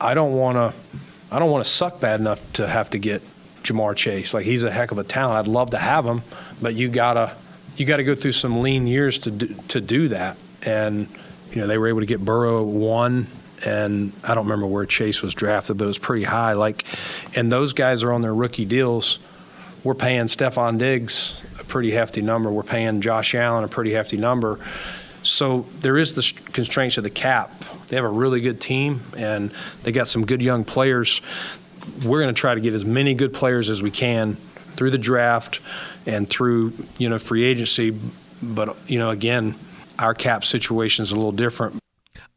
I 0.00 0.14
don't 0.14 0.32
want 0.32 0.56
to, 0.56 0.74
I 1.30 1.38
don't 1.38 1.50
want 1.50 1.64
to 1.64 1.70
suck 1.70 2.00
bad 2.00 2.20
enough 2.20 2.40
to 2.54 2.66
have 2.66 2.90
to 2.90 2.98
get 2.98 3.22
Ja'Marr 3.62 3.96
Chase. 3.96 4.34
Like 4.34 4.44
he's 4.44 4.64
a 4.64 4.70
heck 4.70 4.90
of 4.90 4.98
a 4.98 5.04
talent. 5.04 5.38
I'd 5.38 5.52
love 5.52 5.70
to 5.70 5.78
have 5.78 6.04
him, 6.04 6.22
but 6.60 6.74
you 6.74 6.88
gotta, 6.88 7.34
you 7.76 7.86
got 7.86 7.96
to 7.96 8.04
go 8.04 8.14
through 8.14 8.32
some 8.32 8.60
lean 8.60 8.86
years 8.86 9.18
to 9.20 9.30
do, 9.30 9.54
to 9.68 9.80
do 9.80 10.08
that. 10.08 10.36
And 10.62 11.08
you 11.52 11.60
know 11.60 11.66
they 11.66 11.78
were 11.78 11.88
able 11.88 12.00
to 12.00 12.06
get 12.06 12.24
Burrow 12.24 12.62
one. 12.62 13.26
And 13.64 14.12
I 14.24 14.34
don't 14.34 14.46
remember 14.46 14.66
where 14.66 14.84
Chase 14.86 15.22
was 15.22 15.34
drafted, 15.34 15.78
but 15.78 15.84
it 15.84 15.86
was 15.86 15.98
pretty 15.98 16.24
high. 16.24 16.54
Like, 16.54 16.84
and 17.36 17.52
those 17.52 17.72
guys 17.72 18.02
are 18.02 18.12
on 18.12 18.20
their 18.20 18.34
rookie 18.34 18.64
deals. 18.64 19.20
We're 19.84 19.94
paying 19.94 20.26
Stefon 20.26 20.78
Diggs 20.78 21.42
a 21.58 21.64
pretty 21.64 21.90
hefty 21.90 22.22
number. 22.22 22.50
We're 22.50 22.62
paying 22.62 23.00
Josh 23.00 23.34
Allen 23.34 23.64
a 23.64 23.68
pretty 23.68 23.92
hefty 23.92 24.16
number 24.16 24.58
so 25.22 25.66
there 25.80 25.96
is 25.96 26.14
the 26.14 26.32
constraints 26.52 26.98
of 26.98 27.04
the 27.04 27.10
cap. 27.10 27.64
They 27.88 27.96
have 27.96 28.04
a 28.04 28.08
really 28.08 28.40
good 28.40 28.60
team, 28.60 29.00
and 29.16 29.52
they 29.82 29.92
got 29.92 30.08
some 30.08 30.26
good 30.26 30.42
young 30.42 30.64
players. 30.64 31.20
We're 32.04 32.20
going 32.22 32.34
to 32.34 32.40
try 32.40 32.54
to 32.54 32.60
get 32.60 32.74
as 32.74 32.84
many 32.84 33.14
good 33.14 33.32
players 33.32 33.70
as 33.70 33.82
we 33.82 33.90
can 33.90 34.36
through 34.76 34.90
the 34.90 34.98
draft 34.98 35.60
and 36.06 36.28
through 36.28 36.72
you 36.98 37.08
know 37.08 37.18
free 37.18 37.44
agency. 37.44 37.96
But 38.42 38.76
you 38.88 38.98
know, 38.98 39.10
again, 39.10 39.54
our 39.98 40.14
cap 40.14 40.44
situation 40.44 41.02
is 41.02 41.12
a 41.12 41.16
little 41.16 41.32
different. 41.32 41.81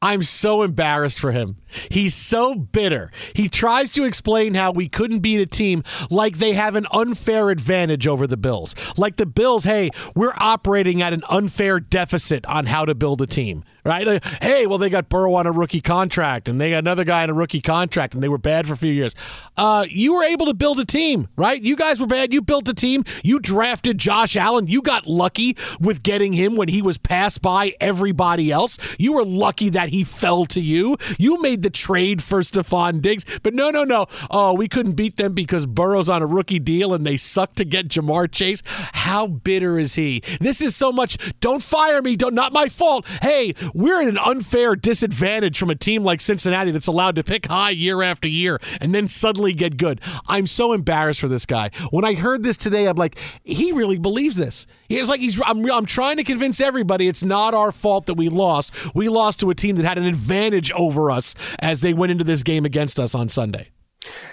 I'm 0.05 0.21
so 0.21 0.61
embarrassed 0.61 1.19
for 1.19 1.31
him. 1.31 1.55
He's 1.89 2.13
so 2.13 2.53
bitter. 2.53 3.11
He 3.33 3.49
tries 3.49 3.89
to 3.93 4.03
explain 4.03 4.53
how 4.53 4.71
we 4.71 4.87
couldn't 4.87 5.21
beat 5.21 5.41
a 5.41 5.47
team 5.47 5.81
like 6.11 6.37
they 6.37 6.53
have 6.53 6.75
an 6.75 6.85
unfair 6.91 7.49
advantage 7.49 8.05
over 8.05 8.27
the 8.27 8.37
Bills. 8.37 8.75
Like 8.99 9.15
the 9.15 9.25
Bills, 9.25 9.63
hey, 9.63 9.89
we're 10.15 10.35
operating 10.37 11.01
at 11.01 11.13
an 11.13 11.23
unfair 11.27 11.79
deficit 11.79 12.45
on 12.45 12.67
how 12.67 12.85
to 12.85 12.93
build 12.93 13.19
a 13.19 13.25
team 13.25 13.63
right? 13.85 14.05
Like, 14.05 14.23
hey, 14.41 14.67
well, 14.67 14.77
they 14.77 14.89
got 14.89 15.09
Burrow 15.09 15.35
on 15.35 15.47
a 15.47 15.51
rookie 15.51 15.81
contract, 15.81 16.49
and 16.49 16.59
they 16.59 16.71
got 16.71 16.79
another 16.79 17.03
guy 17.03 17.23
on 17.23 17.29
a 17.29 17.33
rookie 17.33 17.61
contract, 17.61 18.13
and 18.13 18.23
they 18.23 18.29
were 18.29 18.37
bad 18.37 18.67
for 18.67 18.73
a 18.73 18.77
few 18.77 18.91
years. 18.91 19.15
Uh, 19.55 19.85
you 19.89 20.13
were 20.13 20.23
able 20.23 20.47
to 20.47 20.53
build 20.53 20.79
a 20.79 20.85
team, 20.85 21.27
right? 21.37 21.61
You 21.61 21.75
guys 21.75 21.99
were 21.99 22.07
bad. 22.07 22.33
You 22.33 22.41
built 22.41 22.67
a 22.67 22.73
team. 22.73 23.03
You 23.23 23.39
drafted 23.39 23.97
Josh 23.97 24.35
Allen. 24.35 24.67
You 24.67 24.81
got 24.81 25.07
lucky 25.07 25.55
with 25.79 26.03
getting 26.03 26.33
him 26.33 26.55
when 26.55 26.67
he 26.67 26.81
was 26.81 26.97
passed 26.97 27.41
by 27.41 27.73
everybody 27.79 28.51
else. 28.51 28.77
You 28.99 29.13
were 29.13 29.25
lucky 29.25 29.69
that 29.69 29.89
he 29.89 30.03
fell 30.03 30.45
to 30.47 30.61
you. 30.61 30.95
You 31.17 31.41
made 31.41 31.61
the 31.61 31.69
trade 31.69 32.21
for 32.21 32.41
Stefon 32.41 33.01
Diggs, 33.01 33.25
but 33.43 33.53
no, 33.53 33.69
no, 33.69 33.83
no. 33.83 34.07
Oh, 34.31 34.53
we 34.53 34.67
couldn't 34.67 34.93
beat 34.93 35.17
them 35.17 35.33
because 35.33 35.65
Burrow's 35.65 36.09
on 36.09 36.21
a 36.21 36.25
rookie 36.25 36.59
deal 36.59 36.93
and 36.93 37.05
they 37.05 37.17
suck 37.17 37.55
to 37.55 37.65
get 37.65 37.87
Ja'Marr 37.87 38.31
Chase. 38.31 38.61
How 38.93 39.27
bitter 39.27 39.77
is 39.79 39.95
he? 39.95 40.21
This 40.39 40.61
is 40.61 40.75
so 40.75 40.91
much. 40.91 41.17
Don't 41.39 41.61
fire 41.61 42.01
me. 42.01 42.15
Don't. 42.15 42.35
Not 42.35 42.51
my 42.51 42.67
fault. 42.67 43.07
Hey, 43.21 43.53
we're 43.75 44.01
in 44.01 44.07
an 44.07 44.17
unfair 44.17 44.75
disadvantage 44.77 45.59
from 45.59 45.69
a 45.69 45.75
team 45.75 46.03
like 46.03 46.21
Cincinnati 46.21 46.71
that's 46.71 46.87
allowed 46.87 47.17
to 47.17 47.23
pick 47.23 47.47
high 47.47 47.71
year 47.71 48.01
after 48.01 48.27
year 48.27 48.57
and 48.79 48.95
then 48.95 49.09
suddenly 49.09 49.51
get 49.51 49.75
good. 49.75 49.99
I'm 50.27 50.47
so 50.47 50.71
embarrassed 50.71 51.19
for 51.19 51.27
this 51.27 51.45
guy. 51.45 51.71
When 51.91 52.05
I 52.05 52.13
heard 52.13 52.43
this 52.43 52.55
today, 52.55 52.87
I'm 52.87 52.95
like, 52.95 53.17
he 53.43 53.73
really 53.73 53.99
believes 53.99 54.37
this. 54.37 54.65
He's 54.87 55.09
like, 55.09 55.19
he's. 55.19 55.41
I'm, 55.45 55.69
I'm 55.69 55.85
trying 55.85 56.15
to 56.17 56.23
convince 56.23 56.61
everybody 56.61 57.09
it's 57.09 57.23
not 57.23 57.53
our 57.53 57.73
fault 57.73 58.05
that 58.05 58.13
we 58.13 58.29
lost. 58.29 58.95
We 58.95 59.09
lost 59.09 59.41
to 59.41 59.49
a 59.49 59.55
team 59.55 59.75
that 59.75 59.85
had 59.85 59.97
an 59.97 60.05
advantage 60.05 60.71
over 60.71 61.11
us 61.11 61.35
as 61.59 61.81
they 61.81 61.93
went 61.93 62.13
into 62.13 62.23
this 62.23 62.43
game 62.43 62.63
against 62.63 62.97
us 62.97 63.13
on 63.13 63.27
Sunday. 63.27 63.71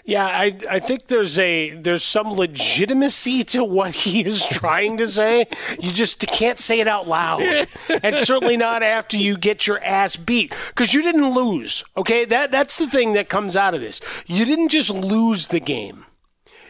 Yeah, 0.05 0.27
I 0.27 0.59
I 0.69 0.79
think 0.81 1.07
there's 1.07 1.39
a 1.39 1.71
there's 1.71 2.05
some 2.05 2.33
legitimacy 2.33 3.45
to 3.45 3.65
what 3.65 3.93
he 3.93 4.25
is 4.25 4.47
trying 4.47 4.97
to 4.99 5.07
say. 5.07 5.47
You 5.79 5.93
just 5.93 6.19
can't 6.21 6.59
say 6.59 6.81
it 6.81 6.89
out 6.89 7.07
loud, 7.07 7.43
and 8.03 8.15
certainly 8.15 8.57
not 8.57 8.83
after 8.83 9.17
you 9.17 9.37
get 9.37 9.67
your 9.67 9.83
ass 9.83 10.17
beat 10.17 10.55
because 10.69 10.93
you 10.95 11.03
didn't 11.03 11.31
lose. 11.35 11.85
Okay, 11.97 12.25
that 12.25 12.51
that's 12.51 12.77
the 12.79 12.89
thing 12.89 13.13
that 13.13 13.29
comes 13.29 13.57
out 13.57 13.75
of 13.75 13.81
this. 13.81 14.01
You 14.27 14.45
didn't 14.45 14.69
just 14.69 14.91
lose 14.91 15.49
the 15.49 15.61
game. 15.61 16.05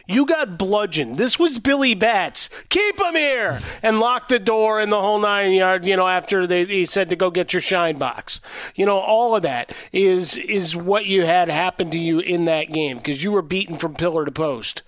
You 0.05 0.25
got 0.25 0.57
bludgeoned. 0.57 1.15
This 1.15 1.39
was 1.39 1.59
Billy 1.59 1.93
Batts. 1.93 2.49
Keep 2.67 2.99
him 2.99 3.15
here 3.15 3.61
and 3.81 4.01
lock 4.01 4.27
the 4.27 4.37
door 4.37 4.81
and 4.81 4.91
the 4.91 4.99
whole 4.99 5.19
nine 5.19 5.53
yard. 5.53 5.85
You 5.85 5.95
know, 5.95 6.07
after 6.07 6.45
they, 6.45 6.65
he 6.65 6.85
said 6.85 7.09
to 7.09 7.15
go 7.15 7.31
get 7.31 7.53
your 7.53 7.61
shine 7.61 7.97
box. 7.97 8.41
You 8.75 8.85
know, 8.85 8.97
all 8.97 9.33
of 9.33 9.43
that 9.43 9.71
is 9.93 10.37
is 10.37 10.75
what 10.75 11.05
you 11.05 11.25
had 11.25 11.47
happen 11.47 11.89
to 11.91 11.97
you 11.97 12.19
in 12.19 12.43
that 12.45 12.73
game 12.73 12.97
because 12.97 13.23
you 13.23 13.31
were 13.31 13.41
beaten 13.41 13.77
from 13.77 13.95
pillar 13.95 14.25
to 14.25 14.31
post. 14.31 14.81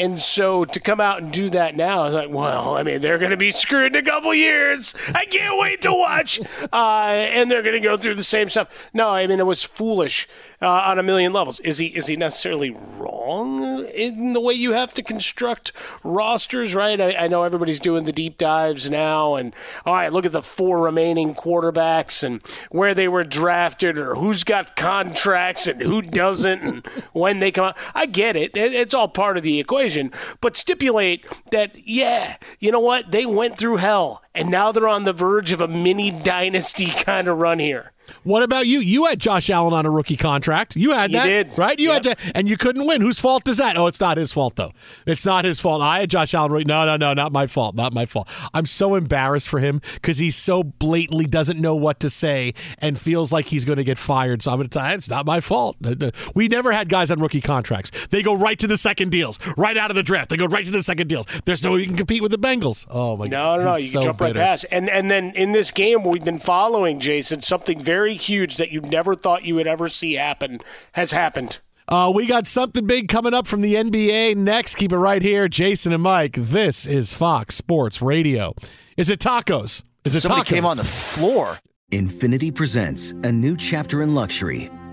And 0.00 0.18
so 0.18 0.64
to 0.64 0.80
come 0.80 0.98
out 0.98 1.22
and 1.22 1.30
do 1.30 1.50
that 1.50 1.76
now 1.76 2.06
is 2.06 2.14
like, 2.14 2.30
well, 2.30 2.74
I 2.74 2.82
mean, 2.82 3.02
they're 3.02 3.18
going 3.18 3.32
to 3.32 3.36
be 3.36 3.50
screwed 3.50 3.94
in 3.94 4.02
a 4.02 4.10
couple 4.10 4.32
years. 4.32 4.94
I 5.14 5.26
can't 5.26 5.58
wait 5.58 5.82
to 5.82 5.92
watch. 5.92 6.40
Uh, 6.72 7.10
and 7.10 7.50
they're 7.50 7.62
going 7.62 7.74
to 7.74 7.86
go 7.86 7.98
through 7.98 8.14
the 8.14 8.24
same 8.24 8.48
stuff. 8.48 8.90
No, 8.94 9.10
I 9.10 9.26
mean, 9.26 9.40
it 9.40 9.46
was 9.46 9.62
foolish 9.62 10.26
uh, 10.62 10.68
on 10.68 10.98
a 10.98 11.02
million 11.02 11.34
levels. 11.34 11.60
Is 11.60 11.78
he 11.78 11.86
is 11.88 12.06
he 12.06 12.16
necessarily 12.16 12.70
wrong 12.96 13.84
in 13.86 14.32
the 14.32 14.40
way 14.40 14.54
you 14.54 14.72
have 14.72 14.94
to 14.94 15.02
construct 15.02 15.72
rosters? 16.02 16.74
Right. 16.74 17.00
I, 17.00 17.14
I 17.14 17.28
know 17.28 17.42
everybody's 17.42 17.78
doing 17.78 18.04
the 18.04 18.12
deep 18.12 18.38
dives 18.38 18.88
now, 18.88 19.34
and 19.34 19.54
all 19.84 19.94
right, 19.94 20.12
look 20.12 20.24
at 20.24 20.32
the 20.32 20.42
four 20.42 20.80
remaining 20.80 21.34
quarterbacks 21.34 22.22
and 22.22 22.40
where 22.70 22.94
they 22.94 23.08
were 23.08 23.24
drafted, 23.24 23.98
or 23.98 24.14
who's 24.14 24.44
got 24.44 24.76
contracts 24.76 25.66
and 25.66 25.82
who 25.82 26.00
doesn't, 26.00 26.62
and 26.62 26.86
when 27.12 27.38
they 27.38 27.50
come 27.50 27.66
out. 27.66 27.76
I 27.94 28.06
get 28.06 28.36
it. 28.36 28.56
It's 28.56 28.94
all 28.94 29.08
part 29.08 29.36
of 29.36 29.42
the 29.42 29.58
equation, 29.58 29.89
but 30.40 30.56
stipulate 30.56 31.26
that 31.50 31.86
yeah, 31.86 32.36
you 32.58 32.70
know 32.70 32.80
what? 32.80 33.10
They 33.10 33.26
went 33.26 33.58
through 33.58 33.76
hell, 33.76 34.22
and 34.34 34.50
now 34.50 34.72
they're 34.72 34.88
on 34.88 35.04
the 35.04 35.12
verge 35.12 35.52
of 35.52 35.60
a 35.60 35.68
mini 35.68 36.10
dynasty 36.10 36.86
kind 37.04 37.28
of 37.28 37.38
run 37.38 37.58
here. 37.58 37.92
What 38.22 38.42
about 38.42 38.66
you? 38.66 38.80
You 38.80 39.06
had 39.06 39.20
Josh 39.20 39.50
Allen 39.50 39.72
on 39.74 39.86
a 39.86 39.90
rookie 39.90 40.16
contract. 40.16 40.76
You 40.76 40.92
had 40.92 41.10
You 41.12 41.18
that, 41.18 41.26
did. 41.26 41.58
right? 41.58 41.78
You 41.78 41.90
Yep. 41.90 42.04
had 42.04 42.18
to, 42.18 42.32
and 42.36 42.48
you 42.48 42.56
couldn't 42.56 42.86
win. 42.86 43.00
Whose 43.00 43.20
fault 43.20 43.46
is 43.48 43.56
that? 43.58 43.76
Oh, 43.76 43.86
it's 43.86 44.00
not 44.00 44.16
his 44.16 44.32
fault 44.32 44.56
though. 44.56 44.72
It's 45.06 45.24
not 45.26 45.44
his 45.44 45.60
fault. 45.60 45.82
I 45.82 46.00
had 46.00 46.10
Josh 46.10 46.34
Allen. 46.34 46.64
No, 46.66 46.84
no, 46.84 46.96
no, 46.96 47.12
not 47.14 47.32
my 47.32 47.46
fault. 47.46 47.74
Not 47.76 47.94
my 47.94 48.06
fault. 48.06 48.28
I'm 48.54 48.66
so 48.66 48.94
embarrassed 48.94 49.48
for 49.48 49.60
him 49.60 49.80
because 49.94 50.18
he 50.18 50.30
so 50.30 50.62
blatantly 50.62 51.26
doesn't 51.26 51.60
know 51.60 51.74
what 51.74 52.00
to 52.00 52.10
say 52.10 52.54
and 52.78 52.98
feels 52.98 53.32
like 53.32 53.46
he's 53.46 53.64
going 53.64 53.76
to 53.78 53.84
get 53.84 53.98
fired. 53.98 54.42
So 54.42 54.50
I'm 54.50 54.58
going 54.58 54.68
to 54.68 54.78
tell 54.78 54.88
you, 54.88 54.94
it's 54.94 55.10
not 55.10 55.26
my 55.26 55.40
fault. 55.40 55.76
We 56.34 56.48
never 56.48 56.72
had 56.72 56.88
guys 56.88 57.10
on 57.10 57.20
rookie 57.20 57.40
contracts. 57.40 58.06
They 58.08 58.22
go 58.22 58.34
right 58.34 58.58
to 58.58 58.66
the 58.66 58.76
second 58.76 59.10
deals, 59.10 59.38
right 59.56 59.76
out 59.76 59.90
of 59.90 59.96
the 59.96 60.02
draft. 60.02 60.30
They 60.30 60.36
go 60.36 60.46
right 60.46 60.64
to 60.64 60.70
the 60.70 60.82
second 60.82 61.08
deals. 61.08 61.26
There's 61.44 61.62
no 61.62 61.72
way 61.72 61.80
you 61.80 61.86
can 61.86 61.96
compete 61.96 62.22
with 62.22 62.30
the 62.32 62.38
Bengals. 62.38 62.86
Oh 62.90 63.16
my 63.16 63.26
No, 63.26 63.30
god. 63.30 63.58
no, 63.60 63.64
no. 63.66 63.74
He's 63.74 63.84
You 63.86 63.90
so 63.90 63.98
can 64.00 64.04
jump 64.08 64.20
right 64.20 64.34
past. 64.34 64.64
And 64.70 64.88
and 64.88 65.10
then 65.10 65.32
in 65.34 65.52
this 65.52 65.70
game 65.70 66.04
we've 66.04 66.24
been 66.24 66.38
following, 66.38 67.00
Jason, 67.00 67.42
something 67.42 67.78
very 67.78 67.99
huge 68.06 68.56
that 68.56 68.70
you 68.70 68.80
never 68.80 69.14
thought 69.14 69.44
you 69.44 69.54
would 69.54 69.66
ever 69.66 69.88
see 69.88 70.14
happen 70.14 70.60
has 70.92 71.12
happened. 71.12 71.60
Uh, 71.88 72.12
we 72.14 72.26
got 72.26 72.46
something 72.46 72.86
big 72.86 73.08
coming 73.08 73.34
up 73.34 73.46
from 73.46 73.62
the 73.62 73.74
NBA 73.74 74.36
next. 74.36 74.76
Keep 74.76 74.92
it 74.92 74.98
right 74.98 75.22
here, 75.22 75.48
Jason 75.48 75.92
and 75.92 76.02
Mike. 76.02 76.34
This 76.36 76.86
is 76.86 77.12
Fox 77.12 77.56
Sports 77.56 78.00
Radio. 78.00 78.54
Is 78.96 79.10
it 79.10 79.18
tacos? 79.18 79.82
Is 80.04 80.14
it 80.14 80.20
Somebody 80.20 80.42
tacos? 80.42 80.46
came 80.46 80.66
on 80.66 80.76
the 80.76 80.84
floor. 80.84 81.58
Infiniti 81.90 82.54
presents 82.54 83.10
a 83.24 83.32
new 83.32 83.56
chapter 83.56 84.02
in 84.02 84.14
luxury, 84.14 84.70